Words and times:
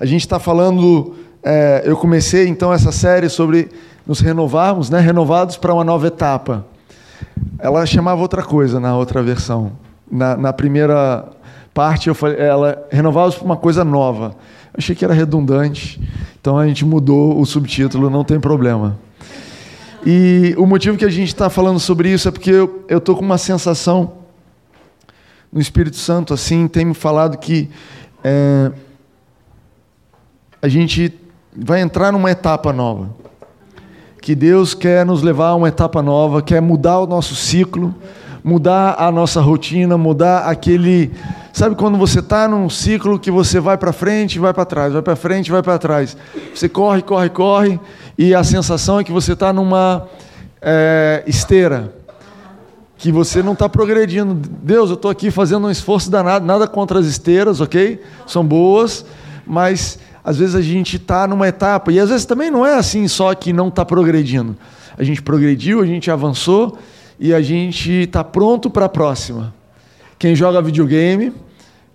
A 0.00 0.06
gente 0.06 0.20
está 0.20 0.38
falando, 0.38 1.14
é, 1.42 1.82
eu 1.84 1.96
comecei 1.96 2.46
então 2.46 2.72
essa 2.72 2.92
série 2.92 3.28
sobre 3.28 3.68
nos 4.06 4.20
renovarmos, 4.20 4.88
né? 4.88 5.00
Renovados 5.00 5.56
para 5.56 5.74
uma 5.74 5.82
nova 5.82 6.06
etapa. 6.06 6.64
Ela 7.58 7.84
chamava 7.84 8.20
outra 8.20 8.42
coisa 8.42 8.78
na 8.78 8.96
outra 8.96 9.22
versão. 9.22 9.72
Na, 10.10 10.36
na 10.36 10.52
primeira 10.52 11.26
parte, 11.74 12.08
eu 12.08 12.14
falei, 12.14 12.38
ela 12.38 12.86
renovados 12.90 13.34
para 13.34 13.44
uma 13.44 13.56
coisa 13.56 13.84
nova. 13.84 14.36
Achei 14.72 14.94
que 14.94 15.04
era 15.04 15.12
redundante, 15.12 16.00
então 16.40 16.56
a 16.56 16.66
gente 16.66 16.84
mudou 16.84 17.40
o 17.40 17.44
subtítulo, 17.44 18.08
não 18.08 18.22
tem 18.22 18.38
problema. 18.38 18.96
E 20.06 20.54
o 20.56 20.64
motivo 20.64 20.96
que 20.96 21.04
a 21.04 21.10
gente 21.10 21.28
está 21.28 21.50
falando 21.50 21.80
sobre 21.80 22.12
isso 22.12 22.28
é 22.28 22.30
porque 22.30 22.52
eu 22.52 22.86
estou 22.88 23.16
com 23.16 23.24
uma 23.24 23.38
sensação 23.38 24.12
no 25.52 25.60
Espírito 25.60 25.96
Santo, 25.96 26.32
assim, 26.32 26.68
tem 26.68 26.84
me 26.84 26.94
falado 26.94 27.36
que 27.38 27.68
é, 28.22 28.70
a 30.60 30.68
gente 30.68 31.12
vai 31.56 31.80
entrar 31.80 32.12
numa 32.12 32.30
etapa 32.30 32.72
nova. 32.72 33.10
Que 34.20 34.34
Deus 34.34 34.74
quer 34.74 35.06
nos 35.06 35.22
levar 35.22 35.48
a 35.48 35.54
uma 35.54 35.68
etapa 35.68 36.02
nova, 36.02 36.42
quer 36.42 36.60
mudar 36.60 36.98
o 36.98 37.06
nosso 37.06 37.34
ciclo, 37.34 37.94
mudar 38.42 38.96
a 38.98 39.10
nossa 39.10 39.40
rotina, 39.40 39.96
mudar 39.96 40.40
aquele. 40.40 41.12
Sabe 41.52 41.76
quando 41.76 41.96
você 41.96 42.18
está 42.18 42.48
num 42.48 42.68
ciclo 42.68 43.18
que 43.18 43.30
você 43.30 43.60
vai 43.60 43.78
para 43.78 43.92
frente, 43.92 44.38
vai 44.38 44.52
para 44.52 44.64
trás, 44.64 44.92
vai 44.92 45.02
para 45.02 45.16
frente, 45.16 45.50
vai 45.50 45.62
para 45.62 45.78
trás. 45.78 46.16
Você 46.54 46.68
corre, 46.68 47.02
corre, 47.02 47.30
corre, 47.30 47.80
e 48.16 48.34
a 48.34 48.42
sensação 48.42 48.98
é 48.98 49.04
que 49.04 49.12
você 49.12 49.32
está 49.32 49.52
numa 49.52 50.06
é, 50.60 51.22
esteira, 51.26 51.94
que 52.96 53.12
você 53.12 53.42
não 53.42 53.52
está 53.52 53.68
progredindo. 53.68 54.34
Deus, 54.34 54.90
eu 54.90 54.94
estou 54.94 55.10
aqui 55.10 55.30
fazendo 55.30 55.68
um 55.68 55.70
esforço 55.70 56.10
danado, 56.10 56.44
nada 56.44 56.66
contra 56.66 56.98
as 56.98 57.06
esteiras, 57.06 57.60
ok? 57.60 58.02
São 58.26 58.44
boas, 58.44 59.04
mas 59.46 59.98
às 60.28 60.36
vezes 60.36 60.54
a 60.54 60.60
gente 60.60 60.96
está 60.96 61.26
numa 61.26 61.48
etapa, 61.48 61.90
e 61.90 61.98
às 61.98 62.10
vezes 62.10 62.26
também 62.26 62.50
não 62.50 62.66
é 62.66 62.74
assim 62.74 63.08
só 63.08 63.34
que 63.34 63.50
não 63.50 63.68
está 63.68 63.82
progredindo. 63.82 64.54
A 64.98 65.02
gente 65.02 65.22
progrediu, 65.22 65.80
a 65.80 65.86
gente 65.86 66.10
avançou 66.10 66.78
e 67.18 67.32
a 67.32 67.40
gente 67.40 67.90
está 67.90 68.22
pronto 68.22 68.68
para 68.68 68.84
a 68.84 68.88
próxima. 68.90 69.54
Quem 70.18 70.36
joga 70.36 70.60
videogame 70.60 71.32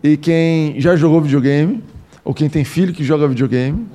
e 0.01 0.17
quem 0.17 0.81
já 0.81 0.95
jogou 0.95 1.21
videogame, 1.21 1.83
ou 2.25 2.33
quem 2.33 2.49
tem 2.49 2.63
filho 2.63 2.91
que 2.91 3.03
joga 3.03 3.27
videogame, 3.27 3.85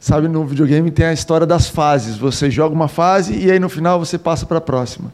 sabe, 0.00 0.26
no 0.26 0.44
videogame 0.44 0.90
tem 0.90 1.06
a 1.06 1.12
história 1.12 1.46
das 1.46 1.68
fases. 1.68 2.16
Você 2.16 2.50
joga 2.50 2.74
uma 2.74 2.88
fase 2.88 3.38
e 3.38 3.52
aí 3.52 3.60
no 3.60 3.68
final 3.68 4.00
você 4.00 4.18
passa 4.18 4.46
para 4.46 4.58
a 4.58 4.60
próxima. 4.60 5.12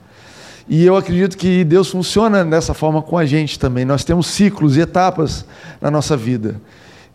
E 0.67 0.83
eu 0.83 0.97
acredito 0.97 1.37
que 1.37 1.63
Deus 1.63 1.91
funciona 1.91 2.43
dessa 2.43 2.73
forma 2.73 3.03
com 3.03 3.19
a 3.19 3.27
gente 3.27 3.59
também. 3.59 3.85
Nós 3.85 4.03
temos 4.03 4.29
ciclos 4.29 4.79
e 4.79 4.81
etapas 4.81 5.45
na 5.79 5.91
nossa 5.91 6.17
vida. 6.17 6.59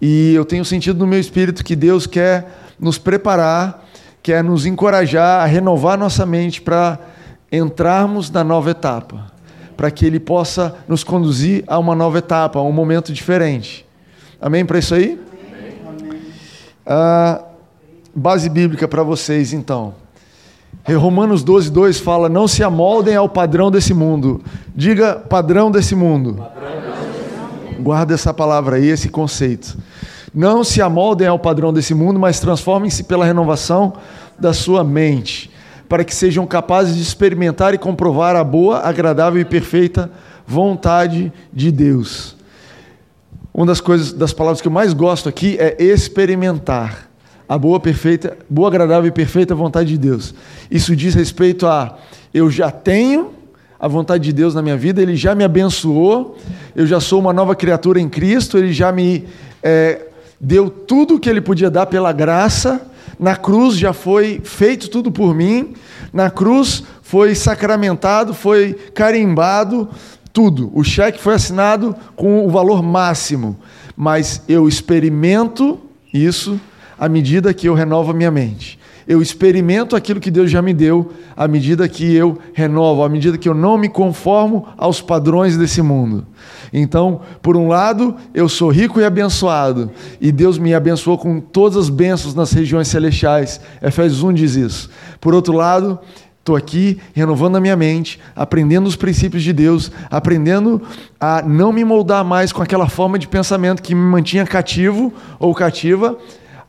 E 0.02 0.34
eu 0.34 0.44
tenho 0.44 0.66
sentido 0.66 0.98
no 0.98 1.06
meu 1.06 1.20
espírito 1.20 1.64
que 1.64 1.76
Deus 1.76 2.08
quer 2.08 2.74
nos 2.80 2.98
preparar, 2.98 3.86
quer 4.24 4.44
nos 4.44 4.66
encorajar 4.66 5.44
a 5.44 5.46
renovar 5.46 5.98
nossa 5.98 6.26
mente 6.26 6.60
para 6.60 6.98
entrarmos 7.52 8.32
na 8.32 8.44
nova 8.44 8.72
etapa, 8.72 9.32
para 9.78 9.92
que 9.92 10.04
Ele 10.04 10.20
possa 10.20 10.76
nos 10.88 11.04
conduzir 11.04 11.64
a 11.68 11.78
uma 11.78 11.94
nova 11.94 12.18
etapa, 12.18 12.58
a 12.58 12.64
um 12.64 12.72
momento 12.72 13.14
diferente. 13.14 13.86
Amém 14.42 14.66
para 14.66 14.80
isso 14.80 14.96
aí? 14.96 15.22
Amém. 15.88 16.20
Ah, 16.84 17.44
base 18.16 18.50
bíblica 18.50 18.88
para 18.88 19.04
vocês, 19.04 19.54
então. 19.54 19.94
Romanos 20.88 21.44
12, 21.44 21.70
2 21.70 22.00
fala: 22.00 22.28
Não 22.28 22.48
se 22.48 22.64
amoldem 22.64 23.16
ao 23.16 23.30
padrão 23.30 23.70
desse 23.70 23.94
mundo. 23.94 24.42
Diga 24.76 25.16
padrão 25.16 25.70
desse 25.70 25.94
mundo. 25.94 26.34
Padrão 26.36 27.01
Guarda 27.82 28.14
essa 28.14 28.34
palavra 28.34 28.76
aí, 28.76 28.88
esse 28.88 29.10
conceito. 29.10 29.78
Não 30.34 30.64
se 30.64 30.82
amoldem 30.82 31.28
ao 31.28 31.40
padrão 31.40 31.74
desse 31.74 31.94
mundo, 31.94 32.20
mas 32.20 32.40
transformem-se 32.40 33.04
pela 33.04 33.26
renovação 33.26 33.94
da 34.40 34.54
sua 34.54 34.84
mente, 34.84 35.50
para 35.90 36.04
que 36.04 36.14
sejam 36.14 36.46
capazes 36.46 36.96
de 36.96 37.02
experimentar 37.02 37.74
e 37.74 37.78
comprovar 37.78 38.36
a 38.36 38.44
boa, 38.44 38.80
agradável 38.80 39.42
e 39.42 39.46
perfeita 39.46 40.12
vontade 40.46 41.34
de 41.52 41.72
Deus. 41.72 42.36
Uma 43.54 43.66
das 43.66 43.82
coisas, 43.82 44.14
das 44.14 44.32
palavras 44.32 44.62
que 44.62 44.68
eu 44.68 44.72
mais 44.72 44.94
gosto 44.94 45.28
aqui 45.28 45.58
é 45.60 45.76
experimentar 45.84 47.10
a 47.50 47.58
boa, 47.58 47.80
perfeita, 47.80 48.38
boa, 48.50 48.70
agradável 48.70 49.10
e 49.10 49.12
perfeita 49.12 49.54
vontade 49.54 49.90
de 49.90 49.98
Deus. 49.98 50.34
Isso 50.70 50.96
diz 50.96 51.14
respeito 51.14 51.68
a 51.68 51.98
eu 52.34 52.50
já 52.50 52.72
tenho 52.72 53.34
a 53.82 53.88
vontade 53.88 54.26
de 54.26 54.32
Deus 54.32 54.54
na 54.54 54.62
minha 54.62 54.78
vida, 54.78 55.02
Ele 55.02 55.16
já 55.16 55.34
me 55.34 55.44
abençoou, 55.44 56.38
eu 56.76 56.86
já 56.86 57.00
sou 57.00 57.20
uma 57.20 57.34
nova 57.34 57.56
criatura 57.56 58.00
em 58.00 58.08
Cristo, 58.08 58.56
Ele 58.56 58.72
já 58.72 58.92
me 58.92 59.26
é, 59.64 60.06
deu 60.40 60.70
tudo 60.70 61.16
o 61.16 61.20
que 61.20 61.28
Ele 61.28 61.42
podia 61.42 61.68
dar 61.68 61.88
pela 61.88 62.12
graça, 62.12 62.80
na 63.20 63.36
cruz 63.36 63.76
já 63.76 63.92
foi 63.92 64.40
feito 64.44 64.88
tudo 64.88 65.12
por 65.12 65.34
mim, 65.34 65.74
na 66.14 66.30
cruz 66.30 66.84
foi 67.02 67.34
sacramentado, 67.34 68.36
foi 68.36 68.74
carimbado, 68.94 69.90
tudo. 70.32 70.72
O 70.76 70.84
cheque 70.84 71.20
foi 71.20 71.34
assinado 71.34 71.96
com 72.16 72.46
o 72.46 72.52
valor 72.52 72.84
máximo, 72.84 73.58
mas 73.98 74.44
eu 74.48 74.68
experimento 74.68 75.80
isso 76.14 76.62
à 77.00 77.10
medida 77.10 77.52
que 77.52 77.68
eu 77.68 77.74
renovo 77.74 78.12
a 78.12 78.14
minha 78.14 78.30
mente 78.30 78.80
eu 79.08 79.22
experimento 79.22 79.96
aquilo 79.96 80.20
que 80.20 80.32
Deus 80.32 80.50
já 80.50 80.62
me 80.62 80.74
deu 80.74 81.12
à 81.36 81.48
medida 81.48 81.88
que 81.88 82.16
eu 82.16 82.38
renovo, 82.54 83.04
à 83.04 83.10
medida 83.10 83.38
que 83.38 83.50
eu 83.50 83.54
não 83.54 83.78
me 83.78 83.90
conformo 83.90 84.68
aos 84.78 85.02
padrões 85.02 85.58
desse 85.58 85.82
mundo. 85.82 86.26
Então, 86.74 87.22
por 87.42 87.58
um 87.58 87.68
lado, 87.68 88.16
eu 88.34 88.48
sou 88.48 88.70
rico 88.70 89.00
e 89.00 89.06
abençoado, 89.06 89.92
e 90.20 90.32
Deus 90.32 90.58
me 90.58 90.74
abençoou 90.74 91.18
com 91.18 91.40
todas 91.40 91.78
as 91.78 91.90
bênçãos 91.90 92.36
nas 92.36 92.52
regiões 92.52 92.88
celestiais. 92.88 93.60
Efésios 93.82 94.24
1 94.24 94.34
diz 94.34 94.56
isso. 94.56 94.90
Por 95.20 95.34
outro 95.34 95.54
lado, 95.54 96.00
Estou 96.42 96.56
aqui 96.56 97.00
renovando 97.14 97.58
a 97.58 97.62
minha 97.62 97.76
mente, 97.76 98.20
aprendendo 98.36 98.88
os 98.88 98.96
princípios 98.96 99.44
de 99.44 99.54
Deus, 99.54 99.92
aprendendo 100.10 100.82
a 101.20 101.44
não 101.44 101.72
me 101.72 101.86
moldar 101.86 102.26
mais 102.26 102.52
com 102.52 102.64
aquela 102.64 102.90
forma 102.90 103.20
de 103.20 103.28
pensamento 103.28 103.80
que 103.80 103.94
me 103.94 104.02
mantinha 104.02 104.44
cativo 104.44 105.14
ou 105.38 105.54
cativa, 105.54 106.18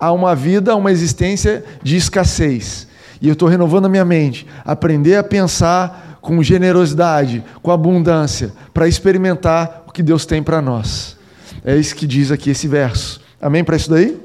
a 0.02 0.10
uma 0.10 0.34
vida, 0.34 0.72
a 0.72 0.74
uma 0.74 0.90
existência 0.90 1.64
de 1.80 1.94
escassez. 1.94 2.88
E 3.20 3.28
eu 3.28 3.34
estou 3.34 3.48
renovando 3.48 3.84
a 3.84 3.88
minha 3.88 4.04
mente, 4.04 4.44
aprender 4.64 5.14
a 5.14 5.22
pensar 5.22 6.18
com 6.20 6.42
generosidade, 6.42 7.44
com 7.62 7.70
abundância, 7.70 8.52
para 8.74 8.88
experimentar 8.88 9.84
o 9.86 9.92
que 9.92 10.02
Deus 10.02 10.26
tem 10.26 10.42
para 10.42 10.60
nós. 10.60 11.16
É 11.64 11.76
isso 11.76 11.94
que 11.94 12.04
diz 12.04 12.32
aqui 12.32 12.50
esse 12.50 12.66
verso. 12.66 13.20
Amém 13.40 13.62
para 13.62 13.76
isso 13.76 13.88
daí? 13.88 14.20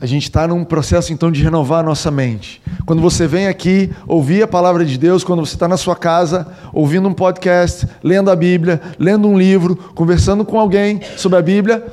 A 0.00 0.06
gente 0.06 0.24
está 0.24 0.46
num 0.46 0.62
processo 0.62 1.12
então 1.12 1.32
de 1.32 1.42
renovar 1.42 1.80
a 1.80 1.82
nossa 1.82 2.08
mente. 2.08 2.62
Quando 2.86 3.02
você 3.02 3.26
vem 3.26 3.48
aqui 3.48 3.90
ouvir 4.06 4.44
a 4.44 4.46
palavra 4.46 4.84
de 4.84 4.96
Deus, 4.96 5.24
quando 5.24 5.44
você 5.44 5.56
está 5.56 5.66
na 5.66 5.76
sua 5.76 5.96
casa 5.96 6.46
ouvindo 6.72 7.08
um 7.08 7.12
podcast, 7.12 7.84
lendo 8.00 8.30
a 8.30 8.36
Bíblia, 8.36 8.80
lendo 8.96 9.26
um 9.26 9.36
livro, 9.36 9.74
conversando 9.74 10.44
com 10.44 10.60
alguém 10.60 11.00
sobre 11.16 11.36
a 11.36 11.42
Bíblia, 11.42 11.84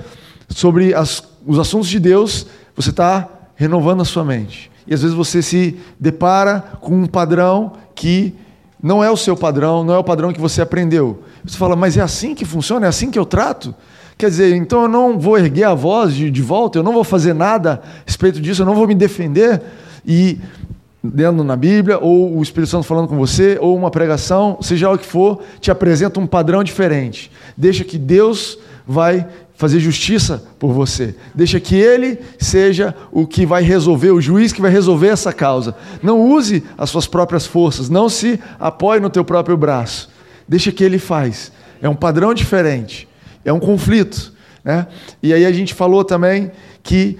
sobre 0.53 0.93
as 0.93 1.31
os 1.45 1.59
assuntos 1.59 1.89
de 1.89 1.99
Deus, 1.99 2.45
você 2.75 2.89
está 2.89 3.27
renovando 3.55 4.01
a 4.01 4.05
sua 4.05 4.23
mente. 4.23 4.71
E 4.87 4.93
às 4.93 5.01
vezes 5.01 5.15
você 5.15 5.41
se 5.41 5.77
depara 5.99 6.63
com 6.81 6.93
um 6.95 7.05
padrão 7.05 7.73
que 7.95 8.33
não 8.81 9.03
é 9.03 9.11
o 9.11 9.17
seu 9.17 9.35
padrão, 9.35 9.83
não 9.83 9.93
é 9.93 9.97
o 9.97 10.03
padrão 10.03 10.33
que 10.33 10.41
você 10.41 10.61
aprendeu. 10.61 11.23
Você 11.43 11.57
fala, 11.57 11.75
mas 11.75 11.97
é 11.97 12.01
assim 12.01 12.33
que 12.33 12.45
funciona? 12.45 12.87
É 12.87 12.89
assim 12.89 13.11
que 13.11 13.19
eu 13.19 13.25
trato? 13.25 13.75
Quer 14.17 14.29
dizer, 14.29 14.55
então 14.55 14.83
eu 14.83 14.87
não 14.87 15.19
vou 15.19 15.37
erguer 15.37 15.63
a 15.63 15.73
voz 15.73 16.13
de, 16.13 16.29
de 16.29 16.41
volta, 16.41 16.77
eu 16.77 16.83
não 16.83 16.93
vou 16.93 17.03
fazer 17.03 17.33
nada 17.33 17.81
a 17.83 18.03
respeito 18.05 18.39
disso, 18.41 18.61
eu 18.61 18.65
não 18.65 18.75
vou 18.75 18.87
me 18.87 18.95
defender. 18.95 19.61
E 20.05 20.39
lendo 21.03 21.43
na 21.43 21.55
Bíblia, 21.55 21.97
ou 21.99 22.37
o 22.37 22.43
Espírito 22.43 22.69
Santo 22.69 22.83
falando 22.83 23.07
com 23.07 23.17
você, 23.17 23.57
ou 23.59 23.75
uma 23.75 23.89
pregação, 23.89 24.57
seja 24.61 24.89
o 24.89 24.97
que 24.97 25.05
for, 25.05 25.41
te 25.59 25.71
apresenta 25.71 26.19
um 26.19 26.27
padrão 26.27 26.63
diferente. 26.63 27.31
Deixa 27.57 27.83
que 27.83 27.97
Deus 27.97 28.57
vai 28.85 29.27
fazer 29.61 29.79
justiça 29.79 30.43
por 30.57 30.73
você. 30.73 31.13
Deixa 31.35 31.59
que 31.59 31.75
ele 31.75 32.17
seja 32.39 32.95
o 33.11 33.27
que 33.27 33.45
vai 33.45 33.61
resolver, 33.61 34.09
o 34.09 34.19
juiz 34.19 34.51
que 34.51 34.59
vai 34.59 34.71
resolver 34.71 35.09
essa 35.09 35.31
causa. 35.31 35.75
Não 36.01 36.19
use 36.19 36.63
as 36.75 36.89
suas 36.89 37.05
próprias 37.05 37.45
forças, 37.45 37.87
não 37.87 38.09
se 38.09 38.39
apoie 38.59 38.99
no 38.99 39.07
teu 39.07 39.23
próprio 39.23 39.55
braço. 39.55 40.09
Deixa 40.47 40.71
que 40.71 40.83
ele 40.83 40.97
faz. 40.97 41.51
É 41.79 41.87
um 41.87 41.95
padrão 41.95 42.33
diferente, 42.33 43.07
é 43.45 43.53
um 43.53 43.59
conflito. 43.59 44.33
Né? 44.63 44.87
E 45.21 45.31
aí 45.31 45.45
a 45.45 45.51
gente 45.51 45.75
falou 45.75 46.03
também 46.03 46.51
que 46.81 47.19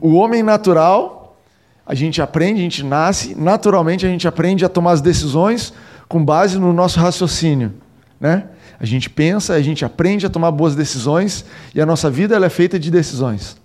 o 0.00 0.14
homem 0.14 0.42
natural, 0.42 1.38
a 1.86 1.94
gente 1.94 2.20
aprende, 2.20 2.58
a 2.58 2.64
gente 2.64 2.82
nasce, 2.82 3.36
naturalmente 3.36 4.04
a 4.04 4.08
gente 4.08 4.26
aprende 4.26 4.64
a 4.64 4.68
tomar 4.68 4.90
as 4.90 5.00
decisões 5.00 5.72
com 6.08 6.24
base 6.24 6.58
no 6.58 6.72
nosso 6.72 6.98
raciocínio. 6.98 7.74
Né? 8.20 8.42
A 8.78 8.84
gente 8.84 9.08
pensa, 9.08 9.54
a 9.54 9.62
gente 9.62 9.84
aprende 9.84 10.26
a 10.26 10.30
tomar 10.30 10.50
boas 10.50 10.74
decisões 10.74 11.44
e 11.74 11.80
a 11.80 11.86
nossa 11.86 12.10
vida 12.10 12.34
ela 12.34 12.46
é 12.46 12.50
feita 12.50 12.78
de 12.78 12.90
decisões. 12.90 13.56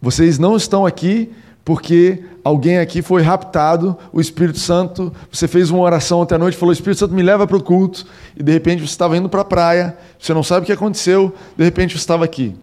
Vocês 0.00 0.38
não 0.38 0.56
estão 0.56 0.86
aqui 0.86 1.30
porque 1.64 2.24
alguém 2.42 2.78
aqui 2.78 3.02
foi 3.02 3.22
raptado, 3.22 3.96
o 4.12 4.20
Espírito 4.20 4.58
Santo, 4.58 5.12
você 5.30 5.46
fez 5.46 5.70
uma 5.70 5.80
oração 5.80 6.20
ontem 6.20 6.34
à 6.34 6.38
noite, 6.38 6.56
falou: 6.56 6.72
Espírito 6.72 6.98
Santo 6.98 7.14
me 7.14 7.22
leva 7.22 7.46
para 7.46 7.56
o 7.56 7.62
culto, 7.62 8.06
e 8.36 8.42
de 8.42 8.50
repente 8.50 8.80
você 8.80 8.86
estava 8.86 9.16
indo 9.16 9.28
para 9.28 9.42
a 9.42 9.44
praia, 9.44 9.96
você 10.18 10.32
não 10.32 10.42
sabe 10.42 10.64
o 10.64 10.66
que 10.66 10.72
aconteceu, 10.72 11.34
de 11.56 11.64
repente 11.64 11.92
você 11.92 11.98
estava 11.98 12.24
aqui. 12.24 12.56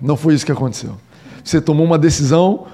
Não 0.00 0.16
foi 0.16 0.34
isso 0.34 0.46
que 0.46 0.52
aconteceu. 0.52 0.96
Você 1.44 1.60
tomou 1.60 1.84
uma 1.84 1.98
decisão 1.98 2.66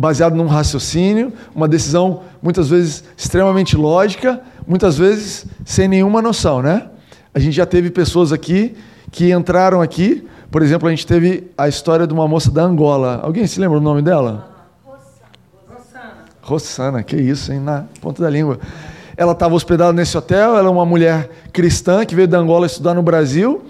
baseada 0.00 0.34
num 0.34 0.46
raciocínio, 0.46 1.30
uma 1.54 1.68
decisão 1.68 2.22
muitas 2.42 2.70
vezes 2.70 3.04
extremamente 3.14 3.76
lógica, 3.76 4.40
muitas 4.66 4.96
vezes 4.96 5.44
sem 5.62 5.86
nenhuma 5.86 6.22
noção, 6.22 6.62
né? 6.62 6.88
A 7.34 7.38
gente 7.38 7.54
já 7.54 7.66
teve 7.66 7.90
pessoas 7.90 8.32
aqui 8.32 8.74
que 9.12 9.30
entraram 9.30 9.82
aqui, 9.82 10.26
por 10.50 10.62
exemplo, 10.62 10.88
a 10.88 10.90
gente 10.90 11.06
teve 11.06 11.50
a 11.56 11.68
história 11.68 12.06
de 12.06 12.14
uma 12.14 12.26
moça 12.26 12.50
da 12.50 12.62
Angola. 12.62 13.20
Alguém 13.22 13.46
se 13.46 13.60
lembra 13.60 13.76
o 13.76 13.80
nome 13.80 14.00
dela? 14.00 14.48
Rossana. 14.82 16.24
Rossana, 16.40 17.02
que 17.02 17.16
isso, 17.16 17.52
hein? 17.52 17.60
Na 17.60 17.84
ponta 18.00 18.22
da 18.22 18.30
língua. 18.30 18.58
Ela 19.18 19.32
estava 19.32 19.54
hospedada 19.54 19.92
nesse 19.92 20.16
hotel, 20.16 20.56
ela 20.56 20.68
é 20.68 20.72
uma 20.72 20.86
mulher 20.86 21.28
cristã 21.52 22.06
que 22.06 22.14
veio 22.14 22.26
da 22.26 22.38
Angola 22.38 22.64
estudar 22.64 22.94
no 22.94 23.02
Brasil 23.02 23.62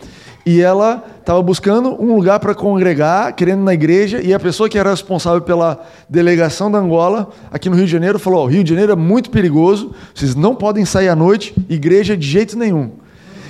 e 0.44 0.60
ela 0.60 1.04
estava 1.18 1.42
buscando 1.42 2.02
um 2.02 2.14
lugar 2.14 2.40
para 2.40 2.54
congregar, 2.54 3.34
querendo 3.34 3.62
na 3.62 3.74
igreja, 3.74 4.20
e 4.22 4.32
a 4.32 4.40
pessoa 4.40 4.68
que 4.68 4.78
era 4.78 4.90
responsável 4.90 5.42
pela 5.42 5.80
delegação 6.08 6.70
da 6.70 6.78
Angola, 6.78 7.30
aqui 7.50 7.68
no 7.68 7.76
Rio 7.76 7.84
de 7.84 7.92
Janeiro, 7.92 8.18
falou: 8.18 8.44
oh, 8.44 8.46
Rio 8.46 8.64
de 8.64 8.70
Janeiro 8.70 8.92
é 8.92 8.96
muito 8.96 9.30
perigoso, 9.30 9.92
vocês 10.14 10.34
não 10.34 10.54
podem 10.54 10.84
sair 10.84 11.08
à 11.08 11.16
noite, 11.16 11.54
igreja 11.68 12.16
de 12.16 12.26
jeito 12.26 12.58
nenhum. 12.58 12.92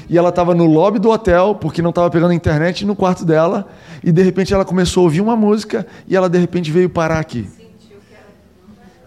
E 0.08 0.19
ela 0.19 0.31
estava 0.31 0.54
no 0.54 0.66
lobby 0.66 0.98
do 0.98 1.08
hotel, 1.08 1.54
porque 1.54 1.81
não 1.81 1.90
estava 1.90 2.10
pegando 2.10 2.32
internet 2.32 2.84
no 2.84 2.96
quarto 2.96 3.25
dela, 3.25 3.69
e 4.02 4.10
de 4.10 4.22
repente 4.22 4.52
ela 4.52 4.64
começou 4.64 5.02
a 5.02 5.04
ouvir 5.04 5.20
uma 5.20 5.36
música, 5.36 5.86
e 6.08 6.16
ela 6.16 6.28
de 6.28 6.38
repente 6.38 6.72
veio 6.72 6.90
parar 6.90 7.20
aqui. 7.20 7.48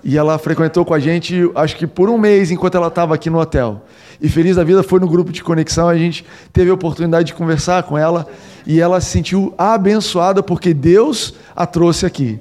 E 0.04 0.18
ela 0.18 0.38
frequentou 0.38 0.84
com 0.84 0.94
a 0.94 1.00
gente, 1.00 1.50
acho 1.56 1.78
que 1.78 1.88
por 1.88 2.10
um 2.10 2.18
mês, 2.18 2.52
enquanto 2.52 2.76
ela 2.76 2.88
estava 2.88 3.16
aqui 3.16 3.30
no 3.30 3.40
hotel. 3.40 3.82
E 4.22 4.28
feliz 4.28 4.58
da 4.58 4.64
vida 4.64 4.84
foi 4.84 5.00
no 5.00 5.08
grupo 5.08 5.32
de 5.32 5.44
conexão, 5.44 5.88
a 5.88 5.98
gente 5.98 6.26
teve 6.52 6.70
a 6.70 6.74
oportunidade 6.74 7.28
de 7.28 7.34
conversar 7.34 7.84
com 7.84 7.98
ela 7.98 8.28
e 8.66 8.82
ela 8.82 9.00
se 9.00 9.10
sentiu 9.10 9.54
abençoada 9.58 10.44
porque 10.44 10.74
Deus 10.74 11.34
a 11.56 11.66
trouxe 11.66 12.06
aqui. 12.06 12.40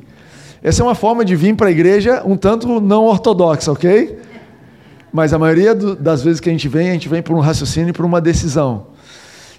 Essa 0.62 0.82
é 0.82 0.84
uma 0.84 0.94
forma 0.94 1.24
de 1.24 1.34
vir 1.34 1.56
para 1.56 1.68
a 1.68 1.70
igreja 1.70 2.22
um 2.24 2.36
tanto 2.36 2.80
não 2.80 3.04
ortodoxa, 3.04 3.70
ok? 3.72 4.18
Mas 5.12 5.32
a 5.32 5.38
maioria 5.38 5.74
do, 5.74 5.94
das 5.94 6.22
vezes 6.22 6.40
que 6.40 6.48
a 6.48 6.52
gente 6.52 6.68
vem, 6.68 6.90
a 6.90 6.92
gente 6.92 7.08
vem 7.08 7.20
por 7.20 7.36
um 7.36 7.40
raciocínio 7.40 7.90
e 7.90 7.92
por 7.92 8.04
uma 8.04 8.20
decisão. 8.20 8.86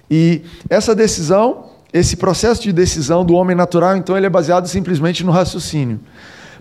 E 0.09 0.41
essa 0.69 0.95
decisão, 0.95 1.65
esse 1.91 2.15
processo 2.15 2.63
de 2.63 2.71
decisão 2.73 3.25
do 3.25 3.33
homem 3.33 3.55
natural, 3.55 3.95
então, 3.95 4.17
ele 4.17 4.25
é 4.25 4.29
baseado 4.29 4.67
simplesmente 4.67 5.23
no 5.23 5.31
raciocínio. 5.31 5.99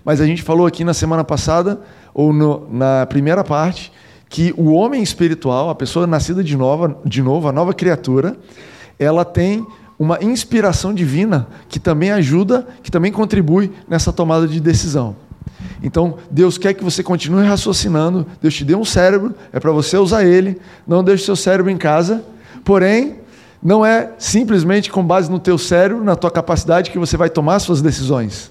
Mas 0.03 0.19
a 0.19 0.25
gente 0.25 0.41
falou 0.41 0.65
aqui 0.65 0.83
na 0.83 0.93
semana 0.93 1.23
passada, 1.23 1.81
ou 2.13 2.33
no, 2.33 2.67
na 2.69 3.05
primeira 3.05 3.43
parte, 3.43 3.91
que 4.29 4.53
o 4.57 4.71
homem 4.71 5.01
espiritual, 5.01 5.69
a 5.69 5.75
pessoa 5.75 6.07
nascida 6.07 6.43
de, 6.43 6.57
nova, 6.57 6.97
de 7.05 7.21
novo, 7.21 7.47
a 7.47 7.51
nova 7.51 7.73
criatura, 7.73 8.35
ela 8.99 9.23
tem 9.23 9.65
uma 9.97 10.17
inspiração 10.23 10.93
divina 10.93 11.47
que 11.69 11.79
também 11.79 12.11
ajuda, 12.11 12.67
que 12.81 12.91
também 12.91 13.11
contribui 13.11 13.71
nessa 13.87 14.11
tomada 14.11 14.47
de 14.47 14.59
decisão. 14.59 15.15
Então, 15.81 16.17
Deus 16.31 16.57
quer 16.57 16.73
que 16.73 16.83
você 16.83 17.03
continue 17.03 17.45
raciocinando. 17.45 18.25
Deus 18.41 18.53
te 18.53 18.63
deu 18.65 18.79
um 18.79 18.85
cérebro, 18.85 19.35
é 19.51 19.59
para 19.59 19.71
você 19.71 19.97
usar 19.97 20.23
ele. 20.23 20.59
Não 20.87 21.03
deixe 21.03 21.25
seu 21.25 21.35
cérebro 21.35 21.71
em 21.71 21.77
casa. 21.77 22.23
Porém, 22.63 23.17
não 23.61 23.85
é 23.85 24.11
simplesmente 24.17 24.89
com 24.89 25.03
base 25.03 25.29
no 25.29 25.39
teu 25.39 25.57
cérebro, 25.57 26.03
na 26.03 26.15
tua 26.15 26.31
capacidade 26.31 26.89
que 26.89 26.99
você 26.99 27.17
vai 27.17 27.29
tomar 27.29 27.59
suas 27.59 27.81
decisões. 27.81 28.49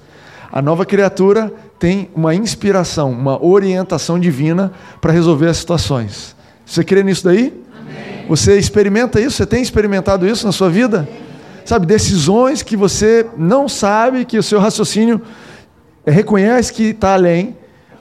A 0.52 0.60
nova 0.60 0.84
criatura 0.84 1.50
tem 1.78 2.10
uma 2.14 2.34
inspiração, 2.34 3.10
uma 3.10 3.43
orientação 3.43 4.20
divina 4.20 4.70
para 5.00 5.10
resolver 5.10 5.49
as 5.49 5.56
situações. 5.56 6.37
Você 6.66 6.84
crê 6.84 7.02
nisso 7.02 7.25
daí? 7.25 7.58
Amém. 7.81 8.26
Você 8.28 8.58
experimenta 8.58 9.19
isso? 9.19 9.38
Você 9.38 9.46
tem 9.46 9.62
experimentado 9.62 10.28
isso 10.28 10.44
na 10.44 10.52
sua 10.52 10.69
vida? 10.69 11.08
Sabe, 11.64 11.87
decisões 11.87 12.62
que 12.62 12.76
você 12.76 13.26
não 13.34 13.66
sabe, 13.66 14.26
que 14.26 14.37
o 14.37 14.43
seu 14.43 14.60
raciocínio 14.60 15.22
reconhece 16.06 16.70
que 16.70 16.90
está 16.90 17.14
além. 17.14 17.56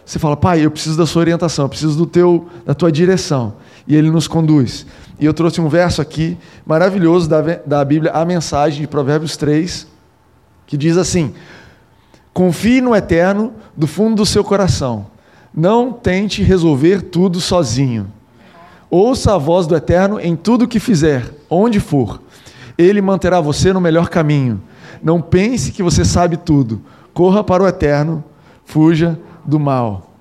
Você 0.05 0.19
fala, 0.19 0.35
pai, 0.35 0.65
eu 0.65 0.71
preciso 0.71 0.97
da 0.97 1.05
sua 1.05 1.21
orientação, 1.21 1.65
eu 1.65 1.69
preciso 1.69 1.97
do 1.97 2.05
teu, 2.05 2.47
da 2.65 2.73
tua 2.73 2.91
direção. 2.91 3.53
E 3.87 3.95
ele 3.95 4.11
nos 4.11 4.27
conduz. 4.27 4.85
E 5.17 5.25
eu 5.25 5.33
trouxe 5.33 5.61
um 5.61 5.69
verso 5.69 6.01
aqui 6.01 6.37
maravilhoso 6.65 7.29
da, 7.29 7.41
da 7.65 7.85
Bíblia, 7.85 8.11
a 8.11 8.25
mensagem 8.25 8.81
de 8.81 8.87
Provérbios 8.87 9.37
3, 9.37 9.87
que 10.67 10.75
diz 10.75 10.97
assim: 10.97 11.33
Confie 12.33 12.81
no 12.81 12.95
eterno 12.95 13.53
do 13.75 13.87
fundo 13.87 14.17
do 14.17 14.25
seu 14.25 14.43
coração. 14.43 15.07
Não 15.53 15.91
tente 15.91 16.41
resolver 16.43 17.01
tudo 17.01 17.41
sozinho. 17.41 18.07
Ouça 18.89 19.35
a 19.35 19.37
voz 19.37 19.67
do 19.67 19.75
eterno 19.75 20.19
em 20.19 20.35
tudo 20.35 20.67
que 20.67 20.79
fizer, 20.79 21.29
onde 21.49 21.79
for. 21.79 22.21
Ele 22.77 23.01
manterá 23.01 23.39
você 23.39 23.73
no 23.73 23.81
melhor 23.81 24.09
caminho. 24.09 24.61
Não 25.03 25.21
pense 25.21 25.71
que 25.71 25.83
você 25.83 26.05
sabe 26.05 26.37
tudo. 26.37 26.81
Corra 27.13 27.43
para 27.43 27.63
o 27.63 27.67
eterno, 27.67 28.23
fuja 28.63 29.19
do 29.45 29.59
mal. 29.59 30.11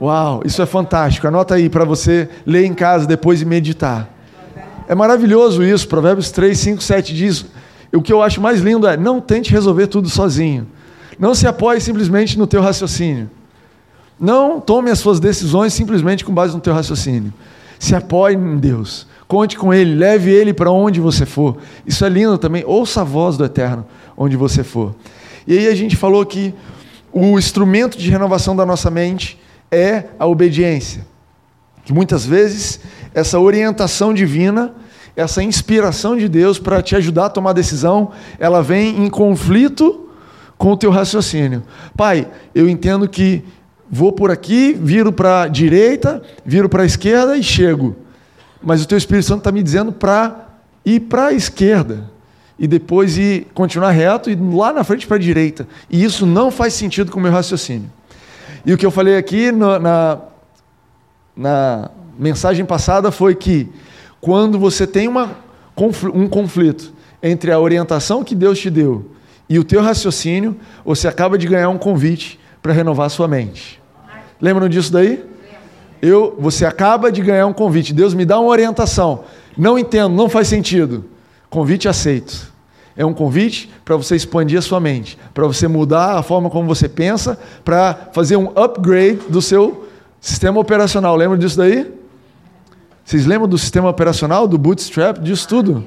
Uau, 0.00 0.42
isso 0.44 0.62
é 0.62 0.66
fantástico. 0.66 1.26
Anota 1.28 1.54
aí 1.54 1.68
para 1.68 1.84
você 1.84 2.28
ler 2.46 2.64
em 2.64 2.74
casa 2.74 3.06
depois 3.06 3.42
e 3.42 3.44
meditar. 3.44 4.08
É 4.88 4.94
maravilhoso 4.94 5.62
isso. 5.62 5.86
Provérbios 5.86 6.30
3, 6.30 6.58
5, 6.58 6.82
7 6.82 7.14
diz. 7.14 7.46
O 7.92 8.00
que 8.00 8.12
eu 8.12 8.22
acho 8.22 8.40
mais 8.40 8.60
lindo 8.60 8.86
é: 8.86 8.96
não 8.96 9.20
tente 9.20 9.52
resolver 9.52 9.86
tudo 9.86 10.08
sozinho. 10.08 10.66
Não 11.20 11.34
se 11.34 11.46
apoie 11.46 11.78
simplesmente 11.82 12.38
no 12.38 12.46
teu 12.46 12.62
raciocínio. 12.62 13.30
Não 14.18 14.58
tome 14.58 14.90
as 14.90 14.98
suas 14.98 15.20
decisões 15.20 15.74
simplesmente 15.74 16.24
com 16.24 16.32
base 16.32 16.54
no 16.54 16.60
teu 16.60 16.72
raciocínio. 16.72 17.30
Se 17.78 17.94
apoie 17.94 18.34
em 18.34 18.56
Deus. 18.56 19.06
Conte 19.28 19.58
com 19.58 19.72
Ele, 19.72 19.94
leve 19.94 20.30
Ele 20.30 20.54
para 20.54 20.70
onde 20.70 20.98
você 20.98 21.26
for. 21.26 21.58
Isso 21.86 22.06
é 22.06 22.08
lindo 22.08 22.38
também. 22.38 22.64
Ouça 22.66 23.02
a 23.02 23.04
voz 23.04 23.36
do 23.36 23.44
Eterno 23.44 23.86
onde 24.16 24.34
você 24.34 24.64
for. 24.64 24.94
E 25.46 25.58
aí 25.58 25.68
a 25.68 25.74
gente 25.74 25.94
falou 25.94 26.24
que 26.24 26.54
o 27.12 27.38
instrumento 27.38 27.98
de 27.98 28.10
renovação 28.10 28.56
da 28.56 28.64
nossa 28.64 28.90
mente 28.90 29.38
é 29.70 30.04
a 30.18 30.26
obediência. 30.26 31.06
Que 31.84 31.92
muitas 31.92 32.24
vezes 32.24 32.80
essa 33.14 33.38
orientação 33.38 34.14
divina, 34.14 34.72
essa 35.14 35.42
inspiração 35.42 36.16
de 36.16 36.28
Deus 36.28 36.58
para 36.58 36.80
te 36.80 36.96
ajudar 36.96 37.26
a 37.26 37.30
tomar 37.30 37.52
decisão, 37.52 38.10
ela 38.38 38.62
vem 38.62 39.04
em 39.04 39.10
conflito 39.10 40.09
com 40.60 40.72
o 40.72 40.76
teu 40.76 40.90
raciocínio. 40.90 41.62
Pai, 41.96 42.28
eu 42.54 42.68
entendo 42.68 43.08
que 43.08 43.42
vou 43.90 44.12
por 44.12 44.30
aqui, 44.30 44.74
viro 44.74 45.10
para 45.10 45.44
a 45.44 45.48
direita, 45.48 46.20
viro 46.44 46.68
para 46.68 46.82
a 46.82 46.86
esquerda 46.86 47.34
e 47.34 47.42
chego. 47.42 47.96
Mas 48.62 48.82
o 48.82 48.86
teu 48.86 48.98
Espírito 48.98 49.24
Santo 49.24 49.38
está 49.38 49.50
me 49.50 49.62
dizendo 49.62 49.90
para 49.90 50.48
ir 50.84 51.00
para 51.00 51.28
a 51.28 51.32
esquerda 51.32 52.10
e 52.58 52.68
depois 52.68 53.16
ir 53.16 53.46
continuar 53.54 53.92
reto 53.92 54.30
e 54.30 54.34
lá 54.34 54.70
na 54.70 54.84
frente 54.84 55.06
para 55.06 55.16
a 55.16 55.18
direita. 55.18 55.66
E 55.88 56.04
isso 56.04 56.26
não 56.26 56.50
faz 56.50 56.74
sentido 56.74 57.10
com 57.10 57.18
o 57.18 57.22
meu 57.22 57.32
raciocínio. 57.32 57.90
E 58.66 58.70
o 58.74 58.76
que 58.76 58.84
eu 58.84 58.90
falei 58.90 59.16
aqui 59.16 59.50
no, 59.50 59.78
na, 59.78 60.18
na 61.34 61.90
mensagem 62.18 62.66
passada 62.66 63.10
foi 63.10 63.34
que 63.34 63.66
quando 64.20 64.58
você 64.58 64.86
tem 64.86 65.08
uma, 65.08 65.38
um 66.12 66.28
conflito 66.28 66.92
entre 67.22 67.50
a 67.50 67.58
orientação 67.58 68.22
que 68.22 68.34
Deus 68.34 68.58
te 68.58 68.68
deu 68.68 69.10
e 69.50 69.58
o 69.58 69.64
teu 69.64 69.82
raciocínio, 69.82 70.56
você 70.84 71.08
acaba 71.08 71.36
de 71.36 71.48
ganhar 71.48 71.68
um 71.68 71.76
convite 71.76 72.38
para 72.62 72.72
renovar 72.72 73.06
a 73.06 73.08
sua 73.08 73.26
mente. 73.26 73.82
Lembram 74.40 74.68
disso 74.68 74.92
daí? 74.92 75.24
Eu, 76.00 76.36
você 76.38 76.64
acaba 76.64 77.10
de 77.10 77.20
ganhar 77.20 77.48
um 77.48 77.52
convite. 77.52 77.92
Deus 77.92 78.14
me 78.14 78.24
dá 78.24 78.38
uma 78.38 78.48
orientação. 78.48 79.24
Não 79.58 79.76
entendo, 79.76 80.14
não 80.14 80.28
faz 80.28 80.46
sentido. 80.46 81.04
Convite 81.50 81.88
aceito. 81.88 82.48
É 82.96 83.04
um 83.04 83.12
convite 83.12 83.68
para 83.84 83.96
você 83.96 84.14
expandir 84.14 84.56
a 84.56 84.62
sua 84.62 84.78
mente, 84.78 85.18
para 85.34 85.46
você 85.48 85.66
mudar 85.66 86.16
a 86.16 86.22
forma 86.22 86.48
como 86.48 86.68
você 86.68 86.88
pensa, 86.88 87.36
para 87.64 88.10
fazer 88.12 88.36
um 88.36 88.52
upgrade 88.54 89.18
do 89.28 89.42
seu 89.42 89.88
sistema 90.20 90.60
operacional. 90.60 91.16
Lembra 91.16 91.36
disso 91.36 91.56
daí? 91.56 91.92
Vocês 93.04 93.26
lembram 93.26 93.48
do 93.48 93.58
sistema 93.58 93.88
operacional, 93.88 94.46
do 94.46 94.56
bootstrap, 94.56 95.18
disso 95.18 95.48
tudo? 95.48 95.84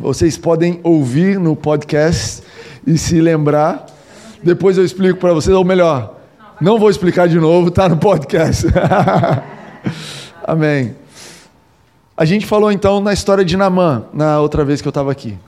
Vocês 0.00 0.36
podem 0.36 0.80
ouvir 0.82 1.38
no 1.38 1.54
podcast 1.54 2.47
e 2.86 2.96
se 2.98 3.20
lembrar. 3.20 3.86
Depois 4.42 4.78
eu 4.78 4.84
explico 4.84 5.18
para 5.18 5.32
vocês, 5.32 5.54
ou 5.54 5.64
melhor, 5.64 6.16
não 6.60 6.78
vou 6.78 6.90
explicar 6.90 7.28
de 7.28 7.38
novo, 7.38 7.68
está 7.68 7.88
no 7.88 7.96
podcast. 7.96 8.66
Amém. 10.46 10.94
A 12.16 12.24
gente 12.24 12.46
falou 12.46 12.72
então 12.72 13.00
na 13.00 13.12
história 13.12 13.44
de 13.44 13.56
Namã, 13.56 14.04
na 14.12 14.40
outra 14.40 14.64
vez 14.64 14.80
que 14.80 14.88
eu 14.88 14.90
estava 14.90 15.12
aqui, 15.12 15.38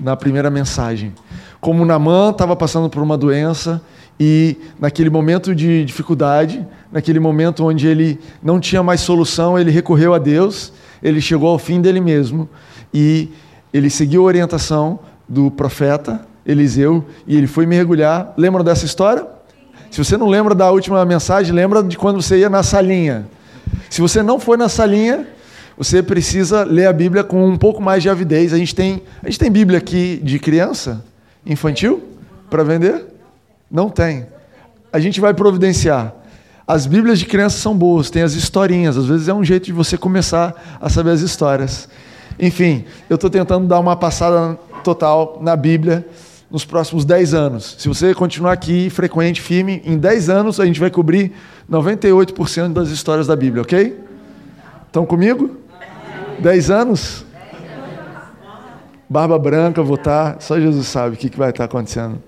na 0.00 0.16
primeira 0.16 0.50
mensagem. 0.50 1.12
Como 1.60 1.84
Namã 1.84 2.30
estava 2.30 2.56
passando 2.56 2.90
por 2.90 3.02
uma 3.02 3.16
doença 3.16 3.80
e 4.18 4.56
naquele 4.80 5.10
momento 5.10 5.54
de 5.54 5.84
dificuldade, 5.84 6.66
naquele 6.90 7.20
momento 7.20 7.64
onde 7.64 7.86
ele 7.86 8.18
não 8.42 8.58
tinha 8.58 8.82
mais 8.82 9.00
solução, 9.00 9.56
ele 9.58 9.70
recorreu 9.70 10.12
a 10.12 10.18
Deus, 10.18 10.72
ele 11.00 11.20
chegou 11.20 11.50
ao 11.50 11.58
fim 11.58 11.80
dele 11.80 12.00
mesmo 12.00 12.48
e 12.92 13.28
ele 13.72 13.88
seguiu 13.88 14.22
a 14.22 14.26
orientação 14.26 14.98
do 15.28 15.50
profeta 15.50 16.26
Eliseu 16.48 17.04
e 17.26 17.36
ele 17.36 17.46
foi 17.46 17.66
mergulhar. 17.66 18.32
Lembram 18.36 18.64
dessa 18.64 18.86
história? 18.86 19.26
Se 19.90 20.02
você 20.02 20.16
não 20.16 20.26
lembra 20.26 20.54
da 20.54 20.70
última 20.70 21.04
mensagem, 21.04 21.54
lembra 21.54 21.82
de 21.82 21.96
quando 21.98 22.22
você 22.22 22.38
ia 22.38 22.48
na 22.48 22.62
salinha. 22.62 23.26
Se 23.90 24.00
você 24.00 24.22
não 24.22 24.40
foi 24.40 24.56
na 24.56 24.68
salinha, 24.68 25.26
você 25.76 26.02
precisa 26.02 26.64
ler 26.64 26.86
a 26.86 26.92
Bíblia 26.92 27.22
com 27.22 27.46
um 27.46 27.56
pouco 27.56 27.82
mais 27.82 28.02
de 28.02 28.08
avidez. 28.08 28.54
A 28.54 28.58
gente 28.58 28.74
tem, 28.74 29.02
a 29.22 29.26
gente 29.26 29.38
tem 29.38 29.50
Bíblia 29.50 29.78
aqui 29.78 30.20
de 30.24 30.38
criança. 30.38 31.04
infantil 31.44 32.02
para 32.48 32.64
vender? 32.64 33.04
Não 33.70 33.90
tem. 33.90 34.26
A 34.90 34.98
gente 34.98 35.20
vai 35.20 35.34
providenciar. 35.34 36.14
As 36.66 36.86
Bíblias 36.86 37.18
de 37.18 37.26
crianças 37.26 37.60
são 37.60 37.76
boas, 37.76 38.10
tem 38.10 38.22
as 38.22 38.34
historinhas. 38.34 38.96
Às 38.96 39.06
vezes 39.06 39.28
é 39.28 39.34
um 39.34 39.44
jeito 39.44 39.66
de 39.66 39.72
você 39.72 39.98
começar 39.98 40.78
a 40.80 40.88
saber 40.88 41.10
as 41.10 41.20
histórias. 41.20 41.88
Enfim, 42.38 42.84
eu 43.08 43.16
estou 43.16 43.28
tentando 43.28 43.66
dar 43.66 43.80
uma 43.80 43.96
passada 43.96 44.58
total 44.82 45.38
na 45.42 45.56
Bíblia 45.56 46.06
nos 46.50 46.64
próximos 46.64 47.04
10 47.04 47.34
anos. 47.34 47.76
Se 47.78 47.88
você 47.88 48.14
continuar 48.14 48.52
aqui 48.52 48.88
frequente, 48.90 49.40
firme, 49.40 49.82
em 49.84 49.98
10 49.98 50.30
anos 50.30 50.60
a 50.60 50.66
gente 50.66 50.80
vai 50.80 50.90
cobrir 50.90 51.32
98% 51.70 52.72
das 52.72 52.88
histórias 52.88 53.26
da 53.26 53.36
Bíblia, 53.36 53.62
ok? 53.62 53.98
Estão 54.86 55.04
comigo? 55.04 55.56
10 56.38 56.70
anos? 56.70 57.24
Barba 59.08 59.38
branca, 59.38 59.82
vou 59.82 59.96
estar. 59.96 60.40
Só 60.40 60.58
Jesus 60.58 60.86
sabe 60.86 61.14
o 61.14 61.18
que, 61.18 61.34
vai 61.36 61.50
estar 61.50 61.64
acontecendo. 61.64 62.22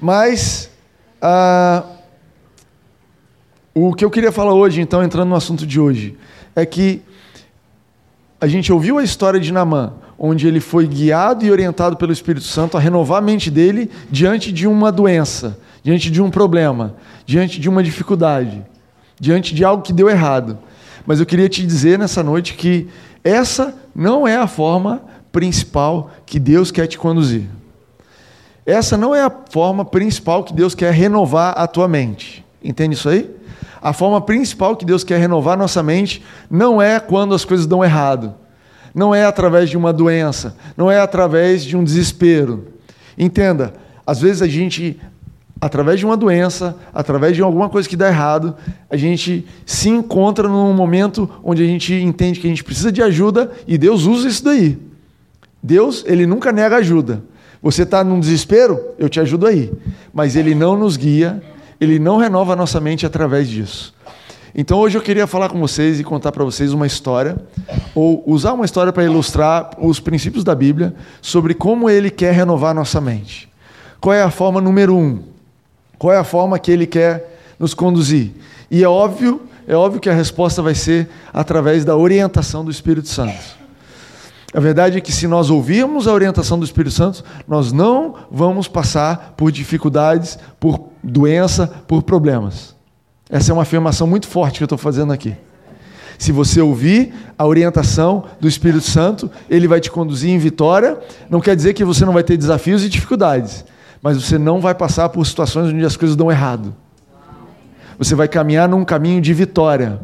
Mas. 0.00 0.70
Ah, 1.20 1.84
o 3.74 3.94
que 3.94 4.04
eu 4.04 4.10
queria 4.10 4.32
falar 4.32 4.52
hoje, 4.52 4.80
então, 4.80 5.02
entrando 5.02 5.28
no 5.28 5.36
assunto 5.36 5.64
de 5.64 5.80
hoje, 5.80 6.18
é 6.54 6.66
que 6.66 7.00
a 8.42 8.48
gente 8.48 8.72
ouviu 8.72 8.98
a 8.98 9.04
história 9.04 9.38
de 9.38 9.52
Namã, 9.52 9.92
onde 10.18 10.48
ele 10.48 10.58
foi 10.58 10.84
guiado 10.84 11.44
e 11.44 11.50
orientado 11.52 11.96
pelo 11.96 12.12
Espírito 12.12 12.44
Santo 12.44 12.76
a 12.76 12.80
renovar 12.80 13.18
a 13.18 13.24
mente 13.24 13.48
dele 13.48 13.88
diante 14.10 14.50
de 14.50 14.66
uma 14.66 14.90
doença, 14.90 15.56
diante 15.80 16.10
de 16.10 16.20
um 16.20 16.28
problema, 16.28 16.96
diante 17.24 17.60
de 17.60 17.68
uma 17.68 17.84
dificuldade, 17.84 18.60
diante 19.20 19.54
de 19.54 19.64
algo 19.64 19.84
que 19.84 19.92
deu 19.92 20.10
errado. 20.10 20.58
Mas 21.06 21.20
eu 21.20 21.26
queria 21.26 21.48
te 21.48 21.64
dizer 21.64 22.00
nessa 22.00 22.20
noite 22.20 22.54
que 22.54 22.88
essa 23.22 23.76
não 23.94 24.26
é 24.26 24.36
a 24.36 24.48
forma 24.48 25.02
principal 25.30 26.10
que 26.26 26.40
Deus 26.40 26.72
quer 26.72 26.88
te 26.88 26.98
conduzir. 26.98 27.44
Essa 28.66 28.96
não 28.96 29.14
é 29.14 29.22
a 29.22 29.30
forma 29.50 29.84
principal 29.84 30.42
que 30.42 30.52
Deus 30.52 30.74
quer 30.74 30.92
renovar 30.92 31.54
a 31.56 31.68
tua 31.68 31.86
mente. 31.86 32.44
Entende 32.60 32.96
isso 32.96 33.08
aí? 33.08 33.30
A 33.82 33.92
forma 33.92 34.20
principal 34.20 34.76
que 34.76 34.84
Deus 34.84 35.02
quer 35.02 35.18
renovar 35.18 35.58
nossa 35.58 35.82
mente 35.82 36.22
não 36.48 36.80
é 36.80 37.00
quando 37.00 37.34
as 37.34 37.44
coisas 37.44 37.66
dão 37.66 37.84
errado. 37.84 38.34
Não 38.94 39.14
é 39.14 39.24
através 39.24 39.68
de 39.68 39.76
uma 39.76 39.92
doença, 39.92 40.54
não 40.76 40.90
é 40.90 41.00
através 41.00 41.64
de 41.64 41.76
um 41.76 41.82
desespero. 41.82 42.68
Entenda, 43.18 43.74
às 44.06 44.20
vezes 44.20 44.42
a 44.42 44.46
gente 44.46 45.00
através 45.60 46.00
de 46.00 46.04
uma 46.04 46.16
doença, 46.16 46.76
através 46.92 47.36
de 47.36 47.40
alguma 47.40 47.68
coisa 47.68 47.88
que 47.88 47.94
dá 47.94 48.08
errado, 48.08 48.56
a 48.90 48.96
gente 48.96 49.46
se 49.64 49.88
encontra 49.88 50.48
num 50.48 50.72
momento 50.72 51.30
onde 51.44 51.62
a 51.62 51.66
gente 51.66 51.94
entende 51.94 52.40
que 52.40 52.48
a 52.48 52.50
gente 52.50 52.64
precisa 52.64 52.90
de 52.90 53.00
ajuda 53.00 53.52
e 53.64 53.78
Deus 53.78 54.04
usa 54.04 54.26
isso 54.26 54.44
daí. 54.44 54.76
Deus, 55.62 56.04
ele 56.08 56.26
nunca 56.26 56.50
nega 56.50 56.78
ajuda. 56.78 57.22
Você 57.62 57.84
está 57.84 58.02
num 58.02 58.18
desespero? 58.18 58.80
Eu 58.98 59.08
te 59.08 59.20
ajudo 59.20 59.46
aí. 59.46 59.72
Mas 60.12 60.34
ele 60.34 60.52
não 60.52 60.76
nos 60.76 60.96
guia, 60.96 61.40
ele 61.82 61.98
não 61.98 62.16
renova 62.16 62.52
a 62.52 62.56
nossa 62.56 62.80
mente 62.80 63.04
através 63.04 63.48
disso. 63.48 63.92
Então 64.54 64.78
hoje 64.78 64.96
eu 64.96 65.02
queria 65.02 65.26
falar 65.26 65.48
com 65.48 65.58
vocês 65.58 65.98
e 65.98 66.04
contar 66.04 66.30
para 66.30 66.44
vocês 66.44 66.72
uma 66.72 66.86
história, 66.86 67.36
ou 67.92 68.22
usar 68.24 68.52
uma 68.52 68.64
história 68.64 68.92
para 68.92 69.02
ilustrar 69.02 69.70
os 69.78 69.98
princípios 69.98 70.44
da 70.44 70.54
Bíblia 70.54 70.94
sobre 71.20 71.54
como 71.54 71.90
ele 71.90 72.08
quer 72.08 72.34
renovar 72.34 72.72
nossa 72.72 73.00
mente. 73.00 73.48
Qual 74.00 74.14
é 74.14 74.22
a 74.22 74.30
forma 74.30 74.60
número 74.60 74.94
um? 74.94 75.24
Qual 75.98 76.12
é 76.12 76.18
a 76.18 76.22
forma 76.22 76.56
que 76.56 76.70
ele 76.70 76.86
quer 76.86 77.40
nos 77.58 77.74
conduzir? 77.74 78.30
E 78.70 78.84
é 78.84 78.88
óbvio, 78.88 79.42
é 79.66 79.74
óbvio 79.74 80.00
que 80.00 80.08
a 80.08 80.14
resposta 80.14 80.62
vai 80.62 80.76
ser 80.76 81.08
através 81.32 81.84
da 81.84 81.96
orientação 81.96 82.64
do 82.64 82.70
Espírito 82.70 83.08
Santo. 83.08 83.60
A 84.54 84.60
verdade 84.60 84.98
é 84.98 85.00
que 85.00 85.10
se 85.10 85.26
nós 85.26 85.50
ouvirmos 85.50 86.06
a 86.06 86.12
orientação 86.12 86.60
do 86.60 86.64
Espírito 86.64 86.94
Santo, 86.94 87.24
nós 87.48 87.72
não 87.72 88.14
vamos 88.30 88.68
passar 88.68 89.34
por 89.36 89.50
dificuldades, 89.50 90.38
por 90.60 90.91
doença, 91.02 91.66
por 91.86 92.02
problemas. 92.02 92.74
Essa 93.28 93.50
é 93.50 93.52
uma 93.52 93.62
afirmação 93.62 94.06
muito 94.06 94.26
forte 94.26 94.58
que 94.58 94.62
eu 94.62 94.66
estou 94.66 94.78
fazendo 94.78 95.12
aqui. 95.12 95.34
Se 96.18 96.30
você 96.30 96.60
ouvir 96.60 97.12
a 97.36 97.46
orientação 97.46 98.24
do 98.38 98.46
Espírito 98.46 98.84
Santo, 98.84 99.30
ele 99.50 99.66
vai 99.66 99.80
te 99.80 99.90
conduzir 99.90 100.30
em 100.30 100.38
vitória. 100.38 100.98
Não 101.28 101.40
quer 101.40 101.56
dizer 101.56 101.74
que 101.74 101.84
você 101.84 102.04
não 102.04 102.12
vai 102.12 102.22
ter 102.22 102.36
desafios 102.36 102.84
e 102.84 102.88
dificuldades, 102.88 103.64
mas 104.00 104.22
você 104.22 104.38
não 104.38 104.60
vai 104.60 104.74
passar 104.74 105.08
por 105.08 105.26
situações 105.26 105.72
onde 105.72 105.84
as 105.84 105.96
coisas 105.96 106.14
dão 106.14 106.30
errado. 106.30 106.74
Você 107.98 108.14
vai 108.14 108.28
caminhar 108.28 108.68
num 108.68 108.84
caminho 108.84 109.20
de 109.20 109.32
vitória. 109.34 110.00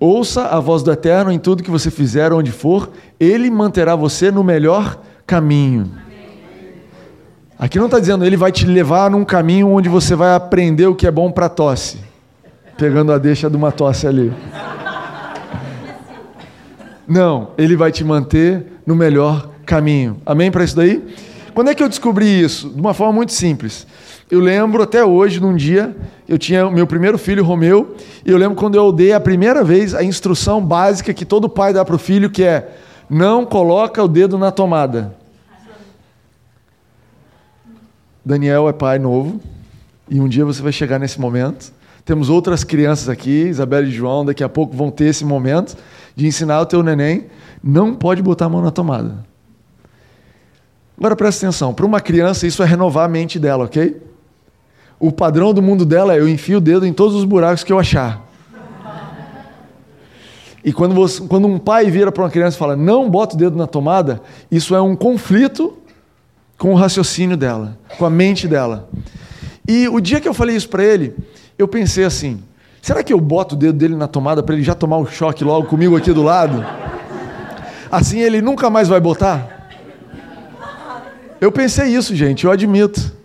Ouça 0.00 0.46
a 0.46 0.60
voz 0.60 0.82
do 0.82 0.92
Eterno 0.92 1.32
em 1.32 1.38
tudo 1.38 1.62
que 1.62 1.70
você 1.70 1.90
fizer, 1.90 2.32
onde 2.32 2.52
for, 2.52 2.90
Ele 3.18 3.50
manterá 3.50 3.96
você 3.96 4.30
no 4.30 4.44
melhor 4.44 5.00
caminho. 5.26 5.90
Aqui 7.58 7.76
não 7.76 7.86
está 7.86 7.98
dizendo 7.98 8.24
Ele 8.24 8.36
vai 8.36 8.52
te 8.52 8.64
levar 8.64 9.10
num 9.10 9.24
caminho 9.24 9.68
onde 9.68 9.88
você 9.88 10.14
vai 10.14 10.34
aprender 10.34 10.86
o 10.86 10.94
que 10.94 11.08
é 11.08 11.10
bom 11.10 11.28
para 11.32 11.48
tosse, 11.48 11.98
pegando 12.76 13.12
a 13.12 13.18
deixa 13.18 13.50
de 13.50 13.56
uma 13.56 13.72
tosse 13.72 14.06
ali. 14.06 14.32
Não, 17.06 17.48
Ele 17.58 17.74
vai 17.74 17.90
te 17.90 18.04
manter 18.04 18.64
no 18.86 18.94
melhor 18.94 19.48
caminho. 19.66 20.18
Amém 20.24 20.52
para 20.52 20.62
isso 20.62 20.76
daí? 20.76 21.02
Quando 21.52 21.70
é 21.70 21.74
que 21.74 21.82
eu 21.82 21.88
descobri 21.88 22.40
isso? 22.40 22.68
De 22.68 22.80
uma 22.80 22.94
forma 22.94 23.14
muito 23.14 23.32
simples. 23.32 23.84
Eu 24.30 24.38
lembro 24.38 24.80
até 24.80 25.04
hoje, 25.04 25.40
num 25.40 25.56
dia, 25.56 25.96
eu 26.28 26.38
tinha 26.38 26.70
meu 26.70 26.86
primeiro 26.86 27.18
filho, 27.18 27.42
Romeu, 27.42 27.96
e 28.24 28.30
eu 28.30 28.38
lembro 28.38 28.54
quando 28.54 28.76
eu 28.76 28.92
dei 28.92 29.12
a 29.12 29.18
primeira 29.18 29.64
vez 29.64 29.96
a 29.96 30.04
instrução 30.04 30.64
básica 30.64 31.12
que 31.12 31.24
todo 31.24 31.48
pai 31.48 31.72
dá 31.72 31.84
para 31.84 31.96
o 31.96 31.98
filho, 31.98 32.30
que 32.30 32.44
é 32.44 32.68
não 33.10 33.44
coloca 33.44 34.00
o 34.04 34.06
dedo 34.06 34.38
na 34.38 34.52
tomada. 34.52 35.17
Daniel 38.28 38.68
é 38.68 38.74
pai 38.74 38.98
novo, 38.98 39.40
e 40.06 40.20
um 40.20 40.28
dia 40.28 40.44
você 40.44 40.60
vai 40.60 40.70
chegar 40.70 40.98
nesse 40.98 41.18
momento. 41.18 41.72
Temos 42.04 42.28
outras 42.28 42.62
crianças 42.62 43.08
aqui, 43.08 43.46
Isabela 43.48 43.86
e 43.86 43.90
João, 43.90 44.22
daqui 44.22 44.44
a 44.44 44.48
pouco 44.50 44.76
vão 44.76 44.90
ter 44.90 45.06
esse 45.06 45.24
momento 45.24 45.74
de 46.14 46.26
ensinar 46.26 46.60
o 46.60 46.66
teu 46.66 46.82
neném, 46.82 47.24
não 47.64 47.94
pode 47.94 48.20
botar 48.20 48.44
a 48.44 48.48
mão 48.50 48.60
na 48.60 48.70
tomada. 48.70 49.24
Agora 50.98 51.16
presta 51.16 51.46
atenção: 51.46 51.72
para 51.72 51.86
uma 51.86 52.02
criança, 52.02 52.46
isso 52.46 52.62
é 52.62 52.66
renovar 52.66 53.06
a 53.06 53.08
mente 53.08 53.38
dela, 53.38 53.64
ok? 53.64 53.96
O 55.00 55.10
padrão 55.10 55.54
do 55.54 55.62
mundo 55.62 55.86
dela 55.86 56.14
é 56.14 56.20
eu 56.20 56.28
enfio 56.28 56.58
o 56.58 56.60
dedo 56.60 56.84
em 56.84 56.92
todos 56.92 57.16
os 57.16 57.24
buracos 57.24 57.64
que 57.64 57.72
eu 57.72 57.78
achar. 57.78 58.28
E 60.62 60.70
quando, 60.70 60.94
você, 60.94 61.26
quando 61.26 61.48
um 61.48 61.58
pai 61.58 61.90
vira 61.90 62.12
para 62.12 62.24
uma 62.24 62.30
criança 62.30 62.56
e 62.56 62.58
fala, 62.58 62.76
não 62.76 63.08
bota 63.08 63.36
o 63.36 63.38
dedo 63.38 63.56
na 63.56 63.66
tomada, 63.66 64.20
isso 64.50 64.74
é 64.74 64.82
um 64.82 64.94
conflito 64.94 65.78
com 66.58 66.72
o 66.72 66.74
raciocínio 66.74 67.36
dela, 67.36 67.78
com 67.96 68.04
a 68.04 68.10
mente 68.10 68.48
dela. 68.48 68.90
E 69.66 69.88
o 69.88 70.00
dia 70.00 70.20
que 70.20 70.28
eu 70.28 70.34
falei 70.34 70.56
isso 70.56 70.68
para 70.68 70.84
ele, 70.84 71.14
eu 71.56 71.68
pensei 71.68 72.04
assim: 72.04 72.42
será 72.82 73.02
que 73.02 73.12
eu 73.12 73.20
boto 73.20 73.54
o 73.54 73.58
dedo 73.58 73.78
dele 73.78 73.94
na 73.94 74.08
tomada 74.08 74.42
para 74.42 74.56
ele 74.56 74.64
já 74.64 74.74
tomar 74.74 74.98
um 74.98 75.06
choque 75.06 75.44
logo 75.44 75.68
comigo 75.68 75.96
aqui 75.96 76.12
do 76.12 76.22
lado? 76.22 76.66
Assim 77.90 78.18
ele 78.18 78.42
nunca 78.42 78.68
mais 78.68 78.88
vai 78.88 79.00
botar? 79.00 79.56
Eu 81.40 81.52
pensei 81.52 81.94
isso, 81.94 82.14
gente, 82.16 82.44
eu 82.44 82.50
admito. 82.50 83.16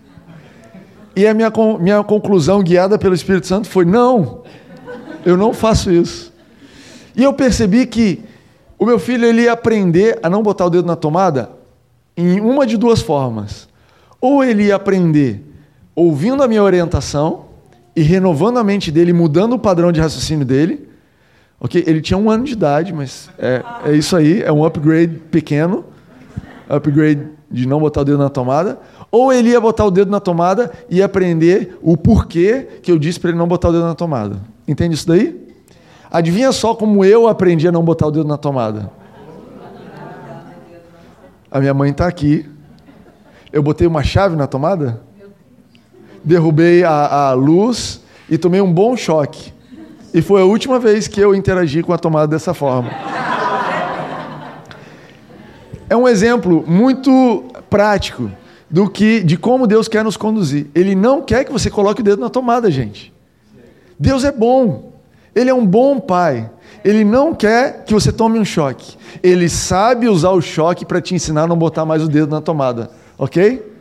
E 1.15 1.27
a 1.27 1.33
minha, 1.33 1.51
minha 1.79 2.03
conclusão, 2.03 2.61
guiada 2.61 2.97
pelo 2.99 3.15
Espírito 3.15 3.47
Santo, 3.47 3.67
foi: 3.67 3.83
não, 3.83 4.43
eu 5.25 5.35
não 5.35 5.53
faço 5.53 5.91
isso. 5.91 6.31
E 7.15 7.23
eu 7.23 7.33
percebi 7.33 7.87
que 7.87 8.23
o 8.77 8.85
meu 8.85 8.99
filho 8.99 9.25
ele 9.25 9.43
ia 9.43 9.53
aprender 9.53 10.19
a 10.21 10.29
não 10.29 10.43
botar 10.43 10.65
o 10.65 10.69
dedo 10.69 10.85
na 10.85 10.95
tomada 10.95 11.62
em 12.15 12.39
uma 12.39 12.65
de 12.65 12.77
duas 12.77 13.01
formas. 13.01 13.67
Ou 14.19 14.43
ele 14.43 14.65
ia 14.65 14.75
aprender 14.75 15.43
ouvindo 15.95 16.41
a 16.41 16.47
minha 16.47 16.63
orientação 16.63 17.45
e 17.95 18.01
renovando 18.01 18.57
a 18.57 18.63
mente 18.63 18.91
dele, 18.91 19.13
mudando 19.13 19.53
o 19.53 19.59
padrão 19.59 19.91
de 19.91 19.99
raciocínio 19.99 20.45
dele. 20.45 20.87
Ok? 21.59 21.83
Ele 21.85 22.01
tinha 22.01 22.17
um 22.17 22.29
ano 22.29 22.43
de 22.43 22.53
idade, 22.53 22.91
mas 22.93 23.29
é, 23.37 23.63
é 23.85 23.91
isso 23.93 24.15
aí, 24.15 24.41
é 24.41 24.51
um 24.51 24.65
upgrade 24.65 25.15
pequeno, 25.31 25.85
upgrade 26.67 27.27
de 27.49 27.67
não 27.67 27.79
botar 27.79 28.01
o 28.01 28.05
dedo 28.05 28.17
na 28.17 28.29
tomada, 28.29 28.79
ou 29.11 29.31
ele 29.31 29.49
ia 29.49 29.61
botar 29.61 29.85
o 29.85 29.91
dedo 29.91 30.09
na 30.09 30.19
tomada 30.19 30.71
e 30.89 31.01
aprender 31.01 31.77
o 31.81 31.95
porquê 31.95 32.67
que 32.81 32.91
eu 32.91 32.97
disse 32.97 33.19
para 33.19 33.29
ele 33.29 33.37
não 33.37 33.47
botar 33.47 33.69
o 33.69 33.71
dedo 33.71 33.85
na 33.85 33.95
tomada. 33.95 34.37
Entende 34.67 34.95
isso 34.95 35.07
daí? 35.07 35.39
Adivinha 36.11 36.51
só 36.51 36.73
como 36.73 37.05
eu 37.05 37.27
aprendi 37.27 37.67
a 37.67 37.71
não 37.71 37.83
botar 37.83 38.07
o 38.07 38.11
dedo 38.11 38.27
na 38.27 38.37
tomada. 38.37 38.91
A 41.53 41.59
minha 41.59 41.73
mãe 41.73 41.91
está 41.91 42.07
aqui. 42.07 42.49
Eu 43.51 43.63
botei 43.63 43.87
uma 43.87 44.03
chave 44.03 44.35
na 44.35 44.47
tomada, 44.47 45.01
derrubei 46.23 46.83
a, 46.83 47.29
a 47.29 47.33
luz 47.33 48.01
e 48.27 48.37
tomei 48.37 48.59
um 48.59 48.73
bom 48.73 48.97
choque. 48.97 49.53
E 50.13 50.21
foi 50.21 50.41
a 50.41 50.45
última 50.45 50.79
vez 50.79 51.07
que 51.07 51.21
eu 51.21 51.33
interagi 51.33 51.81
com 51.81 51.93
a 51.93 51.97
tomada 51.97 52.27
dessa 52.27 52.53
forma 52.53 52.89
é 55.93 55.95
um 55.95 56.07
exemplo 56.07 56.63
muito 56.67 57.43
prático 57.69 58.31
do 58.67 58.89
que 58.89 59.21
de 59.21 59.37
como 59.37 59.67
Deus 59.67 59.87
quer 59.87 60.03
nos 60.03 60.17
conduzir. 60.17 60.65
Ele 60.73 60.95
não 60.95 61.21
quer 61.21 61.43
que 61.43 61.51
você 61.51 61.69
coloque 61.69 62.01
o 62.01 62.03
dedo 62.03 62.19
na 62.19 62.31
tomada, 62.31 62.71
gente. 62.71 63.13
Deus 63.99 64.23
é 64.23 64.31
bom. 64.31 64.91
Ele 65.35 65.51
é 65.51 65.53
um 65.53 65.63
bom 65.63 65.99
pai. 65.99 66.49
Ele 66.83 67.03
não 67.03 67.33
quer 67.33 67.83
que 67.85 67.93
você 67.93 68.11
tome 68.11 68.37
um 68.37 68.45
choque. 68.45 68.97
Ele 69.21 69.47
sabe 69.47 70.09
usar 70.09 70.31
o 70.31 70.41
choque 70.41 70.85
para 70.85 71.01
te 71.01 71.15
ensinar 71.15 71.43
a 71.43 71.47
não 71.47 71.57
botar 71.57 71.85
mais 71.85 72.03
o 72.03 72.07
dedo 72.07 72.29
na 72.31 72.41
tomada, 72.41 72.91
ok? 73.17 73.71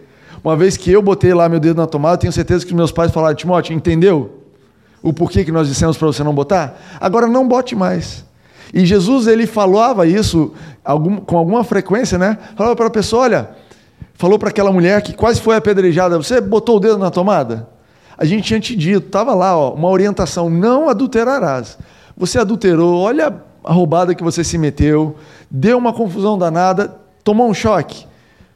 Uma 0.44 0.56
vez 0.56 0.76
que 0.76 0.90
eu 0.90 1.00
botei 1.02 1.32
lá 1.32 1.48
meu 1.48 1.60
dedo 1.60 1.76
na 1.76 1.86
tomada, 1.86 2.18
tenho 2.18 2.32
certeza 2.32 2.66
que 2.66 2.74
meus 2.74 2.92
pais 2.92 3.12
falaram, 3.12 3.34
Timóteo, 3.34 3.74
entendeu? 3.74 4.38
O 5.02 5.12
porquê 5.12 5.44
que 5.44 5.52
nós 5.52 5.68
dissemos 5.68 5.96
para 5.96 6.06
você 6.06 6.22
não 6.22 6.34
botar? 6.34 6.80
Agora 7.00 7.26
não 7.26 7.46
bote 7.46 7.74
mais. 7.74 8.24
E 8.72 8.86
Jesus 8.86 9.26
ele 9.26 9.46
falava 9.46 10.06
isso 10.06 10.52
com 11.26 11.36
alguma 11.36 11.62
frequência, 11.62 12.16
né? 12.18 12.38
Falava 12.56 12.74
para 12.74 12.86
a 12.86 12.90
pessoa, 12.90 13.24
olha, 13.24 13.50
falou 14.14 14.38
para 14.38 14.48
aquela 14.48 14.72
mulher 14.72 15.02
que 15.02 15.12
quase 15.12 15.40
foi 15.40 15.56
apedrejada, 15.56 16.16
você 16.16 16.40
botou 16.40 16.76
o 16.76 16.80
dedo 16.80 16.98
na 16.98 17.10
tomada? 17.10 17.68
A 18.16 18.24
gente 18.24 18.44
tinha 18.44 18.60
te 18.60 18.76
dito, 18.76 19.06
estava 19.06 19.34
lá, 19.34 19.56
ó, 19.56 19.74
uma 19.74 19.88
orientação, 19.88 20.48
não 20.48 20.88
adulterarás. 20.88 21.78
Você 22.16 22.38
adulterou, 22.38 23.00
olha 23.00 23.34
a 23.64 23.72
roubada 23.72 24.14
que 24.14 24.24
você 24.24 24.42
se 24.42 24.58
meteu, 24.58 25.16
deu 25.50 25.78
uma 25.78 25.92
confusão 25.92 26.36
danada, 26.36 26.96
tomou 27.22 27.48
um 27.48 27.54
choque. 27.54 28.06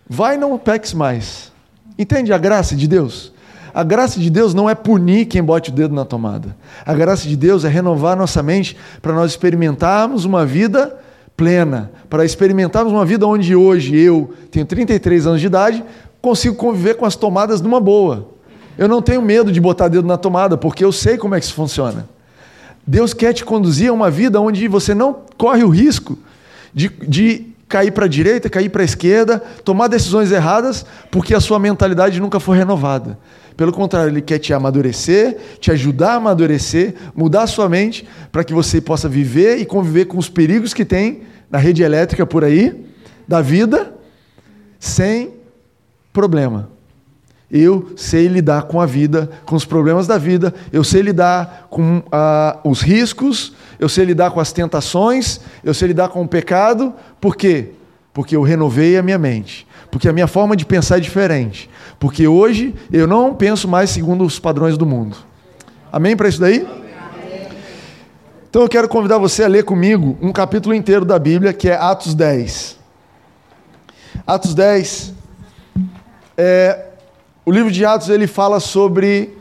Vai 0.08 0.36
não 0.36 0.58
peques 0.58 0.92
mais. 0.92 1.52
Entende 1.98 2.32
a 2.32 2.38
graça 2.38 2.74
de 2.76 2.86
Deus? 2.86 3.32
A 3.72 3.82
graça 3.82 4.18
de 4.18 4.30
Deus 4.30 4.54
não 4.54 4.70
é 4.70 4.74
punir 4.74 5.26
quem 5.26 5.42
bote 5.42 5.70
o 5.70 5.72
dedo 5.72 5.94
na 5.94 6.04
tomada. 6.04 6.56
A 6.84 6.94
graça 6.94 7.28
de 7.28 7.36
Deus 7.36 7.64
é 7.64 7.68
renovar 7.68 8.16
nossa 8.16 8.42
mente 8.42 8.76
para 9.02 9.12
nós 9.12 9.32
experimentarmos 9.32 10.24
uma 10.24 10.46
vida 10.46 10.96
plena, 11.36 11.90
para 12.08 12.24
experimentarmos 12.24 12.92
uma 12.92 13.04
vida 13.04 13.26
onde 13.26 13.54
hoje 13.54 13.94
eu 13.94 14.32
tenho 14.50 14.64
33 14.64 15.26
anos 15.26 15.40
de 15.40 15.46
idade, 15.46 15.84
consigo 16.22 16.56
conviver 16.56 16.94
com 16.94 17.04
as 17.04 17.16
tomadas 17.16 17.60
numa 17.60 17.78
boa. 17.78 18.30
Eu 18.78 18.88
não 18.88 19.02
tenho 19.02 19.20
medo 19.20 19.52
de 19.52 19.60
botar 19.60 19.88
dedo 19.88 20.06
na 20.06 20.16
tomada, 20.16 20.56
porque 20.56 20.84
eu 20.84 20.92
sei 20.92 21.18
como 21.18 21.34
é 21.34 21.38
que 21.38 21.44
isso 21.44 21.54
funciona. 21.54 22.08
Deus 22.86 23.12
quer 23.12 23.32
te 23.32 23.44
conduzir 23.44 23.90
a 23.90 23.92
uma 23.92 24.10
vida 24.10 24.40
onde 24.40 24.68
você 24.68 24.94
não 24.94 25.24
corre 25.36 25.64
o 25.64 25.68
risco 25.68 26.18
de, 26.72 26.88
de 26.88 27.46
cair 27.68 27.90
para 27.90 28.04
a 28.04 28.08
direita, 28.08 28.48
cair 28.48 28.68
para 28.68 28.82
a 28.82 28.84
esquerda, 28.84 29.42
tomar 29.64 29.88
decisões 29.88 30.30
erradas, 30.30 30.86
porque 31.10 31.34
a 31.34 31.40
sua 31.40 31.58
mentalidade 31.58 32.20
nunca 32.20 32.38
foi 32.38 32.56
renovada. 32.56 33.18
Pelo 33.56 33.72
contrário, 33.72 34.10
Ele 34.10 34.20
quer 34.20 34.38
te 34.38 34.52
amadurecer, 34.52 35.36
te 35.58 35.70
ajudar 35.72 36.12
a 36.12 36.16
amadurecer, 36.16 36.94
mudar 37.14 37.42
a 37.42 37.46
sua 37.46 37.68
mente, 37.68 38.06
para 38.30 38.44
que 38.44 38.52
você 38.52 38.80
possa 38.80 39.08
viver 39.08 39.58
e 39.58 39.64
conviver 39.64 40.04
com 40.04 40.18
os 40.18 40.28
perigos 40.28 40.74
que 40.74 40.84
tem 40.84 41.22
na 41.50 41.58
rede 41.58 41.82
elétrica 41.82 42.26
por 42.26 42.44
aí, 42.44 42.84
da 43.26 43.40
vida, 43.40 43.94
sem 44.78 45.32
problema. 46.12 46.75
Eu 47.50 47.92
sei 47.96 48.26
lidar 48.26 48.62
com 48.62 48.80
a 48.80 48.86
vida, 48.86 49.30
com 49.44 49.54
os 49.54 49.64
problemas 49.64 50.06
da 50.06 50.18
vida, 50.18 50.52
eu 50.72 50.82
sei 50.82 51.02
lidar 51.02 51.68
com 51.70 52.02
ah, 52.10 52.58
os 52.64 52.82
riscos, 52.82 53.54
eu 53.78 53.88
sei 53.88 54.04
lidar 54.04 54.32
com 54.32 54.40
as 54.40 54.52
tentações, 54.52 55.40
eu 55.62 55.72
sei 55.72 55.88
lidar 55.88 56.08
com 56.08 56.22
o 56.22 56.28
pecado. 56.28 56.92
Por 57.20 57.36
quê? 57.36 57.70
Porque 58.12 58.34
eu 58.34 58.42
renovei 58.42 58.96
a 58.96 59.02
minha 59.02 59.18
mente. 59.18 59.66
Porque 59.90 60.08
a 60.08 60.12
minha 60.12 60.26
forma 60.26 60.56
de 60.56 60.66
pensar 60.66 60.96
é 60.96 61.00
diferente. 61.00 61.70
Porque 62.00 62.26
hoje 62.26 62.74
eu 62.92 63.06
não 63.06 63.34
penso 63.34 63.68
mais 63.68 63.90
segundo 63.90 64.24
os 64.24 64.38
padrões 64.38 64.76
do 64.76 64.84
mundo. 64.84 65.16
Amém 65.92 66.16
para 66.16 66.28
isso 66.28 66.40
daí? 66.40 66.66
Então 68.50 68.62
eu 68.62 68.68
quero 68.68 68.88
convidar 68.88 69.18
você 69.18 69.44
a 69.44 69.48
ler 69.48 69.64
comigo 69.64 70.16
um 70.20 70.32
capítulo 70.32 70.74
inteiro 70.74 71.04
da 71.04 71.18
Bíblia, 71.18 71.52
que 71.52 71.68
é 71.68 71.74
Atos 71.74 72.14
10. 72.14 72.78
Atos 74.26 74.54
10 74.54 75.12
é 76.36 76.85
o 77.46 77.52
livro 77.52 77.70
de 77.70 77.84
Atos 77.84 78.08
ele 78.08 78.26
fala 78.26 78.58
sobre 78.58 79.32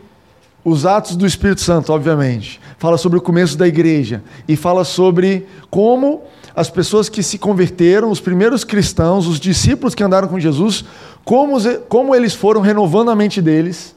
os 0.64 0.86
atos 0.86 1.16
do 1.16 1.26
Espírito 1.26 1.62
Santo, 1.62 1.92
obviamente. 1.92 2.62
Fala 2.78 3.00
sobre 3.00 3.18
o 3.18 3.22
começo 3.22 3.58
da 3.58 3.68
igreja 3.68 4.24
e 4.48 4.56
fala 4.56 4.84
sobre 4.84 5.48
como 5.72 6.22
as 6.56 6.70
pessoas 6.70 7.10
que 7.10 7.24
se 7.24 7.40
converteram, 7.40 8.12
os 8.12 8.20
primeiros 8.20 8.64
cristãos, 8.64 9.26
os 9.26 9.40
discípulos 9.40 9.96
que 9.96 10.04
andaram 10.04 10.28
com 10.28 10.40
Jesus, 10.40 10.86
como, 11.24 11.58
como 11.90 12.14
eles 12.14 12.36
foram 12.36 12.62
renovando 12.62 13.10
a 13.10 13.16
mente 13.16 13.42
deles 13.42 13.96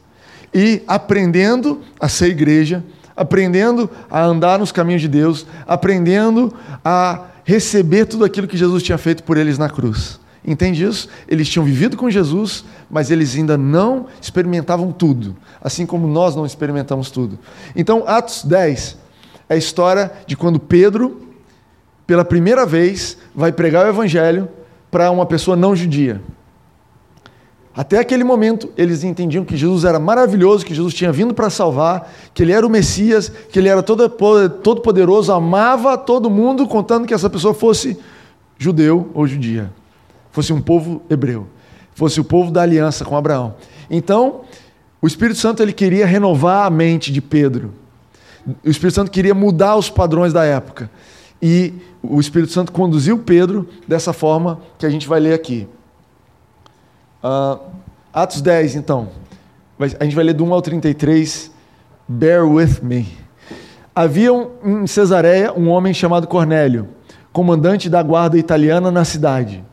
e 0.55 0.83
aprendendo 0.89 1.83
a 2.01 2.09
ser 2.09 2.29
igreja, 2.29 2.83
aprendendo 3.15 3.91
a 4.11 4.25
andar 4.25 4.59
nos 4.59 4.73
caminhos 4.73 5.03
de 5.03 5.09
Deus, 5.09 5.47
aprendendo 5.67 6.55
a 6.83 7.27
receber 7.45 8.07
tudo 8.07 8.25
aquilo 8.25 8.49
que 8.49 8.57
Jesus 8.57 8.83
tinha 8.83 8.97
feito 8.97 9.23
por 9.23 9.37
eles 9.37 9.59
na 9.59 9.69
cruz. 9.69 10.19
Entende 10.49 10.83
isso? 10.83 11.11
Eles 11.29 11.47
tinham 11.47 11.63
vivido 11.63 11.95
com 11.95 12.09
Jesus, 12.09 12.65
mas 12.91 13.11
eles 13.11 13.37
ainda 13.37 13.59
não 13.59 14.07
experimentavam 14.19 14.91
tudo, 14.91 15.37
assim 15.61 15.85
como 15.85 16.09
nós 16.09 16.35
não 16.35 16.47
experimentamos 16.47 17.11
tudo. 17.11 17.39
Então, 17.77 18.03
Atos 18.07 18.45
10 18.45 18.97
é 19.47 19.55
a 19.55 19.57
história 19.59 20.11
de 20.27 20.39
quando 20.39 20.59
Pedro, 20.59 21.21
pela 22.07 22.25
primeira 22.25 22.65
vez, 22.65 23.19
vai 23.35 23.53
pregar 23.53 23.85
o 23.85 23.91
evangelho 23.91 24.49
para 24.91 25.11
uma 25.11 25.27
pessoa 25.27 25.55
não 25.55 25.77
judia. 25.77 26.23
Até 27.77 27.99
aquele 27.99 28.25
momento, 28.25 28.73
eles 28.75 29.05
entendiam 29.05 29.45
que 29.45 29.55
Jesus 29.55 29.85
era 29.85 29.99
maravilhoso, 29.99 30.65
que 30.65 30.75
Jesus 30.75 30.95
tinha 30.95 31.13
vindo 31.13 31.35
para 31.35 31.51
salvar, 31.51 32.11
que 32.33 32.43
ele 32.43 32.53
era 32.53 32.67
o 32.67 32.71
Messias, 32.71 33.29
que 33.29 33.59
ele 33.59 33.69
era 33.69 33.83
todo, 33.83 34.09
todo 34.63 34.81
poderoso, 34.81 35.31
amava 35.31 35.99
todo 35.99 36.31
mundo, 36.31 36.67
contando 36.67 37.07
que 37.07 37.13
essa 37.13 37.29
pessoa 37.29 37.53
fosse 37.53 37.99
judeu 38.59 39.11
ou 39.13 39.27
judia 39.27 39.71
fosse 40.31 40.53
um 40.53 40.61
povo 40.61 41.03
hebreu, 41.09 41.47
fosse 41.95 42.21
o 42.21 42.25
povo 42.25 42.51
da 42.51 42.63
aliança 42.63 43.05
com 43.05 43.17
Abraão. 43.17 43.55
Então, 43.91 44.43
o 45.01 45.07
Espírito 45.07 45.39
Santo 45.39 45.63
ele 45.63 45.73
queria 45.73 46.07
renovar 46.07 46.67
a 46.67 46.71
mente 46.71 47.13
de 47.13 47.21
Pedro. 47.21 47.73
O 48.65 48.69
Espírito 48.69 48.95
Santo 48.95 49.11
queria 49.11 49.35
mudar 49.35 49.77
os 49.77 49.89
padrões 49.89 50.33
da 50.33 50.45
época. 50.45 50.91
E 51.41 51.73
o 52.03 52.19
Espírito 52.19 52.53
Santo 52.53 52.73
conduziu 52.73 53.19
Pedro 53.19 53.69
dessa 53.87 54.13
forma 54.13 54.61
que 54.77 54.85
a 54.85 54.91
gente 54.91 55.07
vai 55.07 55.21
ler 55.21 55.35
aqui. 55.35 55.69
Uh, 57.23 57.61
Atos 58.13 58.41
10, 58.41 58.75
então. 58.75 59.09
A 59.79 60.05
gente 60.05 60.17
vai 60.17 60.25
ler 60.25 60.35
do 60.35 60.45
1 60.45 60.53
ao 60.53 60.63
33. 60.63 61.51
Bear 62.09 62.45
with 62.49 62.81
me. 62.83 63.07
Havia 63.95 64.33
um, 64.33 64.83
em 64.83 64.87
Cesareia 64.87 65.53
um 65.53 65.69
homem 65.69 65.93
chamado 65.95 66.27
Cornélio, 66.27 66.89
comandante 67.33 67.89
da 67.89 68.03
guarda 68.03 68.39
italiana 68.39 68.91
na 68.91 69.05
cidade 69.05 69.65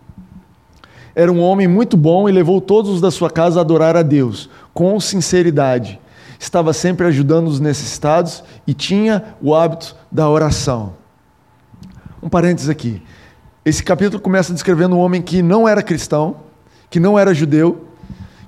era 1.16 1.32
um 1.32 1.42
homem 1.42 1.68
muito 1.68 1.96
bom 1.96 2.28
e 2.28 2.32
levou 2.32 2.60
todos 2.60 3.00
da 3.00 3.10
sua 3.10 3.30
casa 3.30 3.60
a 3.60 3.62
adorar 3.62 3.96
a 3.96 4.02
Deus, 4.02 4.50
com 4.74 5.00
sinceridade. 5.00 6.00
Estava 6.38 6.74
sempre 6.74 7.08
ajudando 7.08 7.48
os 7.48 7.62
necessitados 7.62 8.44
e 8.68 8.74
tinha 8.74 9.24
o 9.42 9.56
hábito 9.56 9.96
da 10.12 10.30
oração. 10.30 10.94
Um 12.22 12.28
parênteses 12.28 12.70
aqui. 12.70 13.02
Esse 13.64 13.82
capítulo 13.82 14.22
começa 14.22 14.52
descrevendo 14.52 14.98
um 14.98 15.00
homem 15.00 15.22
que 15.22 15.42
não 15.42 15.68
era 15.68 15.82
cristão, 15.82 16.36
que 16.90 17.00
não 17.00 17.18
era 17.18 17.34
judeu, 17.34 17.88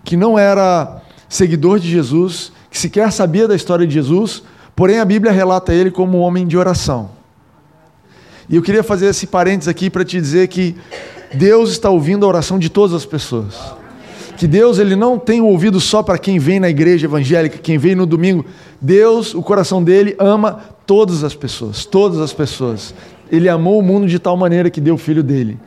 que 0.03 0.17
não 0.17 0.37
era 0.37 1.01
seguidor 1.29 1.79
de 1.79 1.89
Jesus, 1.89 2.51
que 2.69 2.77
sequer 2.77 3.11
sabia 3.11 3.47
da 3.47 3.55
história 3.55 3.87
de 3.87 3.93
Jesus, 3.93 4.43
porém 4.75 4.99
a 4.99 5.05
Bíblia 5.05 5.31
relata 5.31 5.73
ele 5.73 5.89
como 5.89 6.17
um 6.17 6.21
homem 6.21 6.45
de 6.45 6.57
oração. 6.57 7.11
E 8.49 8.55
eu 8.55 8.61
queria 8.61 8.83
fazer 8.83 9.07
esse 9.07 9.25
parênteses 9.27 9.67
aqui 9.67 9.89
para 9.89 10.05
te 10.05 10.19
dizer 10.19 10.47
que 10.49 10.75
Deus 11.33 11.71
está 11.71 11.89
ouvindo 11.89 12.25
a 12.25 12.29
oração 12.29 12.57
de 12.57 12.69
todas 12.69 12.95
as 12.95 13.05
pessoas. 13.05 13.55
Que 14.37 14.47
Deus 14.47 14.77
ele 14.77 14.95
não 14.95 15.17
tem 15.17 15.41
ouvido 15.41 15.79
só 15.79 16.03
para 16.03 16.17
quem 16.17 16.37
vem 16.37 16.59
na 16.59 16.69
igreja 16.69 17.07
evangélica, 17.07 17.57
quem 17.57 17.77
vem 17.77 17.95
no 17.95 18.05
domingo. 18.05 18.45
Deus, 18.79 19.33
o 19.33 19.41
coração 19.41 19.83
dele 19.83 20.15
ama 20.19 20.59
todas 20.85 21.23
as 21.23 21.33
pessoas, 21.33 21.85
todas 21.85 22.19
as 22.19 22.31
pessoas. 22.31 22.93
Ele 23.31 23.49
amou 23.49 23.79
o 23.79 23.81
mundo 23.81 24.07
de 24.07 24.19
tal 24.19 24.37
maneira 24.37 24.69
que 24.69 24.79
deu 24.79 24.93
o 24.93 24.97
filho 24.97 25.23
dele. 25.23 25.57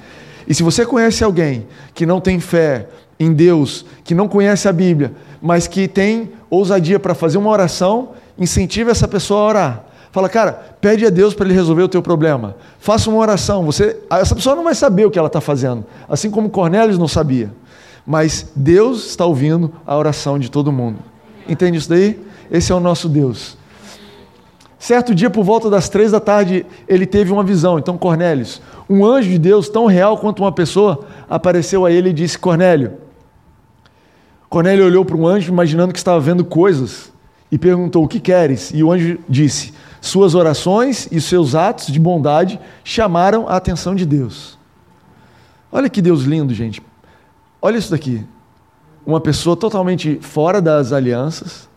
E 0.46 0.54
se 0.54 0.62
você 0.62 0.86
conhece 0.86 1.22
alguém 1.24 1.66
que 1.94 2.06
não 2.06 2.20
tem 2.20 2.40
fé 2.40 2.88
em 3.18 3.32
Deus, 3.32 3.84
que 4.02 4.14
não 4.14 4.26
conhece 4.28 4.66
a 4.68 4.72
Bíblia, 4.72 5.12
mas 5.42 5.66
que 5.66 5.86
tem 5.86 6.30
ousadia 6.48 6.98
para 6.98 7.14
fazer 7.14 7.38
uma 7.38 7.50
oração, 7.50 8.10
incentive 8.38 8.90
essa 8.90 9.06
pessoa 9.06 9.40
a 9.40 9.46
orar. 9.46 9.84
Fala, 10.12 10.28
cara, 10.28 10.52
pede 10.80 11.06
a 11.06 11.10
Deus 11.10 11.34
para 11.34 11.46
Ele 11.46 11.54
resolver 11.54 11.82
o 11.82 11.88
teu 11.88 12.02
problema. 12.02 12.56
Faça 12.78 13.08
uma 13.08 13.18
oração. 13.18 13.64
Você, 13.64 14.00
essa 14.10 14.34
pessoa 14.34 14.56
não 14.56 14.64
vai 14.64 14.74
saber 14.74 15.04
o 15.04 15.10
que 15.10 15.18
ela 15.18 15.28
está 15.28 15.40
fazendo, 15.40 15.84
assim 16.08 16.30
como 16.30 16.50
Cornélios 16.50 16.98
não 16.98 17.06
sabia. 17.06 17.52
Mas 18.04 18.50
Deus 18.56 19.06
está 19.06 19.24
ouvindo 19.24 19.72
a 19.86 19.96
oração 19.96 20.38
de 20.38 20.50
todo 20.50 20.72
mundo. 20.72 20.98
Entende 21.48 21.78
isso 21.78 21.88
daí? 21.88 22.20
Esse 22.50 22.72
é 22.72 22.74
o 22.74 22.80
nosso 22.80 23.08
Deus. 23.08 23.56
Certo 24.80 25.14
dia, 25.14 25.28
por 25.28 25.44
volta 25.44 25.68
das 25.68 25.88
três 25.88 26.10
da 26.10 26.18
tarde, 26.18 26.64
ele 26.88 27.06
teve 27.06 27.30
uma 27.30 27.44
visão. 27.44 27.78
Então, 27.78 27.98
Cornélios, 27.98 28.62
um 28.88 29.04
anjo 29.04 29.28
de 29.28 29.38
Deus 29.38 29.68
tão 29.68 29.86
real 29.86 30.16
quanto 30.18 30.42
uma 30.42 30.50
pessoa, 30.50 31.04
apareceu 31.28 31.84
a 31.84 31.92
ele 31.92 32.08
e 32.08 32.12
disse: 32.12 32.38
Cornélio. 32.38 32.94
Cornélio 34.48 34.86
olhou 34.86 35.04
para 35.04 35.16
um 35.16 35.26
anjo, 35.26 35.52
imaginando 35.52 35.92
que 35.92 35.98
estava 35.98 36.18
vendo 36.18 36.44
coisas, 36.44 37.12
e 37.52 37.58
perguntou: 37.58 38.02
O 38.02 38.08
que 38.08 38.18
queres? 38.18 38.72
E 38.72 38.82
o 38.82 38.90
anjo 38.90 39.18
disse: 39.28 39.74
suas 40.00 40.34
orações 40.34 41.08
e 41.10 41.20
seus 41.20 41.54
atos 41.54 41.86
de 41.88 42.00
bondade 42.00 42.58
chamaram 42.82 43.48
a 43.48 43.56
atenção 43.56 43.94
de 43.94 44.06
Deus. 44.06 44.58
Olha 45.70 45.88
que 45.88 46.00
Deus 46.00 46.22
lindo, 46.22 46.54
gente. 46.54 46.82
Olha 47.60 47.76
isso 47.76 47.90
daqui. 47.90 48.26
Uma 49.04 49.20
pessoa 49.20 49.56
totalmente 49.56 50.18
fora 50.20 50.60
das 50.60 50.92
alianças, 50.92 51.68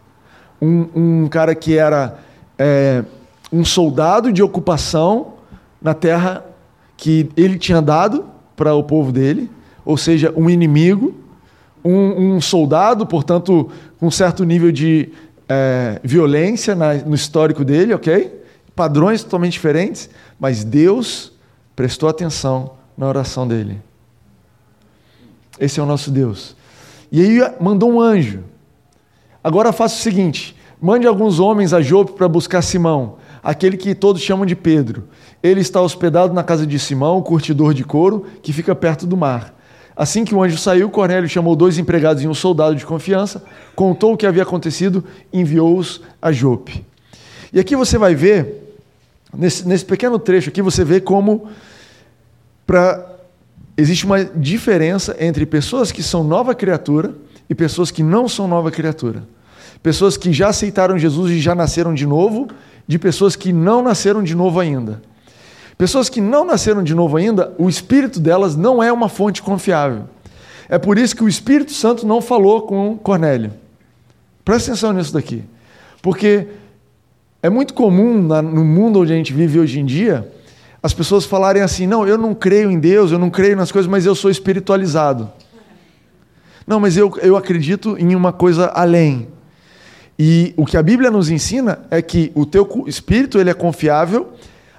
um, 0.62 0.88
um 0.96 1.28
cara 1.28 1.54
que 1.54 1.78
era 1.78 2.20
é, 2.58 3.04
um 3.52 3.64
soldado 3.64 4.32
de 4.32 4.42
ocupação, 4.42 5.34
na 5.82 5.94
terra 5.94 6.46
que 6.96 7.30
ele 7.36 7.58
tinha 7.58 7.82
dado 7.82 8.26
para 8.56 8.74
o 8.74 8.84
povo 8.84 9.12
dele, 9.12 9.52
ou 9.84 9.98
seja, 9.98 10.34
um 10.38 10.50
inimigo, 10.50 11.14
um, 11.84 12.36
um 12.36 12.42
soldado, 12.42 13.06
portanto, 13.06 13.70
com 14.00 14.10
certo 14.10 14.46
nível 14.46 14.72
de 14.72 15.10
é, 15.47 15.99
violência 16.03 16.75
na, 16.75 16.93
no 16.95 17.15
histórico 17.15 17.63
dele, 17.63 17.93
ok? 17.93 18.43
Padrões 18.75 19.23
totalmente 19.23 19.53
diferentes, 19.53 20.10
mas 20.39 20.63
Deus 20.63 21.34
prestou 21.75 22.10
atenção 22.10 22.73
na 22.97 23.08
oração 23.08 23.47
dele. 23.47 23.82
Esse 25.60 25.79
é 25.79 25.84
o 25.84 25.86
nosso 25.86 26.10
Deus. 26.10 26.56
E 27.12 27.21
aí 27.21 27.53
mandou 27.60 27.91
um 27.91 28.01
anjo. 28.01 28.43
Agora 29.43 29.71
faça 29.71 29.95
o 29.95 30.01
seguinte: 30.01 30.56
mande 30.82 31.06
alguns 31.06 31.39
homens 31.39 31.73
a 31.73 31.82
Jope 31.82 32.13
para 32.13 32.27
buscar 32.27 32.62
Simão, 32.62 33.17
aquele 33.43 33.77
que 33.77 33.93
todos 33.93 34.21
chamam 34.21 34.45
de 34.45 34.56
Pedro. 34.56 35.08
Ele 35.41 35.62
está 35.62 35.82
hospedado 35.82 36.34
na 36.34 36.43
casa 36.43 36.65
de 36.65 36.79
Simão, 36.79 37.21
curtidor 37.21 37.73
de 37.73 37.84
couro, 37.84 38.25
que 38.41 38.53
fica 38.53 38.73
perto 38.73 39.06
do 39.06 39.15
mar. 39.15 39.53
Assim 39.95 40.25
que 40.25 40.34
o 40.34 40.41
anjo 40.41 40.58
saiu, 40.58 40.89
Cornélio 40.89 41.29
chamou 41.29 41.56
dois 41.56 41.77
empregados 41.77 42.23
e 42.23 42.27
um 42.27 42.34
soldado 42.34 42.75
de 42.75 42.86
confiança, 42.86 43.43
contou 43.75 44.13
o 44.13 44.17
que 44.17 44.25
havia 44.25 44.43
acontecido 44.43 45.03
enviou-os 45.32 46.01
a 46.21 46.32
Jope. 46.32 46.84
E 47.51 47.60
aqui 47.60 47.75
você 47.75 47.97
vai 47.97 48.15
ver, 48.15 48.75
nesse, 49.34 49.67
nesse 49.67 49.86
pequeno 49.86 50.17
trecho 50.17 50.49
aqui, 50.49 50.62
você 50.62 50.84
vê 50.84 50.99
como 50.99 51.47
para 52.65 53.12
existe 53.77 54.06
uma 54.06 54.23
diferença 54.23 55.15
entre 55.19 55.45
pessoas 55.45 55.91
que 55.91 56.03
são 56.03 56.23
nova 56.23 56.53
criatura 56.53 57.13
e 57.49 57.56
pessoas 57.56 57.91
que 57.91 58.03
não 58.03 58.27
são 58.27 58.47
nova 58.47 58.71
criatura. 58.71 59.23
Pessoas 59.82 60.15
que 60.15 60.32
já 60.32 60.49
aceitaram 60.49 60.97
Jesus 60.97 61.32
e 61.32 61.39
já 61.39 61.53
nasceram 61.53 61.93
de 61.93 62.06
novo, 62.06 62.47
de 62.88 62.97
pessoas 62.97 63.36
que 63.36 63.51
não 63.51 63.84
nasceram 63.84 64.23
de 64.23 64.36
novo 64.36 64.60
ainda. 64.60 65.01
Pessoas 65.78 66.10
que 66.10 66.22
não 66.22 66.46
nasceram 66.46 66.84
de 66.84 66.94
novo 66.94 67.18
ainda, 67.18 67.54
o 67.58 67.68
espírito 67.68 68.20
delas 68.20 68.56
não 68.56 68.82
é 68.82 68.92
uma 68.92 69.10
fonte 69.10 69.42
confiável. 69.42 70.04
É 70.70 70.78
por 70.78 70.98
isso 70.98 71.16
que 71.16 71.24
o 71.24 71.28
Espírito 71.28 71.74
Santo 71.74 72.06
não 72.06 72.22
falou 72.22 72.64
com 72.64 72.98
Cornélio. 72.98 73.54
Presta 74.46 74.72
atenção 74.72 74.94
nisso 74.94 75.14
daqui. 75.14 75.44
Porque 76.02 76.48
é 77.42 77.50
muito 77.50 77.74
comum 77.74 78.22
no 78.22 78.64
mundo 78.64 79.02
onde 79.02 79.14
a 79.14 79.16
gente 79.16 79.34
vive 79.34 79.60
hoje 79.60 79.80
em 79.80 79.86
dia, 79.86 80.32
as 80.82 80.94
pessoas 80.94 81.26
falarem 81.26 81.62
assim: 81.62 81.86
não, 81.86 82.08
eu 82.08 82.18
não 82.18 82.34
creio 82.34 82.72
em 82.72 82.80
Deus, 82.80 83.12
eu 83.12 83.20
não 83.20 83.30
creio 83.30 83.56
nas 83.56 83.72
coisas, 83.72 83.90
mas 83.90 84.06
eu 84.06 84.16
sou 84.16 84.32
espiritualizado. 84.32 85.32
Não, 86.66 86.80
mas 86.80 86.96
eu, 86.96 87.12
eu 87.22 87.36
acredito 87.36 87.98
em 87.98 88.16
uma 88.16 88.32
coisa 88.32 88.68
além. 88.68 89.28
E 90.18 90.54
o 90.56 90.66
que 90.66 90.78
a 90.78 90.84
Bíblia 90.84 91.12
nos 91.12 91.30
ensina 91.30 91.80
é 91.92 92.02
que 92.02 92.32
o 92.36 92.46
teu 92.46 92.86
espírito 92.88 93.40
ele 93.40 93.50
é 93.50 93.54
confiável 93.54 94.32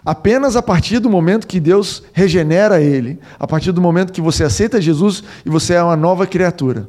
apenas 0.04 0.56
a 0.56 0.62
partir 0.62 0.98
do 0.98 1.08
momento 1.08 1.46
que 1.46 1.58
Deus 1.58 2.02
regenera 2.12 2.80
ele, 2.80 3.18
a 3.38 3.46
partir 3.46 3.72
do 3.72 3.80
momento 3.80 4.12
que 4.12 4.20
você 4.20 4.44
aceita 4.44 4.80
Jesus 4.80 5.24
e 5.44 5.48
você 5.50 5.74
é 5.74 5.82
uma 5.82 5.96
nova 5.96 6.26
criatura. 6.26 6.88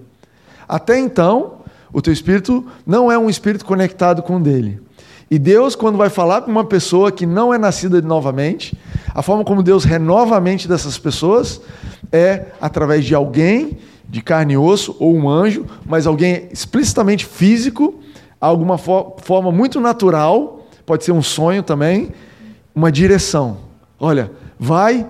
Até 0.67 0.99
então, 0.99 1.59
o 1.93 2.01
teu 2.01 2.11
espírito 2.11 2.65
não 2.85 3.11
é 3.11 3.17
um 3.17 3.29
espírito 3.29 3.63
conectado 3.63 4.21
com 4.21 4.37
o 4.37 4.39
dele. 4.39 4.81
E 5.29 5.39
Deus, 5.39 5.75
quando 5.75 5.97
vai 5.97 6.09
falar 6.09 6.41
com 6.41 6.51
uma 6.51 6.65
pessoa 6.65 7.11
que 7.11 7.25
não 7.25 7.53
é 7.53 7.57
nascida 7.57 8.01
novamente, 8.01 8.77
a 9.13 9.21
forma 9.21 9.43
como 9.43 9.63
Deus 9.63 9.83
renova 9.83 10.37
a 10.37 10.41
mente 10.41 10.67
dessas 10.67 10.97
pessoas 10.97 11.61
é 12.11 12.47
através 12.61 13.05
de 13.05 13.15
alguém 13.15 13.77
de 14.07 14.21
carne 14.21 14.53
e 14.53 14.57
osso 14.57 14.95
ou 14.99 15.15
um 15.15 15.27
anjo, 15.27 15.65
mas 15.85 16.05
alguém 16.05 16.47
explicitamente 16.51 17.25
físico, 17.25 17.95
alguma 18.39 18.77
forma 18.77 19.51
muito 19.51 19.79
natural, 19.79 20.67
pode 20.85 21.03
ser 21.03 21.11
um 21.11 21.23
sonho 21.23 21.63
também, 21.63 22.11
uma 22.75 22.91
direção. 22.91 23.57
Olha, 23.99 24.31
vai, 24.59 25.07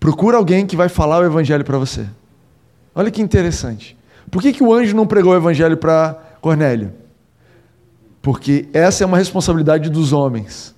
procura 0.00 0.36
alguém 0.36 0.66
que 0.66 0.76
vai 0.76 0.88
falar 0.88 1.20
o 1.20 1.24
evangelho 1.24 1.64
para 1.64 1.78
você. 1.78 2.06
Olha 2.94 3.10
que 3.10 3.22
interessante. 3.22 3.96
Por 4.30 4.42
que, 4.42 4.52
que 4.52 4.62
o 4.62 4.74
anjo 4.74 4.96
não 4.96 5.06
pregou 5.06 5.32
o 5.32 5.36
evangelho 5.36 5.76
para 5.76 6.18
Cornélio? 6.40 6.92
Porque 8.20 8.68
essa 8.72 9.04
é 9.04 9.06
uma 9.06 9.16
responsabilidade 9.16 9.88
dos 9.88 10.12
homens. 10.12 10.74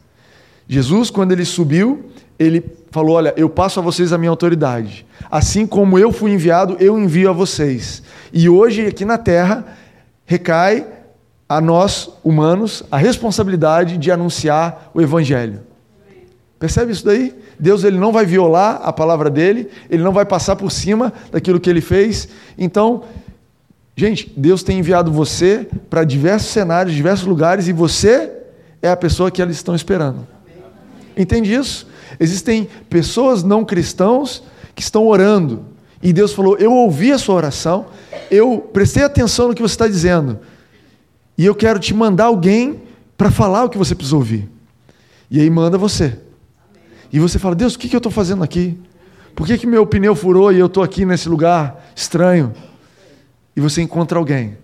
Jesus, 0.68 1.11
quando 1.11 1.33
ele 1.33 1.44
subiu, 1.44 2.11
ele 2.38 2.62
falou: 2.90 3.16
Olha, 3.16 3.35
eu 3.37 3.48
passo 3.48 3.80
a 3.80 3.83
vocês 3.83 4.12
a 4.12 4.18
minha 4.18 4.30
autoridade. 4.30 5.06
Assim 5.30 5.66
como 5.66 5.98
eu 5.98 6.12
fui 6.12 6.30
enviado, 6.30 6.76
eu 6.78 6.98
envio 6.98 7.30
a 7.30 7.33
vocês. 7.33 8.02
E 8.33 8.48
hoje, 8.48 8.87
aqui 8.87 9.04
na 9.04 9.18
terra, 9.18 9.64
recai 10.24 10.87
a 11.48 11.61
nós, 11.61 12.09
humanos, 12.22 12.85
a 12.88 12.96
responsabilidade 12.96 13.96
de 13.96 14.12
anunciar 14.12 14.90
o 14.94 15.00
Evangelho. 15.00 15.62
Percebe 16.61 16.92
isso 16.92 17.07
daí? 17.07 17.35
Deus 17.59 17.85
ele 17.85 17.99
não 17.99 18.12
vai 18.12 18.27
violar 18.27 18.83
a 18.85 18.92
palavra 18.92 19.31
dele, 19.31 19.70
ele 19.88 20.03
não 20.03 20.12
vai 20.12 20.27
passar 20.27 20.57
por 20.57 20.70
cima 20.70 21.11
daquilo 21.33 21.59
que 21.59 21.70
ele 21.70 21.81
fez. 21.81 22.29
Então, 22.59 23.05
gente, 23.96 24.31
Deus 24.37 24.62
tem 24.62 24.79
enviado 24.79 25.11
você 25.11 25.66
para 25.88 26.05
diversos 26.05 26.51
cenários, 26.51 26.94
diversos 26.94 27.27
lugares 27.27 27.66
e 27.66 27.73
você 27.73 28.31
é 28.83 28.90
a 28.90 28.96
pessoa 28.96 29.31
que 29.31 29.40
eles 29.40 29.57
estão 29.57 29.75
esperando. 29.75 30.29
Entende 31.16 31.55
isso? 31.55 31.87
Existem 32.20 32.68
pessoas 32.90 33.42
não 33.42 33.64
cristãos 33.64 34.42
que 34.75 34.83
estão 34.83 35.07
orando 35.07 35.64
e 36.03 36.12
Deus 36.12 36.35
falou: 36.35 36.59
Eu 36.59 36.75
ouvi 36.75 37.11
a 37.11 37.16
sua 37.16 37.37
oração, 37.37 37.87
eu 38.31 38.59
prestei 38.70 39.03
atenção 39.03 39.49
no 39.49 39.55
que 39.55 39.62
você 39.62 39.73
está 39.73 39.88
dizendo 39.88 40.38
e 41.38 41.46
eu 41.46 41.55
quero 41.55 41.79
te 41.79 41.94
mandar 41.94 42.27
alguém 42.27 42.83
para 43.16 43.31
falar 43.31 43.64
o 43.64 43.70
que 43.70 43.79
você 43.79 43.94
precisa 43.94 44.16
ouvir. 44.16 44.46
E 45.31 45.40
aí 45.40 45.49
manda 45.49 45.79
você. 45.79 46.18
E 47.12 47.18
você 47.18 47.38
fala, 47.38 47.55
Deus, 47.55 47.75
o 47.75 47.79
que 47.79 47.94
eu 47.94 47.99
estou 47.99 48.12
fazendo 48.12 48.42
aqui? 48.42 48.79
Por 49.35 49.46
que, 49.46 49.59
que 49.59 49.66
meu 49.66 49.87
pneu 49.87 50.14
furou 50.14 50.53
e 50.53 50.59
eu 50.59 50.66
estou 50.66 50.83
aqui 50.83 51.05
nesse 51.05 51.29
lugar 51.29 51.90
estranho? 51.94 52.53
E 53.57 53.61
você 53.61 53.83
encontra 53.83 54.18
alguém. 54.18 54.57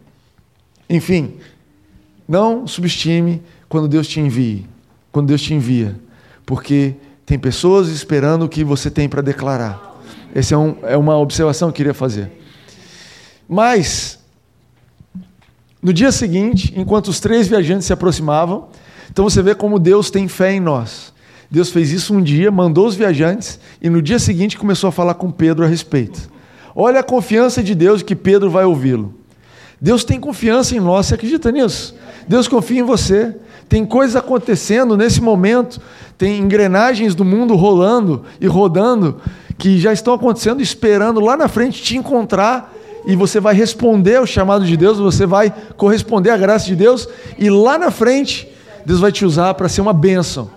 Enfim, 0.88 1.36
não 2.28 2.66
subestime 2.66 3.42
quando 3.68 3.88
Deus 3.88 4.06
te 4.06 4.20
envie, 4.20 4.66
quando 5.10 5.28
Deus 5.28 5.42
te 5.42 5.54
envia, 5.54 5.98
porque 6.44 6.94
tem 7.24 7.38
pessoas 7.38 7.88
esperando 7.88 8.44
o 8.44 8.48
que 8.48 8.62
você 8.62 8.90
tem 8.90 9.08
para 9.08 9.20
declarar. 9.22 9.96
Essa 10.34 10.54
é, 10.54 10.58
um, 10.58 10.76
é 10.82 10.96
uma 10.96 11.16
observação 11.18 11.68
que 11.68 11.72
eu 11.72 11.76
queria 11.76 11.94
fazer. 11.94 12.30
Mas, 13.48 14.18
no 15.82 15.92
dia 15.92 16.12
seguinte, 16.12 16.72
enquanto 16.76 17.08
os 17.08 17.18
três 17.18 17.48
viajantes 17.48 17.86
se 17.86 17.92
aproximavam, 17.92 18.68
então 19.10 19.28
você 19.28 19.42
vê 19.42 19.54
como 19.54 19.78
Deus 19.78 20.10
tem 20.10 20.28
fé 20.28 20.52
em 20.52 20.60
nós. 20.60 21.12
Deus 21.50 21.70
fez 21.70 21.92
isso 21.92 22.14
um 22.14 22.22
dia, 22.22 22.50
mandou 22.50 22.86
os 22.86 22.94
viajantes 22.94 23.58
e 23.80 23.88
no 23.88 24.02
dia 24.02 24.18
seguinte 24.18 24.58
começou 24.58 24.88
a 24.88 24.92
falar 24.92 25.14
com 25.14 25.30
Pedro 25.30 25.64
a 25.64 25.68
respeito. 25.68 26.30
Olha 26.74 27.00
a 27.00 27.04
confiança 27.04 27.62
de 27.62 27.74
Deus 27.74 28.02
que 28.02 28.16
Pedro 28.16 28.50
vai 28.50 28.64
ouvi-lo. 28.64 29.14
Deus 29.80 30.04
tem 30.04 30.18
confiança 30.18 30.74
em 30.74 30.80
nós, 30.80 31.06
você 31.06 31.14
acredita 31.14 31.52
nisso? 31.52 31.94
Deus 32.26 32.48
confia 32.48 32.80
em 32.80 32.84
você. 32.84 33.34
Tem 33.68 33.84
coisas 33.84 34.14
acontecendo 34.14 34.96
nesse 34.96 35.20
momento, 35.20 35.80
tem 36.16 36.38
engrenagens 36.38 37.14
do 37.14 37.24
mundo 37.24 37.56
rolando 37.56 38.24
e 38.40 38.46
rodando 38.46 39.20
que 39.58 39.78
já 39.78 39.92
estão 39.92 40.14
acontecendo, 40.14 40.62
esperando 40.62 41.18
lá 41.20 41.36
na 41.36 41.48
frente 41.48 41.82
te 41.82 41.96
encontrar 41.96 42.72
e 43.06 43.16
você 43.16 43.40
vai 43.40 43.54
responder 43.54 44.16
ao 44.16 44.26
chamado 44.26 44.64
de 44.64 44.76
Deus, 44.76 44.98
você 44.98 45.26
vai 45.26 45.52
corresponder 45.76 46.30
à 46.30 46.36
graça 46.36 46.66
de 46.66 46.76
Deus 46.76 47.08
e 47.38 47.50
lá 47.50 47.78
na 47.78 47.90
frente 47.90 48.48
Deus 48.84 49.00
vai 49.00 49.10
te 49.10 49.24
usar 49.24 49.54
para 49.54 49.68
ser 49.68 49.80
uma 49.80 49.92
bênção. 49.92 50.50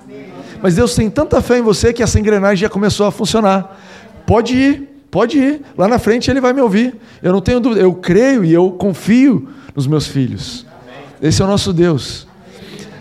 Mas 0.62 0.76
Deus 0.76 0.94
tem 0.94 1.10
tanta 1.10 1.42
fé 1.42 1.60
em 1.60 1.62
você 1.62 1.94
que 1.94 2.04
essa 2.04 2.20
engrenagem 2.20 2.58
já 2.58 2.70
começou 2.70 3.06
a 3.06 3.12
funcionar. 3.12 3.80
Pode 4.26 4.56
ir, 4.56 5.06
pode 5.10 5.38
ir. 5.38 5.62
Lá 5.78 5.88
na 5.88 5.98
frente 5.98 6.30
ele 6.30 6.42
vai 6.42 6.54
me 6.54 6.62
ouvir. 6.62 6.96
Eu 7.24 7.32
não 7.32 7.42
tenho 7.42 7.60
dúvida. 7.60 7.82
Eu 7.82 7.94
creio 7.94 8.44
e 8.44 8.54
eu 8.54 8.72
confio 8.72 9.50
nos 9.76 9.88
meus 9.88 10.08
filhos. 10.08 10.66
Esse 11.22 11.42
é 11.42 11.46
o 11.46 11.48
nosso 11.48 11.72
Deus. 11.72 12.28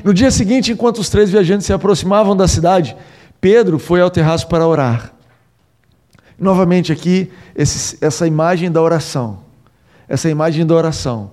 No 0.05 0.15
dia 0.15 0.31
seguinte, 0.31 0.73
enquanto 0.73 0.99
os 0.99 1.09
três 1.09 1.31
viajantes 1.31 1.67
se 1.67 1.73
aproximavam 1.73 2.37
da 2.37 2.47
cidade, 2.47 2.97
Pedro 3.41 3.79
foi 3.79 4.01
ao 4.01 4.11
terraço 4.11 4.47
para 4.47 4.67
orar. 4.67 5.13
Novamente 6.39 6.93
aqui, 6.93 7.31
esse, 7.55 7.99
essa 8.01 8.27
imagem 8.27 8.71
da 8.71 8.81
oração. 8.81 9.41
Essa 10.09 10.31
imagem 10.31 10.65
da 10.65 10.75
oração. 10.75 11.33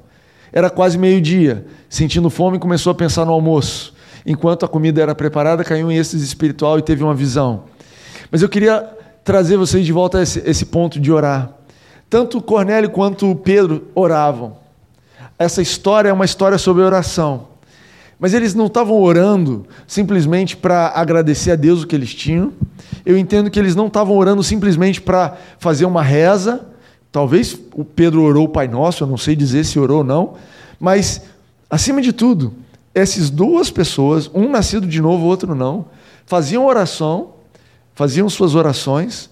Era 0.51 0.69
quase 0.69 0.97
meio-dia. 0.97 1.67
Sentindo 1.87 2.29
fome, 2.31 2.57
começou 2.57 2.91
a 2.91 2.95
pensar 2.95 3.25
no 3.25 3.31
almoço 3.31 3.94
enquanto 4.25 4.65
a 4.65 4.67
comida 4.67 5.01
era 5.01 5.13
preparada, 5.13 5.63
caiu 5.63 5.91
em 5.91 5.97
êxtase 5.97 6.23
espiritual 6.23 6.79
e 6.79 6.81
teve 6.81 7.03
uma 7.03 7.13
visão. 7.13 7.63
Mas 8.31 8.41
eu 8.41 8.49
queria 8.49 8.89
trazer 9.23 9.57
vocês 9.57 9.85
de 9.85 9.91
volta 9.91 10.19
a 10.19 10.23
esse, 10.23 10.41
esse 10.45 10.65
ponto 10.65 10.99
de 10.99 11.11
orar. 11.11 11.51
Tanto 12.09 12.41
Cornélio 12.41 12.89
quanto 12.89 13.35
Pedro 13.35 13.87
oravam. 13.93 14.57
Essa 15.37 15.61
história 15.61 16.09
é 16.09 16.13
uma 16.13 16.25
história 16.25 16.57
sobre 16.57 16.83
oração. 16.83 17.47
Mas 18.19 18.33
eles 18.33 18.53
não 18.53 18.67
estavam 18.67 19.01
orando 19.01 19.65
simplesmente 19.85 20.55
para 20.55 20.87
agradecer 20.95 21.51
a 21.51 21.55
Deus 21.55 21.83
o 21.83 21.87
que 21.87 21.95
eles 21.95 22.13
tinham. 22.13 22.53
Eu 23.05 23.17
entendo 23.17 23.49
que 23.49 23.59
eles 23.59 23.75
não 23.75 23.87
estavam 23.87 24.15
orando 24.15 24.41
simplesmente 24.41 25.01
para 25.01 25.35
fazer 25.59 25.85
uma 25.85 26.01
reza. 26.01 26.65
Talvez 27.11 27.57
o 27.73 27.83
Pedro 27.83 28.23
orou 28.23 28.45
o 28.45 28.49
Pai 28.49 28.67
Nosso, 28.67 29.03
eu 29.03 29.07
não 29.07 29.17
sei 29.17 29.35
dizer 29.35 29.65
se 29.65 29.77
orou 29.77 29.99
ou 29.99 30.03
não. 30.03 30.35
Mas, 30.79 31.21
acima 31.69 32.01
de 32.01 32.13
tudo, 32.13 32.53
essas 32.95 33.29
duas 33.29 33.69
pessoas, 33.69 34.31
um 34.33 34.49
nascido 34.49 34.87
de 34.87 34.99
novo, 35.01 35.25
o 35.25 35.27
outro 35.27 35.53
não, 35.53 35.85
faziam 36.25 36.65
oração 36.65 37.35
faziam 37.95 38.29
suas 38.29 38.53
orações 38.53 39.29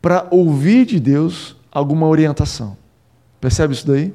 para 0.00 0.26
ouvir 0.30 0.86
de 0.86 1.00
Deus 1.00 1.56
alguma 1.70 2.06
orientação. 2.06 2.76
Percebe 3.40 3.74
isso 3.74 3.86
daí? 3.86 4.12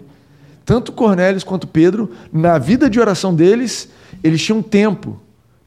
Tanto 0.65 0.91
Cornélios 0.91 1.43
quanto 1.43 1.67
Pedro, 1.67 2.09
na 2.31 2.57
vida 2.57 2.89
de 2.89 2.99
oração 2.99 3.35
deles, 3.35 3.89
eles 4.23 4.41
tinham 4.41 4.61
tempo 4.61 5.19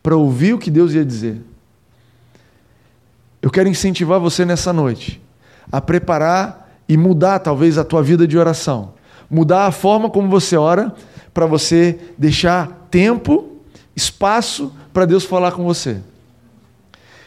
para 0.03 0.17
ouvir 0.17 0.55
o 0.55 0.59
que 0.59 0.71
Deus 0.71 0.95
ia 0.95 1.05
dizer. 1.05 1.41
Eu 3.43 3.51
quero 3.51 3.69
incentivar 3.69 4.19
você 4.19 4.45
nessa 4.45 4.73
noite 4.73 5.21
a 5.71 5.81
preparar 5.81 6.73
e 6.89 6.97
mudar 6.97 7.39
talvez 7.41 7.77
a 7.77 7.85
tua 7.85 8.03
vida 8.03 8.27
de 8.27 8.39
oração. 8.39 8.95
Mudar 9.29 9.67
a 9.67 9.73
forma 9.73 10.09
como 10.09 10.29
você 10.29 10.57
ora 10.57 10.95
para 11.35 11.47
você 11.47 11.99
deixar 12.17 12.82
tempo, 12.93 13.57
espaço 13.97 14.73
para 14.93 15.07
Deus 15.07 15.25
falar 15.25 15.53
com 15.53 15.65
você. 15.65 15.97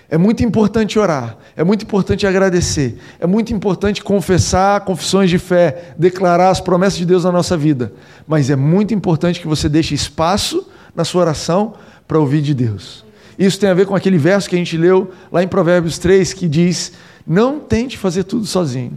É 0.07 0.17
muito 0.17 0.43
importante 0.43 0.99
orar, 0.99 1.35
é 1.57 1.63
muito 1.63 1.83
importante 1.83 2.27
agradecer, 2.27 2.99
é 3.19 3.25
muito 3.25 3.51
importante 3.51 4.03
confessar 4.03 4.81
confissões 4.81 5.31
de 5.31 5.39
fé, 5.39 5.95
declarar 5.97 6.51
as 6.51 6.61
promessas 6.61 6.99
de 6.99 7.05
Deus 7.05 7.23
na 7.23 7.31
nossa 7.31 7.57
vida, 7.57 7.91
mas 8.27 8.51
é 8.51 8.55
muito 8.55 8.93
importante 8.93 9.41
que 9.41 9.47
você 9.47 9.67
deixe 9.67 9.95
espaço 9.95 10.69
na 10.95 11.03
sua 11.03 11.21
oração 11.21 11.73
para 12.07 12.19
ouvir 12.19 12.43
de 12.43 12.53
Deus. 12.53 13.03
Isso 13.37 13.59
tem 13.59 13.67
a 13.67 13.73
ver 13.73 13.87
com 13.87 13.95
aquele 13.95 14.19
verso 14.19 14.47
que 14.47 14.55
a 14.55 14.59
gente 14.59 14.77
leu 14.77 15.11
lá 15.31 15.41
em 15.41 15.47
Provérbios 15.47 15.97
3, 15.97 16.33
que 16.33 16.47
diz: 16.47 16.93
Não 17.25 17.59
tente 17.59 17.97
fazer 17.97 18.23
tudo 18.23 18.45
sozinho. 18.45 18.93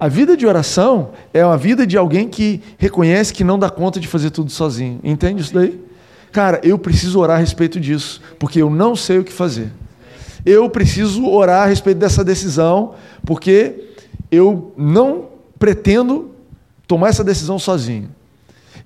A 0.00 0.08
vida 0.08 0.34
de 0.34 0.46
oração 0.46 1.10
é 1.34 1.44
uma 1.44 1.58
vida 1.58 1.86
de 1.86 1.94
alguém 1.98 2.26
que 2.26 2.62
reconhece 2.78 3.34
que 3.34 3.44
não 3.44 3.58
dá 3.58 3.68
conta 3.68 4.00
de 4.00 4.08
fazer 4.08 4.30
tudo 4.30 4.50
sozinho. 4.50 4.98
Entende 5.04 5.42
isso 5.42 5.52
daí? 5.52 5.78
Cara, 6.32 6.58
eu 6.64 6.78
preciso 6.78 7.20
orar 7.20 7.36
a 7.36 7.40
respeito 7.40 7.78
disso, 7.78 8.22
porque 8.38 8.62
eu 8.62 8.70
não 8.70 8.96
sei 8.96 9.18
o 9.18 9.24
que 9.24 9.32
fazer. 9.32 9.70
Eu 10.46 10.70
preciso 10.70 11.26
orar 11.26 11.64
a 11.64 11.66
respeito 11.66 11.98
dessa 11.98 12.24
decisão, 12.24 12.94
porque 13.26 13.90
eu 14.30 14.72
não 14.74 15.26
pretendo 15.58 16.30
tomar 16.86 17.10
essa 17.10 17.22
decisão 17.22 17.58
sozinho. 17.58 18.08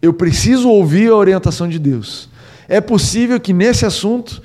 Eu 0.03 0.13
preciso 0.13 0.69
ouvir 0.69 1.13
a 1.13 1.15
orientação 1.15 1.69
de 1.69 1.79
Deus. 1.79 2.29
É 2.69 2.81
possível 2.81 3.39
que 3.39 3.53
nesse 3.53 3.87
assunto 3.87 4.43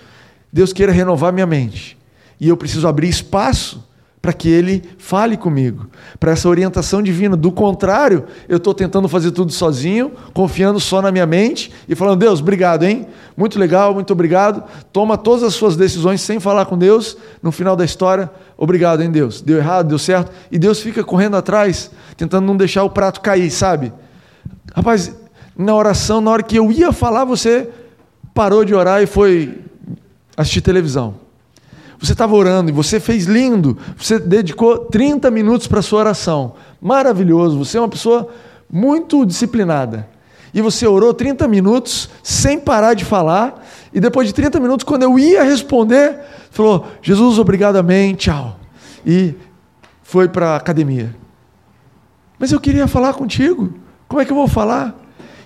Deus 0.53 0.71
queira 0.71 0.91
renovar 0.91 1.34
minha 1.34 1.47
mente. 1.47 1.97
E 2.39 2.47
eu 2.47 2.55
preciso 2.55 2.88
abrir 2.88 3.10
espaço 3.10 3.84
para 4.21 4.34
que 4.34 4.49
Ele 4.49 4.84
fale 4.97 5.38
comigo, 5.38 5.88
para 6.19 6.32
essa 6.32 6.49
orientação 6.49 7.01
divina. 7.01 7.38
Do 7.38 7.51
contrário, 7.51 8.25
eu 8.49 8.58
estou 8.58 8.73
tentando 8.73 9.08
fazer 9.08 9.32
tudo 9.32 9.51
sozinho, 9.51 10.12
confiando 10.34 10.79
só 10.79 11.01
na 11.01 11.12
minha 11.12 11.25
mente 11.25 11.71
e 11.88 11.95
falando: 11.95 12.19
Deus, 12.19 12.41
obrigado, 12.41 12.84
hein? 12.84 13.08
Muito 13.38 13.58
legal, 13.58 13.93
muito 13.93 14.12
obrigado. 14.12 14.63
Toma 14.91 15.17
todas 15.17 15.43
as 15.43 15.53
suas 15.53 15.77
decisões 15.77 16.19
sem 16.21 16.39
falar 16.39 16.65
com 16.65 16.77
Deus. 16.77 17.17
No 17.41 17.51
final 17.51 17.75
da 17.75 17.86
história, 17.86 18.29
obrigado, 18.58 19.01
hein, 19.01 19.10
Deus? 19.10 19.41
Deu 19.41 19.58
errado, 19.58 19.88
deu 19.88 19.99
certo. 19.99 20.32
E 20.51 20.60
Deus 20.60 20.82
fica 20.82 21.03
correndo 21.03 21.38
atrás, 21.38 21.89
tentando 22.17 22.45
não 22.45 22.58
deixar 22.58 22.84
o 22.84 22.89
prato 22.89 23.21
cair, 23.21 23.49
sabe? 23.49 23.93
Rapaz, 24.75 25.15
na 25.58 25.73
oração, 25.73 26.19
na 26.19 26.32
hora 26.32 26.43
que 26.43 26.58
eu 26.58 26.71
ia 26.71 26.91
falar, 26.91 27.23
você 27.23 27.69
parou 28.34 28.65
de 28.65 28.75
orar 28.75 29.01
e 29.01 29.05
foi 29.05 29.60
assistir 30.36 30.62
televisão. 30.62 31.28
Você 31.99 32.13
estava 32.13 32.33
orando 32.33 32.69
e 32.69 32.73
você 32.73 32.99
fez 32.99 33.25
lindo. 33.25 33.77
Você 33.97 34.17
dedicou 34.17 34.79
30 34.79 35.29
minutos 35.29 35.67
para 35.67 35.79
a 35.79 35.83
sua 35.83 35.99
oração. 35.99 36.53
Maravilhoso. 36.81 37.57
Você 37.57 37.77
é 37.77 37.81
uma 37.81 37.89
pessoa 37.89 38.29
muito 38.71 39.25
disciplinada. 39.25 40.07
E 40.53 40.62
você 40.62 40.88
orou 40.88 41.13
30 41.13 41.47
minutos 41.47 42.09
sem 42.23 42.59
parar 42.59 42.93
de 42.93 43.03
falar. 43.03 43.65
E 43.93 43.99
depois 43.99 44.27
de 44.27 44.33
30 44.33 44.59
minutos, 44.59 44.83
quando 44.83 45.03
eu 45.03 45.19
ia 45.19 45.43
responder, 45.43 46.19
falou: 46.49 46.88
Jesus, 47.01 47.38
obrigado, 47.38 47.75
amém, 47.75 48.15
tchau. 48.15 48.57
E 49.05 49.35
foi 50.01 50.27
para 50.27 50.51
a 50.51 50.55
academia. 50.55 51.13
Mas 52.39 52.51
eu 52.51 52.59
queria 52.59 52.88
falar 52.88 53.13
contigo. 53.13 53.73
Como 54.07 54.21
é 54.21 54.25
que 54.25 54.31
eu 54.31 54.35
vou 54.35 54.47
falar? 54.47 54.95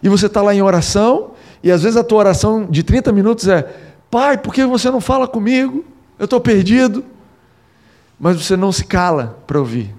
E 0.02 0.08
você 0.08 0.28
está 0.28 0.42
lá 0.42 0.54
em 0.54 0.62
oração, 0.62 1.32
e 1.64 1.72
às 1.72 1.82
vezes 1.82 1.98
a 1.98 2.04
tua 2.04 2.20
oração 2.20 2.68
de 2.70 2.84
30 2.84 3.12
minutos 3.12 3.48
é: 3.48 3.68
Pai, 4.12 4.38
por 4.38 4.54
que 4.54 4.64
você 4.66 4.92
não 4.92 5.02
fala 5.02 5.28
comigo? 5.28 5.84
Eu 6.24 6.26
estou 6.26 6.40
perdido. 6.40 7.04
Mas 8.18 8.42
você 8.42 8.56
não 8.56 8.72
se 8.72 8.86
cala 8.86 9.38
para 9.46 9.60
ouvir. 9.60 9.94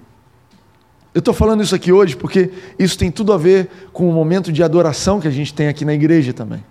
Eu 1.13 1.19
estou 1.19 1.35
falando 1.35 1.61
isso 1.61 1.75
aqui 1.75 1.91
hoje 1.91 2.15
porque 2.15 2.49
isso 2.79 2.97
tem 2.97 3.11
tudo 3.11 3.31
a 3.31 3.37
ver 3.37 3.69
com 3.93 4.09
o 4.09 4.11
momento 4.11 4.51
de 4.51 4.63
adoração 4.63 5.21
que 5.21 5.27
a 5.27 5.31
gente 5.31 5.53
tem 5.53 5.67
aqui 5.67 5.85
na 5.85 5.93
igreja 5.93 6.33
também. 6.33 6.65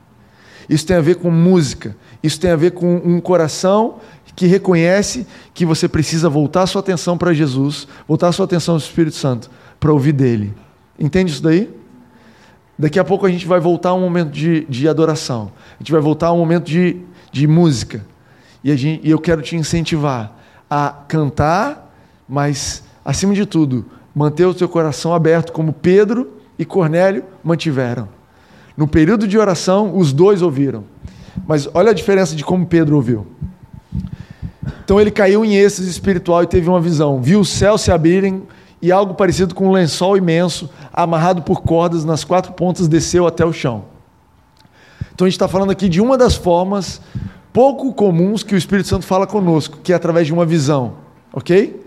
Isso 0.69 0.85
tem 0.85 0.97
a 0.97 1.01
ver 1.01 1.19
com 1.19 1.31
música. 1.31 1.97
Isso 2.21 2.41
tem 2.41 2.51
a 2.51 2.57
ver 2.57 2.73
com 2.73 2.97
um 2.97 3.21
coração 3.21 4.01
que 4.35 4.49
reconhece 4.49 5.25
que 5.55 5.65
você 5.65 5.87
precisa 5.87 6.29
voltar 6.29 6.67
sua 6.67 6.81
atenção 6.81 7.17
para 7.17 7.33
Jesus, 7.33 7.87
voltar 8.09 8.33
sua 8.33 8.47
atenção 8.47 8.75
ao 8.75 8.79
Espírito 8.79 9.15
Santo, 9.15 9.49
para 9.79 9.93
ouvir 9.93 10.15
dele. 10.15 10.53
Entende 10.99 11.31
isso 11.31 11.43
daí? 11.43 11.71
Daqui 12.77 12.99
a 12.99 13.05
pouco 13.05 13.25
a 13.25 13.31
gente 13.31 13.47
vai 13.47 13.61
voltar 13.61 13.91
a 13.91 13.95
um 13.95 14.01
momento 14.01 14.33
de, 14.33 14.65
de 14.65 14.89
adoração. 14.89 15.53
A 15.77 15.79
gente 15.79 15.93
vai 15.93 16.01
voltar 16.01 16.27
a 16.27 16.33
um 16.33 16.39
momento 16.39 16.65
de, 16.65 17.01
de 17.31 17.47
música. 17.47 18.05
E, 18.65 18.75
gente, 18.77 19.07
e 19.07 19.11
eu 19.11 19.19
quero 19.19 19.43
te 19.43 19.55
incentivar 19.55 20.33
a 20.71 20.89
cantar, 21.07 21.95
mas, 22.27 22.83
acima 23.05 23.35
de 23.35 23.45
tudo, 23.45 23.85
manter 24.15 24.47
o 24.47 24.55
teu 24.55 24.69
coração 24.69 25.13
aberto, 25.13 25.53
como 25.53 25.71
Pedro 25.71 26.33
e 26.59 26.65
Cornélio 26.65 27.23
mantiveram. 27.45 28.09
No 28.75 28.89
período 28.89 29.29
de 29.29 29.39
oração, 29.39 29.97
os 29.97 30.15
dois 30.15 30.41
ouviram. 30.41 30.85
Mas 31.47 31.69
olha 31.75 31.91
a 31.91 31.95
diferença 31.95 32.35
de 32.35 32.43
como 32.43 32.67
Pedro 32.67 32.97
ouviu. 32.97 33.27
Então 34.83 35.01
ele 35.01 35.11
caiu 35.11 35.45
em 35.45 35.55
êxtase 35.57 35.91
espiritual 35.91 36.43
e 36.43 36.47
teve 36.47 36.69
uma 36.69 36.81
visão. 36.81 37.21
Viu 37.21 37.41
os 37.41 37.51
céus 37.51 37.83
se 37.83 37.93
abrirem 37.93 38.43
e 38.81 38.91
algo 38.91 39.15
parecido 39.15 39.55
com 39.55 39.69
um 39.69 39.73
lençol 39.73 40.17
imenso, 40.17 40.71
amarrado 40.93 41.43
por 41.43 41.63
cordas 41.63 42.05
nas 42.05 42.25
quatro 42.25 42.53
pontas, 42.53 42.89
desceu 42.89 43.27
até 43.27 43.45
o 43.45 43.53
chão. 43.53 43.85
Então 45.15 45.27
a 45.27 45.29
gente 45.29 45.37
está 45.37 45.49
falando 45.49 45.71
aqui 45.71 45.89
de 45.89 46.01
uma 46.01 46.19
das 46.19 46.35
formas 46.35 47.01
pouco 47.55 47.95
comuns 47.95 48.43
que 48.43 48.53
o 48.53 48.59
Espírito 48.59 48.89
Santo 48.89 49.07
fala 49.07 49.29
conosco, 49.29 49.79
que 49.81 49.93
é 49.93 49.97
através 49.97 50.27
de 50.27 50.33
uma 50.33 50.45
visão, 50.45 50.95
ok? 51.33 51.81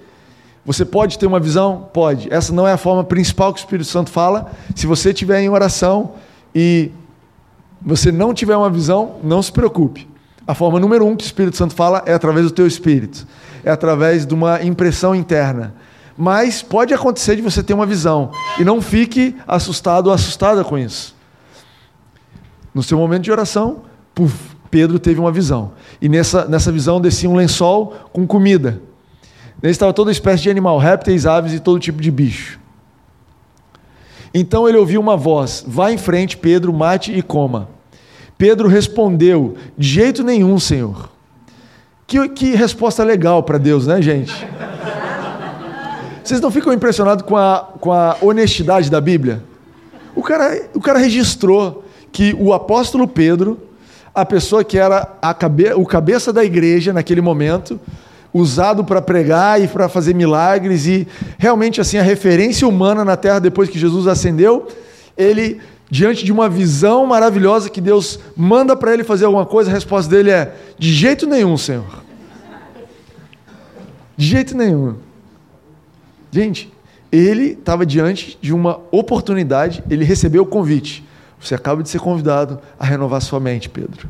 Você 0.66 0.86
pode 0.86 1.20
ter 1.20 1.28
uma 1.28 1.42
visão? 1.42 1.90
Pode. 1.94 2.34
Essa 2.34 2.54
não 2.54 2.66
é 2.66 2.72
a 2.72 2.78
forma 2.78 3.04
principal 3.04 3.54
que 3.54 3.60
o 3.60 3.64
Espírito 3.64 3.88
Santo 3.88 4.10
fala. 4.10 4.52
Se 4.74 4.88
você 4.88 5.10
estiver 5.10 5.42
em 5.42 5.50
oração 5.50 6.14
e 6.56 6.90
você 7.82 8.14
não 8.14 8.34
tiver 8.34 8.56
uma 8.56 8.70
visão, 8.70 9.18
não 9.22 9.42
se 9.42 9.52
preocupe. 9.52 10.08
A 10.48 10.56
forma 10.56 10.80
número 10.80 11.06
um 11.06 11.18
que 11.18 11.26
o 11.26 11.28
Espírito 11.28 11.58
Santo 11.58 11.76
fala 11.76 12.02
é 12.06 12.14
através 12.14 12.46
do 12.46 12.52
teu 12.52 12.66
espírito, 12.66 13.28
é 13.64 13.70
através 13.70 14.26
de 14.26 14.34
uma 14.34 14.64
impressão 14.64 15.14
interna 15.14 15.76
mas 16.18 16.64
pode 16.64 16.96
acontecer 16.96 17.36
de 17.36 17.44
você 17.44 17.62
ter 17.62 17.76
uma 17.76 17.86
visão 17.86 18.32
e 18.60 18.64
não 18.64 18.82
fique 18.82 19.36
assustado 19.48 20.08
ou 20.08 20.14
assustada 20.14 20.64
com 20.64 20.76
isso. 20.76 21.16
No 22.74 22.82
seu 22.82 22.98
momento 22.98 23.22
de 23.22 23.32
oração, 23.32 23.84
puf, 24.16 24.57
Pedro 24.70 25.00
teve 25.00 25.20
uma 25.20 25.32
visão. 25.32 25.72
E 26.02 26.10
nessa, 26.10 26.46
nessa 26.46 26.72
visão 26.72 27.00
descia 27.00 27.30
um 27.30 27.36
lençol 27.36 27.96
com 28.12 28.26
comida. 28.28 28.82
Nele 29.62 29.72
estava 29.72 29.94
toda 29.94 30.12
espécie 30.12 30.44
de 30.44 30.50
animal, 30.50 30.78
répteis, 30.78 31.26
aves 31.26 31.54
e 31.54 31.60
todo 31.60 31.80
tipo 31.80 32.02
de 32.02 32.12
bicho. 32.12 32.60
Então 34.34 34.68
ele 34.68 34.78
ouviu 34.78 35.02
uma 35.02 35.18
voz: 35.18 35.64
Vá 35.68 35.92
em 35.92 35.98
frente, 35.98 36.38
Pedro, 36.38 36.72
mate 36.74 37.12
e 37.12 37.22
coma. 37.22 37.70
Pedro 38.38 38.68
respondeu: 38.68 39.56
De 39.78 39.88
jeito 39.88 40.24
nenhum, 40.24 40.60
Senhor. 40.60 41.10
Que, 42.06 42.30
que 42.30 42.56
resposta 42.56 43.04
legal 43.04 43.44
para 43.44 43.58
Deus, 43.58 43.88
né, 43.88 44.02
gente? 44.02 44.34
Vocês 46.24 46.40
não 46.40 46.52
ficam 46.52 46.72
impressionados 46.72 47.26
com 47.26 47.36
a, 47.36 47.68
com 47.80 47.92
a 47.92 48.18
honestidade 48.22 48.90
da 48.90 49.02
Bíblia? 49.02 49.44
O 50.16 50.22
cara, 50.22 50.70
o 50.74 50.80
cara 50.80 51.00
registrou 51.00 51.84
que 52.12 52.36
o 52.40 52.54
apóstolo 52.54 53.08
Pedro, 53.08 53.60
a 54.18 54.26
pessoa 54.26 54.64
que 54.64 54.80
era 54.80 55.06
cabe, 55.38 55.72
o 55.74 55.86
cabeça 55.86 56.34
da 56.34 56.44
igreja 56.44 56.92
naquele 56.92 57.22
momento, 57.22 57.80
usado 58.34 58.84
para 58.84 59.00
pregar 59.00 59.62
e 59.62 59.68
para 59.68 59.88
fazer 59.88 60.16
milagres 60.16 60.88
e 60.88 61.08
realmente 61.38 61.80
assim 61.80 62.00
a 62.00 62.02
referência 62.02 62.68
humana 62.68 63.06
na 63.06 63.16
terra 63.16 63.38
depois 63.38 63.70
que 63.70 63.78
Jesus 63.78 64.08
ascendeu, 64.08 64.70
ele 65.16 65.62
diante 65.88 66.26
de 66.26 66.32
uma 66.32 66.50
visão 66.50 67.06
maravilhosa 67.06 67.70
que 67.70 67.80
Deus 67.80 68.20
manda 68.36 68.76
para 68.76 68.92
ele 68.92 69.04
fazer 69.04 69.26
alguma 69.26 69.46
coisa, 69.46 69.70
a 69.70 69.74
resposta 69.76 70.10
dele 70.10 70.32
é: 70.32 70.52
de 70.80 70.92
jeito 70.92 71.28
nenhum, 71.28 71.56
Senhor. 71.56 72.04
De 74.18 74.26
jeito 74.26 74.58
nenhum. 74.58 74.96
Gente, 76.32 76.74
ele 77.12 77.52
estava 77.52 77.86
diante 77.86 78.36
de 78.42 78.52
uma 78.52 78.80
oportunidade, 78.90 79.84
ele 79.88 80.04
recebeu 80.04 80.42
o 80.42 80.48
convite. 80.48 81.07
Você 81.40 81.56
acaba 81.56 81.84
de 81.84 81.90
ser 81.90 82.00
convidado 82.00 82.60
a 82.80 82.86
renovar 82.86 83.22
sua 83.22 83.40
mente, 83.40 83.70
Pedro. 83.70 84.10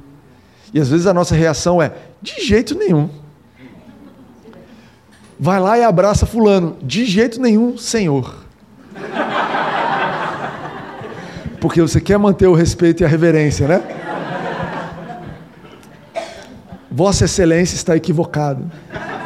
E 0.74 0.80
às 0.80 0.90
vezes 0.90 1.08
a 1.08 1.13
nossa 1.13 1.36
reação 1.36 1.82
é: 1.82 1.92
de 2.22 2.46
jeito 2.46 2.76
nenhum. 2.76 3.10
Vai 5.40 5.60
lá 5.60 5.78
e 5.78 5.84
abraça 5.84 6.26
Fulano. 6.26 6.78
De 6.82 7.06
jeito 7.06 7.40
nenhum, 7.40 7.78
Senhor. 7.78 8.36
Porque 11.62 11.82
você 11.82 12.00
quer 12.00 12.18
manter 12.18 12.48
o 12.48 12.54
respeito 12.54 13.02
e 13.02 13.06
a 13.06 13.08
reverência, 13.08 13.68
né? 13.68 13.82
Vossa 16.90 17.26
Excelência 17.26 17.76
está 17.76 17.96
equivocado. 17.96 18.72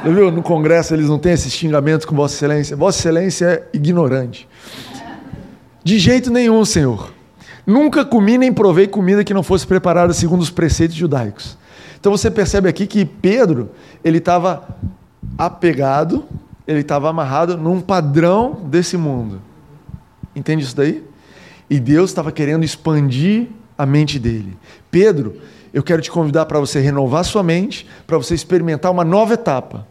viu? 0.04 0.32
No 0.32 0.42
Congresso 0.42 0.94
eles 0.94 1.08
não 1.08 1.18
têm 1.18 1.34
esses 1.34 1.54
xingamentos 1.54 2.06
com 2.06 2.16
Vossa 2.16 2.36
Excelência. 2.36 2.76
Vossa 2.76 3.00
Excelência 3.00 3.46
é 3.46 3.64
ignorante. 3.74 4.48
De 5.84 5.98
jeito 5.98 6.30
nenhum, 6.30 6.66
Senhor. 6.66 7.12
Nunca 7.66 8.04
comi 8.04 8.38
nem 8.38 8.52
provei 8.52 8.88
comida 8.88 9.24
que 9.24 9.34
não 9.34 9.44
fosse 9.44 9.66
preparada 9.66 10.14
segundo 10.14 10.42
os 10.42 10.50
preceitos 10.50 10.96
judaicos. 10.96 11.58
Então 12.00 12.12
você 12.12 12.32
percebe 12.32 12.68
aqui 12.68 12.88
que 12.88 13.06
Pedro, 13.06 13.70
ele 14.04 14.18
estava 14.18 14.68
apegado, 15.38 16.26
ele 16.68 16.80
estava 16.80 17.10
amarrado 17.10 17.58
num 17.58 17.80
padrão 17.80 18.60
desse 18.66 18.98
mundo. 18.98 19.42
Entende 20.36 20.64
isso 20.64 20.76
daí? 20.76 21.04
E 21.70 21.80
Deus 21.80 22.10
estava 22.10 22.32
querendo 22.32 22.64
expandir 22.64 23.48
a 23.78 23.86
mente 23.86 24.18
dele. 24.18 24.58
Pedro, 24.90 25.38
eu 25.74 25.82
quero 25.82 26.02
te 26.02 26.12
convidar 26.12 26.46
para 26.46 26.60
você 26.60 26.80
renovar 26.80 27.24
sua 27.24 27.44
mente, 27.44 27.88
para 28.06 28.18
você 28.18 28.36
experimentar 28.36 28.92
uma 28.92 29.06
nova 29.06 29.36
etapa. 29.36 29.88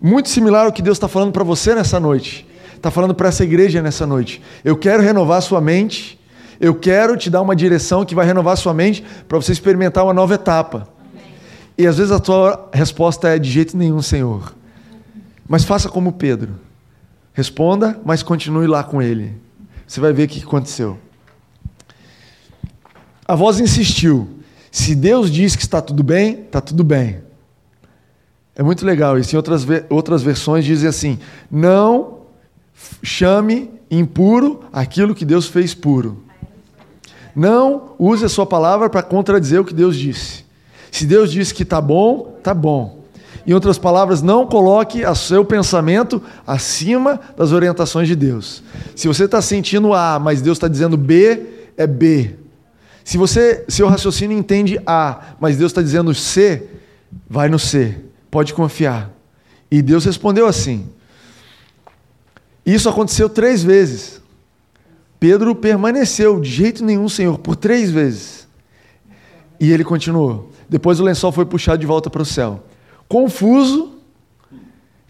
Muito 0.00 0.28
similar 0.28 0.66
ao 0.66 0.72
que 0.72 0.80
Deus 0.80 0.96
está 0.96 1.08
falando 1.08 1.32
para 1.32 1.44
você 1.44 1.74
nessa 1.74 1.98
noite. 1.98 2.46
Está 2.74 2.90
falando 2.90 3.14
para 3.14 3.28
essa 3.28 3.42
igreja 3.42 3.82
nessa 3.82 4.06
noite. 4.06 4.40
Eu 4.64 4.76
quero 4.76 5.02
renovar 5.02 5.42
sua 5.42 5.60
mente. 5.60 6.17
Eu 6.60 6.74
quero 6.74 7.16
te 7.16 7.30
dar 7.30 7.40
uma 7.40 7.54
direção 7.54 8.04
que 8.04 8.14
vai 8.14 8.26
renovar 8.26 8.56
sua 8.56 8.74
mente 8.74 9.04
para 9.28 9.38
você 9.38 9.52
experimentar 9.52 10.04
uma 10.04 10.14
nova 10.14 10.34
etapa. 10.34 10.88
E 11.76 11.86
às 11.86 11.98
vezes 11.98 12.10
a 12.10 12.18
tua 12.18 12.68
resposta 12.72 13.28
é 13.28 13.38
de 13.38 13.48
jeito 13.48 13.76
nenhum, 13.76 14.02
Senhor. 14.02 14.54
Mas 15.48 15.64
faça 15.64 15.88
como 15.88 16.12
Pedro. 16.12 16.54
Responda, 17.32 18.00
mas 18.04 18.22
continue 18.22 18.66
lá 18.66 18.82
com 18.82 19.00
ele. 19.00 19.32
Você 19.86 20.00
vai 20.00 20.12
ver 20.12 20.24
o 20.24 20.28
que 20.28 20.42
aconteceu. 20.42 20.98
A 23.26 23.36
voz 23.36 23.60
insistiu. 23.60 24.28
Se 24.72 24.94
Deus 24.94 25.30
diz 25.30 25.54
que 25.54 25.62
está 25.62 25.80
tudo 25.80 26.02
bem, 26.02 26.40
está 26.40 26.60
tudo 26.60 26.82
bem. 26.82 27.20
É 28.56 28.62
muito 28.62 28.84
legal 28.84 29.16
isso. 29.16 29.34
Em 29.34 29.36
outras, 29.36 29.64
outras 29.88 30.22
versões 30.22 30.64
dizem 30.64 30.88
assim: 30.88 31.18
não 31.48 32.22
chame 33.02 33.70
impuro 33.88 34.64
aquilo 34.72 35.14
que 35.14 35.24
Deus 35.24 35.46
fez 35.46 35.74
puro. 35.74 36.24
Não 37.38 37.94
use 38.00 38.24
a 38.24 38.28
sua 38.28 38.44
palavra 38.44 38.90
para 38.90 39.00
contradizer 39.00 39.60
o 39.60 39.64
que 39.64 39.72
Deus 39.72 39.96
disse. 39.96 40.44
Se 40.90 41.06
Deus 41.06 41.30
disse 41.30 41.54
que 41.54 41.62
está 41.62 41.80
bom, 41.80 42.34
está 42.36 42.52
bom. 42.52 42.98
Em 43.46 43.52
outras 43.52 43.78
palavras, 43.78 44.20
não 44.20 44.44
coloque 44.44 45.06
o 45.06 45.14
seu 45.14 45.44
pensamento 45.44 46.20
acima 46.44 47.20
das 47.36 47.52
orientações 47.52 48.08
de 48.08 48.16
Deus. 48.16 48.60
Se 48.96 49.06
você 49.06 49.26
está 49.26 49.40
sentindo 49.40 49.94
A, 49.94 50.18
mas 50.18 50.42
Deus 50.42 50.58
está 50.58 50.66
dizendo 50.66 50.96
B, 50.96 51.46
é 51.76 51.86
B. 51.86 52.34
Se 53.04 53.16
você, 53.16 53.64
seu 53.68 53.86
raciocínio 53.86 54.36
entende 54.36 54.80
A, 54.84 55.34
mas 55.38 55.56
Deus 55.56 55.70
está 55.70 55.80
dizendo 55.80 56.12
C, 56.12 56.68
vai 57.30 57.48
no 57.48 57.58
C. 57.58 58.00
Pode 58.32 58.52
confiar. 58.52 59.12
E 59.70 59.80
Deus 59.80 60.04
respondeu 60.04 60.46
assim. 60.48 60.88
Isso 62.66 62.88
aconteceu 62.88 63.28
três 63.28 63.62
vezes. 63.62 64.17
Pedro 65.20 65.54
permaneceu 65.54 66.40
de 66.40 66.48
jeito 66.48 66.84
nenhum, 66.84 67.08
Senhor, 67.08 67.38
por 67.38 67.56
três 67.56 67.90
vezes. 67.90 68.46
E 69.58 69.72
ele 69.72 69.84
continuou. 69.84 70.50
Depois 70.68 71.00
o 71.00 71.04
lençol 71.04 71.32
foi 71.32 71.44
puxado 71.44 71.78
de 71.78 71.86
volta 71.86 72.08
para 72.08 72.22
o 72.22 72.26
céu. 72.26 72.62
Confuso, 73.08 73.98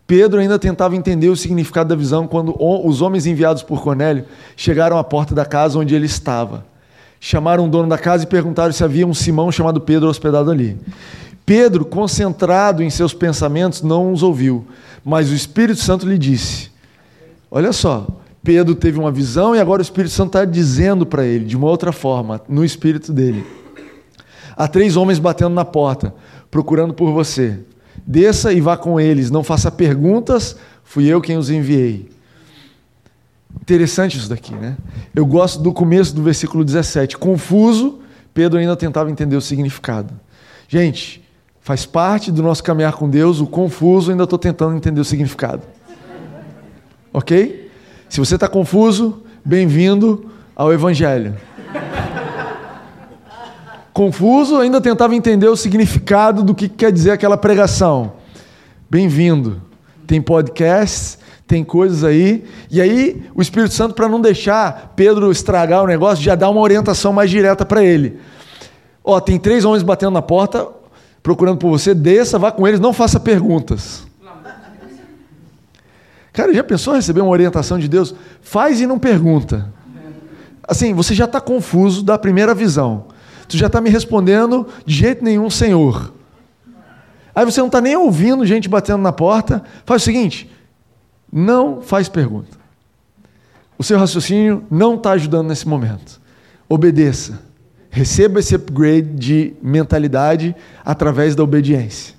Pedro 0.07 0.41
ainda 0.41 0.59
tentava 0.59 0.97
entender 0.97 1.29
o 1.29 1.37
significado 1.37 1.91
da 1.91 1.95
visão 1.95 2.27
quando 2.27 2.55
os 2.59 3.03
homens 3.03 3.27
enviados 3.27 3.63
por 3.63 3.83
Cornélio 3.83 4.25
chegaram 4.57 4.97
à 4.97 5.05
porta 5.05 5.35
da 5.35 5.45
casa 5.45 5.79
onde 5.79 5.95
ele 5.95 6.07
estava. 6.07 6.65
Chamaram 7.21 7.67
o 7.67 7.69
dono 7.69 7.89
da 7.89 7.99
casa 7.99 8.25
e 8.25 8.27
perguntaram 8.27 8.73
se 8.73 8.83
havia 8.83 9.07
um 9.07 9.13
Simão 9.13 9.53
chamado 9.53 9.81
Pedro 9.81 10.09
hospedado 10.09 10.51
ali. 10.51 10.79
Pedro, 11.45 11.85
concentrado 11.85 12.83
em 12.83 12.89
seus 12.89 13.13
pensamentos, 13.13 13.83
não 13.83 14.13
os 14.13 14.23
ouviu, 14.23 14.67
mas 15.05 15.31
o 15.31 15.35
Espírito 15.35 15.81
Santo 15.81 16.09
lhe 16.09 16.17
disse: 16.17 16.71
Olha 17.51 17.73
só, 17.73 18.07
Pedro 18.49 18.75
teve 18.75 18.99
uma 18.99 19.13
visão 19.13 19.55
e 19.55 19.61
agora 19.61 19.81
o 19.81 19.83
Espírito 19.83 20.15
Santo 20.15 20.29
está 20.29 20.47
dizendo 20.47 21.05
para 21.05 21.23
ele, 21.23 21.45
de 21.45 21.55
uma 21.55 21.67
outra 21.67 21.93
forma, 21.93 22.41
no 22.49 22.65
espírito 22.65 23.13
dele: 23.13 23.45
Há 24.57 24.67
três 24.67 24.97
homens 24.97 25.19
batendo 25.19 25.55
na 25.55 25.67
porta, 25.67 26.15
procurando 26.51 26.95
por 26.95 27.13
você. 27.13 27.59
Desça 28.07 28.51
e 28.51 28.59
vá 28.63 28.75
com 28.75 28.99
eles, 28.99 29.31
não 29.31 29.45
faça 29.45 29.71
perguntas, 29.71 30.57
fui 30.83 31.05
eu 31.05 31.21
quem 31.21 31.37
os 31.37 31.51
enviei. 31.51 32.09
Interessante 33.61 34.17
isso 34.17 34.31
daqui, 34.31 34.55
né? 34.55 34.79
Eu 35.15 35.27
gosto 35.27 35.61
do 35.61 35.71
começo 35.71 36.15
do 36.15 36.23
versículo 36.23 36.65
17. 36.65 37.19
Confuso, 37.19 37.99
Pedro 38.33 38.59
ainda 38.59 38.75
tentava 38.77 39.11
entender 39.11 39.37
o 39.37 39.43
significado. 39.43 40.19
Gente, 40.67 41.23
Faz 41.61 41.85
parte 41.85 42.33
do 42.33 42.43
nosso 42.43 42.65
caminhar 42.65 42.95
com 42.95 43.11
Deus, 43.11 43.41
o 43.41 43.47
confuso, 43.47 44.11
ainda 44.11 44.25
estou 44.25 44.39
tentando 44.39 44.75
entender 44.75 45.03
o 45.03 45.05
significado. 45.05 45.65
Ok? 47.13 47.68
Se 48.09 48.19
você 48.21 48.37
está 48.37 48.49
confuso, 48.49 49.23
bem-vindo 49.45 50.31
ao 50.57 50.73
Evangelho. 50.73 51.37
Confuso, 53.93 54.57
ainda 54.57 54.81
tentava 54.81 55.15
entender 55.15 55.47
o 55.49 55.57
significado 55.57 56.43
do 56.43 56.55
que 56.55 56.71
quer 56.71 56.91
dizer 56.91 57.11
aquela 57.11 57.37
pregação. 57.37 58.15
Bem-vindo. 58.89 59.61
Tem 60.07 60.23
podcasts, 60.23 61.19
tem 61.47 61.63
coisas 61.63 62.03
aí. 62.03 62.47
E 62.71 62.81
aí, 62.81 63.25
o 63.35 63.43
Espírito 63.43 63.75
Santo, 63.75 63.95
para 63.95 64.09
não 64.09 64.23
deixar 64.23 64.95
Pedro 64.97 65.31
estragar 65.31 65.85
o 65.85 65.87
negócio, 65.87 66.25
já 66.25 66.35
dá 66.35 66.49
uma 66.49 66.63
orientação 66.63 67.13
mais 67.13 67.31
direta 67.31 67.67
para 67.67 67.85
ele. 67.85 68.19
Ó, 69.05 69.21
tem 69.21 69.39
três 69.39 69.67
homens 69.67 69.83
batendo 69.83 70.13
na 70.13 70.23
porta, 70.23 70.67
procurando 71.23 71.59
por 71.59 71.69
você, 71.69 71.95
desça, 71.95 72.39
vá 72.39 72.51
com 72.51 72.67
eles, 72.67 72.81
não 72.81 72.95
faça 72.95 73.21
perguntas. 73.21 74.08
Cara, 76.39 76.55
já 76.55 76.63
pensou 76.63 76.95
receber 76.95 77.21
uma 77.21 77.33
orientação 77.33 77.81
de 77.81 77.89
Deus? 77.89 78.15
Faz 78.41 78.81
e 78.81 78.87
não 78.87 78.97
pergunta. 78.97 79.75
Assim, 80.63 80.95
você 80.95 81.13
já 81.13 81.25
está 81.25 81.41
confuso 81.41 82.01
da 82.01 82.17
primeira 82.17 82.55
visão. 82.55 83.07
Tu 83.49 83.57
já 83.57 83.67
está 83.67 83.81
me 83.81 83.91
respondendo 83.91 84.65
de 84.87 84.95
jeito 84.95 85.25
nenhum, 85.25 85.51
Senhor. 85.51 86.15
Aí 87.35 87.45
você 87.45 87.59
não 87.59 87.67
está 87.67 87.81
nem 87.81 87.97
ouvindo 87.97 88.47
gente 88.47 88.69
batendo 88.69 89.03
na 89.03 89.11
porta. 89.11 89.65
Faz 89.85 90.03
o 90.03 90.05
seguinte: 90.05 90.49
não 91.33 91.83
faz 91.83 92.09
pergunta. 92.09 92.57
O 93.77 93.83
seu 93.83 93.99
raciocínio 93.99 94.65
não 94.71 94.95
está 94.95 95.11
ajudando 95.11 95.49
nesse 95.49 95.67
momento. 95.67 96.21
Obedeça. 96.69 97.43
Receba 97.91 98.39
esse 98.39 98.55
upgrade 98.55 99.09
de 99.09 99.55
mentalidade 99.61 100.55
através 100.85 101.35
da 101.35 101.43
obediência. 101.43 102.15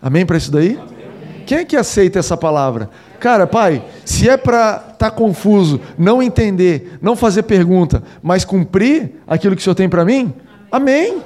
Amém 0.00 0.24
para 0.24 0.38
isso 0.38 0.50
daí? 0.50 0.78
Amém. 0.80 1.44
Quem 1.44 1.58
é 1.58 1.64
que 1.66 1.76
aceita 1.76 2.18
essa 2.18 2.38
palavra? 2.38 2.88
Cara, 3.20 3.46
pai, 3.46 3.84
se 4.04 4.28
é 4.28 4.36
para 4.36 4.76
estar 4.76 4.94
tá 4.94 5.10
confuso, 5.10 5.80
não 5.98 6.22
entender, 6.22 6.98
não 7.02 7.16
fazer 7.16 7.42
pergunta, 7.42 8.02
mas 8.22 8.44
cumprir 8.44 9.12
aquilo 9.26 9.56
que 9.56 9.60
o 9.60 9.64
Senhor 9.64 9.74
tem 9.74 9.88
para 9.88 10.04
mim, 10.04 10.32
amém. 10.70 11.20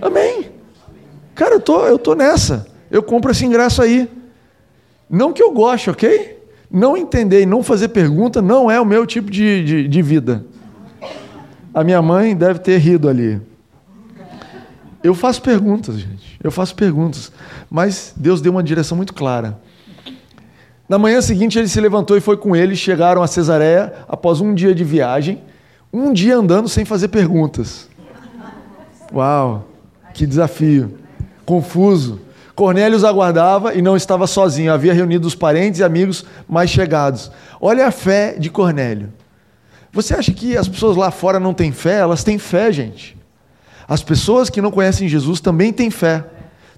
Amém. 0.00 0.50
Cara, 1.34 1.56
eu 1.56 1.60
tô, 1.60 1.86
eu 1.86 1.98
tô 1.98 2.14
nessa. 2.14 2.66
Eu 2.90 3.02
compro 3.02 3.30
esse 3.30 3.44
ingresso 3.44 3.82
aí. 3.82 4.08
Não 5.08 5.32
que 5.32 5.42
eu 5.42 5.52
goste, 5.52 5.90
ok? 5.90 6.38
Não 6.70 6.96
entender 6.96 7.42
e 7.42 7.46
não 7.46 7.62
fazer 7.62 7.88
pergunta 7.88 8.42
não 8.42 8.70
é 8.70 8.80
o 8.80 8.84
meu 8.84 9.06
tipo 9.06 9.30
de, 9.30 9.64
de, 9.64 9.88
de 9.88 10.02
vida. 10.02 10.44
A 11.72 11.84
minha 11.84 12.00
mãe 12.02 12.36
deve 12.36 12.58
ter 12.58 12.78
rido 12.78 13.08
ali. 13.08 13.40
Eu 15.02 15.14
faço 15.14 15.40
perguntas, 15.40 15.96
gente. 15.96 16.38
Eu 16.42 16.50
faço 16.50 16.74
perguntas. 16.74 17.32
Mas 17.70 18.12
Deus 18.16 18.40
deu 18.40 18.52
uma 18.52 18.62
direção 18.62 18.96
muito 18.96 19.14
clara. 19.14 19.58
Na 20.88 20.98
manhã 20.98 21.20
seguinte, 21.20 21.58
ele 21.58 21.68
se 21.68 21.80
levantou 21.80 22.16
e 22.16 22.20
foi 22.20 22.36
com 22.36 22.56
ele. 22.56 22.74
Chegaram 22.74 23.22
a 23.22 23.26
Cesareia 23.26 23.92
após 24.08 24.40
um 24.40 24.54
dia 24.54 24.74
de 24.74 24.84
viagem. 24.84 25.42
Um 25.92 26.12
dia 26.12 26.36
andando 26.36 26.68
sem 26.68 26.84
fazer 26.84 27.08
perguntas. 27.08 27.88
Uau, 29.12 29.68
que 30.14 30.26
desafio. 30.26 30.98
Confuso. 31.44 32.20
Cornélio 32.54 32.96
os 32.96 33.04
aguardava 33.04 33.74
e 33.74 33.82
não 33.82 33.96
estava 33.96 34.26
sozinho. 34.26 34.72
Havia 34.72 34.94
reunido 34.94 35.28
os 35.28 35.34
parentes 35.34 35.80
e 35.80 35.84
amigos 35.84 36.24
mais 36.48 36.70
chegados. 36.70 37.30
Olha 37.60 37.86
a 37.86 37.90
fé 37.90 38.36
de 38.38 38.50
Cornélio. 38.50 39.12
Você 39.92 40.14
acha 40.14 40.32
que 40.32 40.56
as 40.56 40.68
pessoas 40.68 40.96
lá 40.96 41.10
fora 41.10 41.38
não 41.38 41.54
têm 41.54 41.70
fé? 41.70 41.98
Elas 41.98 42.24
têm 42.24 42.38
fé, 42.38 42.72
gente. 42.72 43.16
As 43.86 44.02
pessoas 44.02 44.50
que 44.50 44.60
não 44.60 44.70
conhecem 44.70 45.08
Jesus 45.08 45.40
também 45.40 45.72
têm 45.72 45.90
fé. 45.90 46.24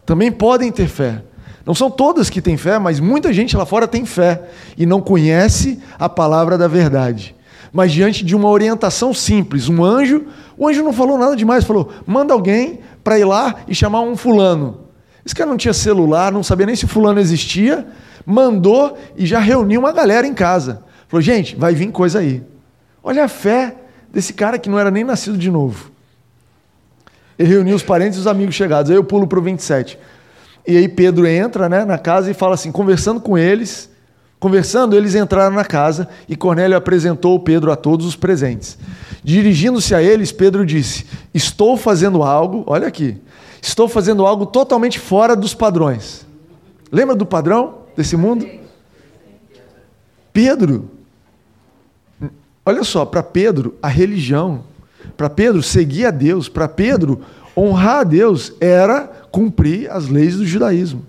Também 0.04 0.30
podem 0.30 0.70
ter 0.70 0.86
fé. 0.86 1.22
Não 1.70 1.74
são 1.76 1.88
todas 1.88 2.28
que 2.28 2.42
têm 2.42 2.56
fé, 2.56 2.80
mas 2.80 2.98
muita 2.98 3.32
gente 3.32 3.56
lá 3.56 3.64
fora 3.64 3.86
tem 3.86 4.04
fé 4.04 4.42
e 4.76 4.84
não 4.84 5.00
conhece 5.00 5.78
a 6.00 6.08
palavra 6.08 6.58
da 6.58 6.66
verdade. 6.66 7.32
Mas 7.72 7.92
diante 7.92 8.24
de 8.24 8.34
uma 8.34 8.48
orientação 8.48 9.14
simples, 9.14 9.68
um 9.68 9.84
anjo, 9.84 10.26
o 10.58 10.66
anjo 10.66 10.82
não 10.82 10.92
falou 10.92 11.16
nada 11.16 11.36
demais, 11.36 11.62
falou: 11.62 11.92
manda 12.04 12.34
alguém 12.34 12.80
para 13.04 13.20
ir 13.20 13.24
lá 13.24 13.54
e 13.68 13.74
chamar 13.76 14.00
um 14.00 14.16
fulano. 14.16 14.80
Esse 15.24 15.32
cara 15.32 15.48
não 15.48 15.56
tinha 15.56 15.72
celular, 15.72 16.32
não 16.32 16.42
sabia 16.42 16.66
nem 16.66 16.74
se 16.74 16.88
fulano 16.88 17.20
existia, 17.20 17.86
mandou 18.26 18.98
e 19.16 19.24
já 19.24 19.38
reuniu 19.38 19.78
uma 19.78 19.92
galera 19.92 20.26
em 20.26 20.34
casa. 20.34 20.82
Falou: 21.06 21.22
gente, 21.22 21.54
vai 21.54 21.72
vir 21.72 21.92
coisa 21.92 22.18
aí. 22.18 22.42
Olha 23.00 23.26
a 23.26 23.28
fé 23.28 23.76
desse 24.12 24.32
cara 24.32 24.58
que 24.58 24.68
não 24.68 24.76
era 24.76 24.90
nem 24.90 25.04
nascido 25.04 25.38
de 25.38 25.52
novo. 25.52 25.92
Ele 27.38 27.48
reuniu 27.48 27.76
os 27.76 27.82
parentes 27.84 28.18
e 28.18 28.20
os 28.22 28.26
amigos 28.26 28.56
chegados. 28.56 28.90
Aí 28.90 28.96
eu 28.96 29.04
pulo 29.04 29.28
para 29.28 29.38
o 29.38 29.42
27. 29.42 29.96
E 30.66 30.76
aí 30.76 30.88
Pedro 30.88 31.26
entra 31.26 31.68
né, 31.68 31.84
na 31.84 31.98
casa 31.98 32.30
e 32.30 32.34
fala 32.34 32.54
assim, 32.54 32.70
conversando 32.70 33.20
com 33.20 33.36
eles, 33.36 33.90
conversando, 34.38 34.96
eles 34.96 35.14
entraram 35.14 35.54
na 35.54 35.64
casa 35.64 36.08
e 36.28 36.36
Cornélio 36.36 36.76
apresentou 36.76 37.38
Pedro 37.38 37.70
a 37.70 37.76
todos 37.76 38.06
os 38.06 38.16
presentes. 38.16 38.78
Dirigindo-se 39.22 39.94
a 39.94 40.02
eles, 40.02 40.32
Pedro 40.32 40.64
disse: 40.64 41.06
Estou 41.34 41.76
fazendo 41.76 42.22
algo, 42.22 42.64
olha 42.66 42.88
aqui, 42.88 43.18
estou 43.61 43.86
fazendo 43.86 44.24
algo 44.24 44.46
totalmente 44.46 44.98
fora 44.98 45.36
dos 45.36 45.54
padrões. 45.54 46.26
Lembra 46.90 47.14
do 47.14 47.26
padrão 47.26 47.80
desse 47.96 48.16
mundo? 48.16 48.46
Pedro, 50.32 50.90
olha 52.64 52.82
só, 52.82 53.04
para 53.04 53.22
Pedro, 53.22 53.74
a 53.82 53.88
religião, 53.88 54.64
para 55.16 55.28
Pedro 55.28 55.62
seguir 55.62 56.06
a 56.06 56.11
Deus, 56.11 56.48
para 56.48 56.66
Pedro 56.66 57.20
honrar 57.61 58.00
a 58.00 58.04
Deus 58.04 58.52
era 58.61 59.11
cumprir 59.30 59.90
as 59.90 60.08
leis 60.08 60.36
do 60.36 60.46
judaísmo. 60.46 61.04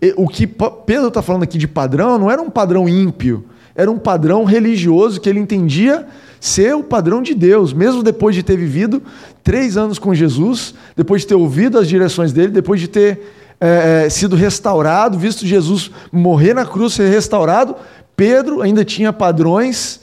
E, 0.00 0.12
o 0.16 0.26
que 0.26 0.46
Pedro 0.46 1.08
está 1.08 1.22
falando 1.22 1.44
aqui 1.44 1.56
de 1.56 1.68
padrão 1.68 2.18
não 2.18 2.30
era 2.30 2.42
um 2.42 2.50
padrão 2.50 2.88
ímpio, 2.88 3.44
era 3.74 3.90
um 3.90 3.98
padrão 3.98 4.44
religioso 4.44 5.20
que 5.20 5.28
ele 5.28 5.38
entendia 5.38 6.06
ser 6.40 6.74
o 6.74 6.82
padrão 6.82 7.22
de 7.22 7.34
Deus, 7.34 7.72
mesmo 7.72 8.02
depois 8.02 8.34
de 8.34 8.42
ter 8.42 8.56
vivido 8.56 9.00
três 9.44 9.76
anos 9.76 9.98
com 9.98 10.12
Jesus, 10.12 10.74
depois 10.96 11.22
de 11.22 11.28
ter 11.28 11.36
ouvido 11.36 11.78
as 11.78 11.88
direções 11.88 12.32
dele, 12.32 12.48
depois 12.48 12.80
de 12.80 12.88
ter 12.88 13.20
é, 13.60 14.08
sido 14.10 14.34
restaurado, 14.34 15.16
visto 15.16 15.46
Jesus 15.46 15.92
morrer 16.10 16.52
na 16.52 16.66
cruz, 16.66 16.94
ser 16.94 17.08
restaurado, 17.08 17.76
Pedro 18.16 18.60
ainda 18.60 18.84
tinha 18.84 19.12
padrões 19.12 20.00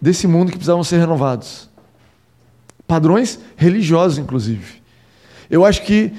desse 0.00 0.26
mundo 0.26 0.52
que 0.52 0.58
precisavam 0.58 0.84
ser 0.84 0.98
renovados. 0.98 1.70
Padrões 2.94 3.40
religiosos, 3.56 4.18
inclusive. 4.18 4.80
Eu 5.50 5.64
acho 5.64 5.82
que 5.82 6.12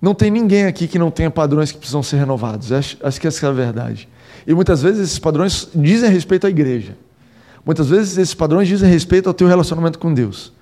não 0.00 0.14
tem 0.14 0.30
ninguém 0.30 0.64
aqui 0.64 0.88
que 0.88 0.98
não 0.98 1.10
tenha 1.10 1.30
padrões 1.30 1.70
que 1.70 1.76
precisam 1.76 2.02
ser 2.02 2.16
renovados. 2.16 2.72
Acho, 2.72 2.96
acho 3.02 3.20
que 3.20 3.26
essa 3.26 3.44
é 3.44 3.50
a 3.50 3.52
verdade. 3.52 4.08
E 4.46 4.54
muitas 4.54 4.80
vezes 4.80 5.02
esses 5.02 5.18
padrões 5.18 5.68
dizem 5.74 6.08
respeito 6.08 6.46
à 6.46 6.50
igreja. 6.50 6.96
Muitas 7.66 7.90
vezes 7.90 8.16
esses 8.16 8.32
padrões 8.32 8.66
dizem 8.66 8.88
respeito 8.88 9.28
ao 9.28 9.34
teu 9.34 9.46
relacionamento 9.46 9.98
com 9.98 10.14
Deus. 10.14 10.54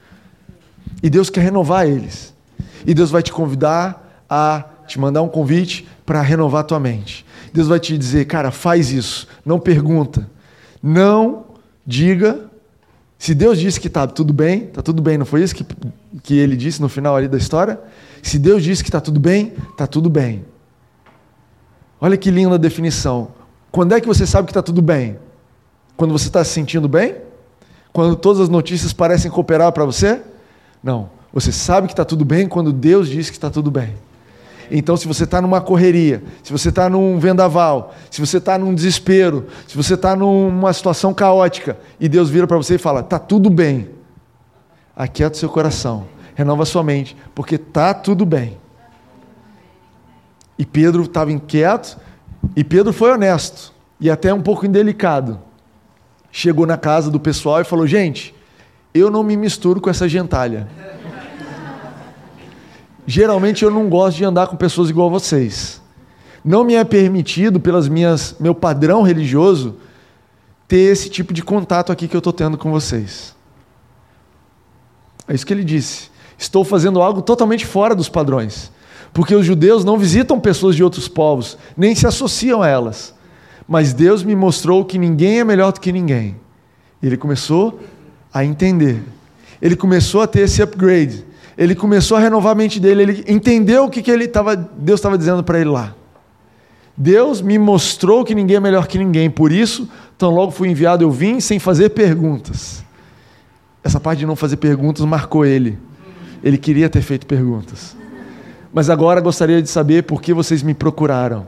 E 1.01 1.09
Deus 1.09 1.31
quer 1.31 1.43
renovar 1.43 1.87
eles. 1.87 2.35
E 2.85 2.93
Deus 2.93 3.13
vai 3.13 3.23
te 3.23 3.31
convidar 3.31 4.25
a 4.29 4.65
te 4.89 4.99
mandar 4.99 5.23
um 5.23 5.29
convite 5.29 5.87
para 6.05 6.21
renovar 6.21 6.65
tua 6.65 6.81
mente. 6.81 7.25
Deus 7.55 7.69
vai 7.69 7.79
te 7.79 7.97
dizer, 7.97 8.25
cara, 8.25 8.51
faz 8.51 8.91
isso. 8.91 9.29
Não 9.47 9.61
pergunta. 9.61 10.29
Não 10.83 11.45
diga. 11.87 12.50
Se 13.21 13.35
Deus 13.35 13.59
disse 13.59 13.79
que 13.79 13.87
está 13.87 14.07
tudo 14.07 14.33
bem, 14.33 14.65
está 14.65 14.81
tudo 14.81 15.03
bem. 15.03 15.19
Não 15.19 15.27
foi 15.27 15.43
isso 15.43 15.55
que, 15.55 15.63
que 16.23 16.39
ele 16.39 16.57
disse 16.57 16.81
no 16.81 16.89
final 16.89 17.15
ali 17.15 17.29
da 17.29 17.37
história? 17.37 17.79
Se 18.23 18.39
Deus 18.39 18.65
disse 18.65 18.83
que 18.83 18.89
está 18.89 18.99
tudo 18.99 19.21
bem, 19.21 19.53
está 19.73 19.87
tudo 19.87 20.09
bem. 20.09 20.43
Olha 22.01 22.17
que 22.17 22.31
linda 22.31 22.59
definição. 22.59 23.29
Quando 23.71 23.95
é 23.95 24.01
que 24.01 24.07
você 24.07 24.27
sabe 24.27 24.47
que 24.47 24.53
está 24.53 24.63
tudo 24.63 24.81
bem? 24.81 25.19
Quando 25.99 26.13
você 26.13 26.29
está 26.29 26.43
se 26.43 26.51
sentindo 26.51 26.89
bem? 26.89 27.17
Quando 27.93 28.17
todas 28.17 28.41
as 28.41 28.49
notícias 28.49 28.91
parecem 28.95 29.31
cooperar 29.31 29.71
para 29.71 29.85
você? 29.85 30.23
Não. 30.83 31.11
Você 31.31 31.53
sabe 31.53 31.89
que 31.89 31.93
está 31.93 32.07
tudo 32.07 32.25
bem 32.25 32.49
quando 32.49 32.73
Deus 32.73 33.07
diz 33.07 33.29
que 33.29 33.37
está 33.37 33.51
tudo 33.51 33.71
bem. 33.71 33.97
Então, 34.71 34.97
se 34.97 35.09
você 35.09 35.25
está 35.25 35.43
numa 35.43 35.61
correria, 35.61 36.23
se 36.43 36.53
você 36.53 36.69
está 36.69 36.89
num 36.89 37.19
vendaval, 37.19 37.93
se 38.11 38.21
você 38.21 38.39
está 38.39 38.57
num 38.57 38.73
desespero, 38.73 39.47
se 39.67 39.77
você 39.77 39.95
está 39.95 40.15
numa 40.15 40.73
situação 40.73 41.13
caótica, 41.13 41.77
e 41.99 42.09
Deus 42.09 42.31
vira 42.31 42.47
para 42.47 42.57
você 42.57 42.77
e 42.77 42.79
fala: 42.79 43.01
está 43.01 43.19
tudo 43.19 43.51
bem, 43.51 43.91
aquieta 44.95 45.35
o 45.35 45.39
seu 45.39 45.49
coração, 45.49 46.07
renova 46.35 46.65
sua 46.65 46.85
mente, 46.85 47.17
porque 47.35 47.57
está 47.57 47.93
tudo 47.93 48.25
bem. 48.25 48.57
E 50.57 50.65
Pedro 50.65 51.03
estava 51.03 51.33
inquieto, 51.33 51.99
e 52.55 52.63
Pedro 52.63 52.93
foi 52.93 53.11
honesto, 53.11 53.73
e 53.99 54.09
até 54.09 54.33
um 54.33 54.43
pouco 54.43 54.65
indelicado. 54.65 55.41
Chegou 56.31 56.65
na 56.65 56.77
casa 56.77 57.11
do 57.11 57.19
pessoal 57.19 57.61
e 57.61 57.65
falou: 57.65 57.89
gente, 57.89 58.33
eu 58.95 59.11
não 59.11 59.25
me 59.25 59.37
misturo 59.37 59.81
com 59.81 59.91
essa 59.91 60.09
gentalha. 60.09 60.69
Geralmente 63.11 63.65
eu 63.65 63.73
não 63.73 63.89
gosto 63.89 64.19
de 64.19 64.25
andar 64.25 64.47
com 64.47 64.55
pessoas 64.55 64.89
igual 64.89 65.09
a 65.09 65.11
vocês. 65.11 65.83
Não 66.45 66.63
me 66.63 66.77
é 66.77 66.85
permitido, 66.85 67.59
pelas 67.59 67.89
minhas 67.89 68.37
meu 68.39 68.55
padrão 68.55 69.03
religioso, 69.03 69.75
ter 70.69 70.93
esse 70.93 71.11
tipo 71.11 71.33
de 71.33 71.43
contato 71.43 71.91
aqui 71.91 72.07
que 72.07 72.15
eu 72.15 72.21
estou 72.21 72.33
tendo 72.33 72.57
com 72.57 72.71
vocês. 72.71 73.35
É 75.27 75.35
isso 75.35 75.45
que 75.45 75.53
ele 75.53 75.65
disse. 75.65 76.09
Estou 76.39 76.65
fazendo 76.65 77.03
algo 77.03 77.21
totalmente 77.21 77.67
fora 77.67 77.97
dos 77.97 78.09
padrões. 78.09 78.71
Porque 79.13 79.35
os 79.35 79.45
judeus 79.45 79.85
não 79.85 79.99
visitam 79.99 80.39
pessoas 80.39 80.77
de 80.77 80.85
outros 80.85 81.09
povos, 81.09 81.59
nem 81.77 81.97
se 81.97 82.07
associam 82.07 82.63
a 82.63 82.69
elas. 82.69 83.13
Mas 83.67 83.93
Deus 83.93 84.23
me 84.23 84.37
mostrou 84.37 84.85
que 84.85 84.99
ninguém 84.99 85.41
é 85.41 85.45
melhor 85.45 85.73
do 85.73 85.81
que 85.81 85.91
ninguém. 85.91 86.37
Ele 87.03 87.17
começou 87.17 87.81
a 88.33 88.45
entender. 88.45 89.03
Ele 89.61 89.75
começou 89.75 90.23
a 90.23 90.29
ter 90.29 90.43
esse 90.43 90.63
upgrade 90.63 91.29
ele 91.61 91.75
começou 91.75 92.17
a 92.17 92.21
renovar 92.21 92.53
a 92.53 92.55
mente 92.55 92.81
dele, 92.81 93.03
ele 93.03 93.25
entendeu 93.29 93.85
o 93.85 93.91
que, 93.91 94.01
que 94.01 94.11
ele 94.11 94.27
tava, 94.27 94.57
Deus 94.57 94.99
estava 94.99 95.19
dizendo 95.19 95.45
para 95.45 95.61
ele 95.61 95.69
lá. 95.69 95.95
Deus 96.97 97.43
me 97.43 97.59
mostrou 97.59 98.25
que 98.25 98.35
ninguém 98.35 98.57
é 98.57 98.61
melhor 98.61 98.87
que 98.87 98.97
ninguém, 98.97 99.29
por 99.29 99.53
isso, 99.53 99.87
tão 100.17 100.31
logo 100.31 100.53
fui 100.53 100.71
enviado, 100.71 101.05
eu 101.05 101.11
vim 101.11 101.39
sem 101.39 101.59
fazer 101.59 101.91
perguntas. 101.91 102.83
Essa 103.85 104.01
parte 104.01 104.21
de 104.21 104.27
não 104.27 104.35
fazer 104.35 104.57
perguntas 104.57 105.05
marcou 105.05 105.45
ele. 105.45 105.79
Ele 106.43 106.57
queria 106.57 106.89
ter 106.89 107.03
feito 107.03 107.27
perguntas. 107.27 107.95
Mas 108.73 108.89
agora 108.89 109.21
gostaria 109.21 109.61
de 109.61 109.69
saber 109.69 110.05
por 110.05 110.23
que 110.23 110.33
vocês 110.33 110.63
me 110.63 110.73
procuraram. 110.73 111.47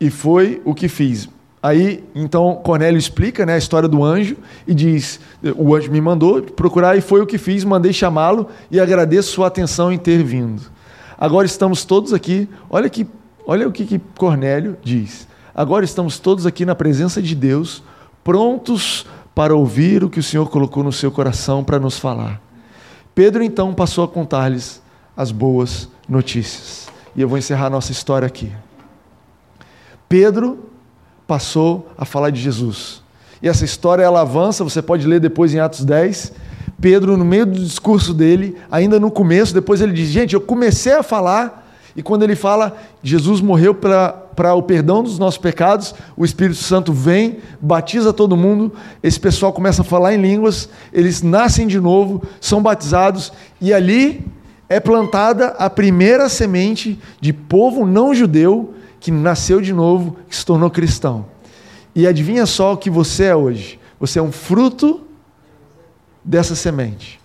E 0.00 0.08
foi 0.08 0.62
o 0.64 0.74
que 0.74 0.88
fiz. 0.88 1.28
Aí, 1.62 2.04
então, 2.14 2.60
Cornélio 2.62 2.98
explica 2.98 3.44
né, 3.44 3.54
a 3.54 3.58
história 3.58 3.88
do 3.88 4.04
anjo 4.04 4.36
e 4.66 4.74
diz: 4.74 5.20
O 5.56 5.74
anjo 5.74 5.90
me 5.90 6.00
mandou 6.00 6.40
procurar 6.42 6.96
e 6.96 7.00
foi 7.00 7.20
o 7.20 7.26
que 7.26 7.36
fiz, 7.36 7.64
mandei 7.64 7.92
chamá-lo 7.92 8.48
e 8.70 8.78
agradeço 8.78 9.32
sua 9.32 9.48
atenção 9.48 9.92
em 9.92 9.98
ter 9.98 10.22
vindo. 10.22 10.62
Agora 11.18 11.46
estamos 11.46 11.84
todos 11.84 12.12
aqui, 12.12 12.48
olha, 12.70 12.88
que, 12.88 13.06
olha 13.44 13.66
o 13.66 13.72
que, 13.72 13.84
que 13.84 14.00
Cornélio 14.16 14.76
diz. 14.82 15.26
Agora 15.52 15.84
estamos 15.84 16.20
todos 16.20 16.46
aqui 16.46 16.64
na 16.64 16.76
presença 16.76 17.20
de 17.20 17.34
Deus, 17.34 17.82
prontos 18.22 19.04
para 19.34 19.54
ouvir 19.54 20.04
o 20.04 20.10
que 20.10 20.20
o 20.20 20.22
Senhor 20.22 20.48
colocou 20.48 20.84
no 20.84 20.92
seu 20.92 21.10
coração 21.10 21.64
para 21.64 21.80
nos 21.80 21.98
falar. 21.98 22.40
Pedro 23.16 23.42
então 23.42 23.74
passou 23.74 24.04
a 24.04 24.08
contar-lhes 24.08 24.80
as 25.16 25.32
boas 25.32 25.88
notícias. 26.08 26.88
E 27.16 27.20
eu 27.20 27.28
vou 27.28 27.36
encerrar 27.36 27.68
nossa 27.68 27.90
história 27.90 28.26
aqui. 28.26 28.52
Pedro 30.08 30.70
passou 31.28 31.92
a 31.98 32.06
falar 32.06 32.30
de 32.30 32.40
Jesus. 32.40 33.02
E 33.42 33.48
essa 33.48 33.64
história 33.64 34.02
ela 34.02 34.22
avança, 34.22 34.64
você 34.64 34.80
pode 34.80 35.06
ler 35.06 35.20
depois 35.20 35.54
em 35.54 35.60
Atos 35.60 35.84
10. 35.84 36.32
Pedro, 36.80 37.16
no 37.18 37.24
meio 37.24 37.44
do 37.44 37.60
discurso 37.60 38.14
dele, 38.14 38.56
ainda 38.70 38.98
no 38.98 39.10
começo, 39.10 39.52
depois 39.52 39.82
ele 39.82 39.92
diz: 39.92 40.08
Gente, 40.08 40.34
eu 40.34 40.40
comecei 40.40 40.94
a 40.94 41.02
falar, 41.02 41.70
e 41.94 42.02
quando 42.02 42.22
ele 42.22 42.34
fala, 42.34 42.76
Jesus 43.02 43.40
morreu 43.40 43.74
para 43.74 44.54
o 44.54 44.62
perdão 44.62 45.02
dos 45.02 45.18
nossos 45.18 45.38
pecados, 45.38 45.94
o 46.16 46.24
Espírito 46.24 46.58
Santo 46.58 46.92
vem, 46.92 47.38
batiza 47.60 48.12
todo 48.12 48.36
mundo, 48.36 48.72
esse 49.02 49.20
pessoal 49.20 49.52
começa 49.52 49.82
a 49.82 49.84
falar 49.84 50.14
em 50.14 50.22
línguas, 50.22 50.68
eles 50.92 51.22
nascem 51.22 51.66
de 51.66 51.78
novo, 51.78 52.22
são 52.40 52.62
batizados, 52.62 53.32
e 53.60 53.72
ali 53.72 54.24
é 54.68 54.80
plantada 54.80 55.48
a 55.58 55.68
primeira 55.68 56.28
semente 56.28 56.98
de 57.20 57.32
povo 57.32 57.84
não 57.84 58.14
judeu 58.14 58.74
que 59.00 59.10
nasceu 59.10 59.60
de 59.60 59.72
novo, 59.72 60.16
que 60.28 60.34
se 60.34 60.44
tornou 60.44 60.70
cristão. 60.70 61.26
E 61.94 62.06
adivinha 62.06 62.46
só 62.46 62.74
o 62.74 62.76
que 62.76 62.90
você 62.90 63.24
é 63.24 63.36
hoje? 63.36 63.78
Você 63.98 64.18
é 64.18 64.22
um 64.22 64.32
fruto 64.32 65.00
dessa 66.24 66.54
semente. 66.54 67.20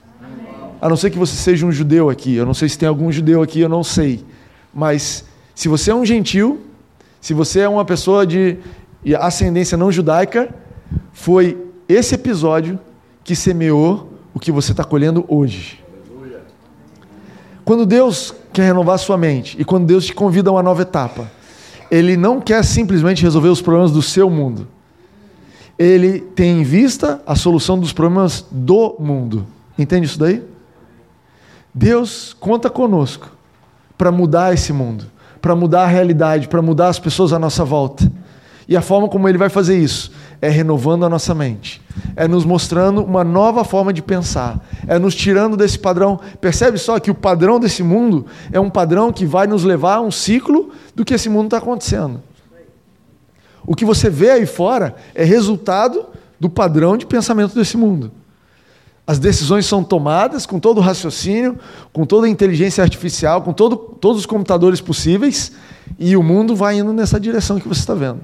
A 0.81 0.89
não 0.89 0.97
ser 0.97 1.11
que 1.11 1.17
você 1.17 1.35
seja 1.35 1.65
um 1.65 1.71
judeu 1.71 2.09
aqui. 2.09 2.35
Eu 2.35 2.45
não 2.45 2.53
sei 2.53 2.67
se 2.67 2.77
tem 2.77 2.89
algum 2.89 3.11
judeu 3.11 3.41
aqui, 3.41 3.59
eu 3.59 3.69
não 3.69 3.83
sei. 3.83 4.25
Mas 4.73 5.25
se 5.55 5.67
você 5.67 5.91
é 5.91 5.95
um 5.95 6.05
gentil, 6.05 6.61
se 7.21 7.33
você 7.33 7.61
é 7.61 7.69
uma 7.69 7.85
pessoa 7.85 8.25
de 8.25 8.57
ascendência 9.19 9.77
não 9.77 9.91
judaica, 9.91 10.53
foi 11.11 11.57
esse 11.87 12.15
episódio 12.15 12.79
que 13.23 13.35
semeou 13.35 14.11
o 14.33 14.39
que 14.39 14.51
você 14.51 14.71
está 14.71 14.83
colhendo 14.83 15.23
hoje. 15.27 15.83
Quando 17.63 17.85
Deus 17.85 18.33
quer 18.51 18.63
renovar 18.63 18.97
sua 18.99 19.17
mente 19.17 19.55
e 19.59 19.63
quando 19.63 19.85
Deus 19.85 20.05
te 20.05 20.13
convida 20.13 20.49
a 20.49 20.53
uma 20.53 20.63
nova 20.63 20.81
etapa, 20.81 21.31
ele 21.93 22.17
não 22.17 22.41
quer 22.41 22.65
simplesmente 22.65 23.21
resolver 23.21 23.49
os 23.49 23.61
problemas 23.61 23.91
do 23.91 24.01
seu 24.01 24.27
mundo. 24.27 24.67
Ele 25.77 26.19
tem 26.19 26.59
em 26.61 26.63
vista 26.63 27.21
a 27.23 27.35
solução 27.35 27.77
dos 27.77 27.93
problemas 27.93 28.43
do 28.49 28.95
mundo. 28.99 29.45
Entende 29.77 30.07
isso 30.07 30.17
daí? 30.17 30.41
Deus 31.71 32.35
conta 32.39 32.67
conosco 32.67 33.29
para 33.95 34.11
mudar 34.11 34.55
esse 34.55 34.73
mundo, 34.73 35.05
para 35.39 35.55
mudar 35.55 35.83
a 35.83 35.87
realidade, 35.87 36.47
para 36.47 36.63
mudar 36.63 36.87
as 36.87 36.97
pessoas 36.97 37.31
à 37.31 37.37
nossa 37.37 37.63
volta. 37.63 38.11
E 38.67 38.75
a 38.75 38.81
forma 38.81 39.07
como 39.07 39.29
ele 39.29 39.37
vai 39.37 39.49
fazer 39.49 39.77
isso 39.77 40.11
é 40.43 40.49
renovando 40.49 41.05
a 41.05 41.09
nossa 41.09 41.33
mente, 41.33 41.81
é 42.17 42.27
nos 42.27 42.43
mostrando 42.43 43.01
uma 43.01 43.23
nova 43.23 43.63
forma 43.63 43.93
de 43.93 44.01
pensar, 44.01 44.59
é 44.85 44.99
nos 44.99 45.15
tirando 45.15 45.55
desse 45.55 45.79
padrão. 45.79 46.19
Percebe 46.41 46.77
só 46.77 46.99
que 46.99 47.09
o 47.09 47.15
padrão 47.15 47.61
desse 47.61 47.81
mundo 47.81 48.25
é 48.51 48.59
um 48.59 48.69
padrão 48.69 49.13
que 49.13 49.25
vai 49.25 49.47
nos 49.47 49.63
levar 49.63 49.95
a 49.95 50.01
um 50.01 50.11
ciclo 50.11 50.71
do 50.93 51.05
que 51.05 51.13
esse 51.13 51.29
mundo 51.29 51.45
está 51.45 51.59
acontecendo. 51.59 52.21
O 53.65 53.73
que 53.73 53.85
você 53.85 54.09
vê 54.09 54.31
aí 54.31 54.45
fora 54.45 54.97
é 55.15 55.23
resultado 55.23 56.07
do 56.37 56.49
padrão 56.49 56.97
de 56.97 57.05
pensamento 57.05 57.55
desse 57.55 57.77
mundo. 57.77 58.11
As 59.07 59.19
decisões 59.19 59.65
são 59.65 59.81
tomadas 59.81 60.45
com 60.45 60.59
todo 60.59 60.79
o 60.79 60.81
raciocínio, 60.81 61.57
com 61.93 62.05
toda 62.05 62.27
a 62.27 62.29
inteligência 62.29 62.83
artificial, 62.83 63.43
com 63.43 63.53
todo, 63.53 63.77
todos 63.77 64.19
os 64.19 64.25
computadores 64.25 64.81
possíveis, 64.81 65.53
e 65.97 66.17
o 66.17 66.21
mundo 66.21 66.53
vai 66.53 66.79
indo 66.79 66.91
nessa 66.91 67.17
direção 67.17 67.61
que 67.61 67.67
você 67.69 67.79
está 67.79 67.93
vendo. 67.93 68.19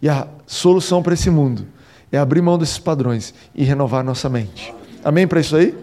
E 0.00 0.08
a 0.08 0.26
solução 0.46 1.02
para 1.02 1.14
esse 1.14 1.30
mundo 1.30 1.66
é 2.10 2.18
abrir 2.18 2.40
mão 2.40 2.58
desses 2.58 2.78
padrões 2.78 3.34
e 3.54 3.64
renovar 3.64 4.04
nossa 4.04 4.28
mente. 4.28 4.74
Amém 5.04 5.26
para 5.26 5.40
isso 5.40 5.56
aí? 5.56 5.76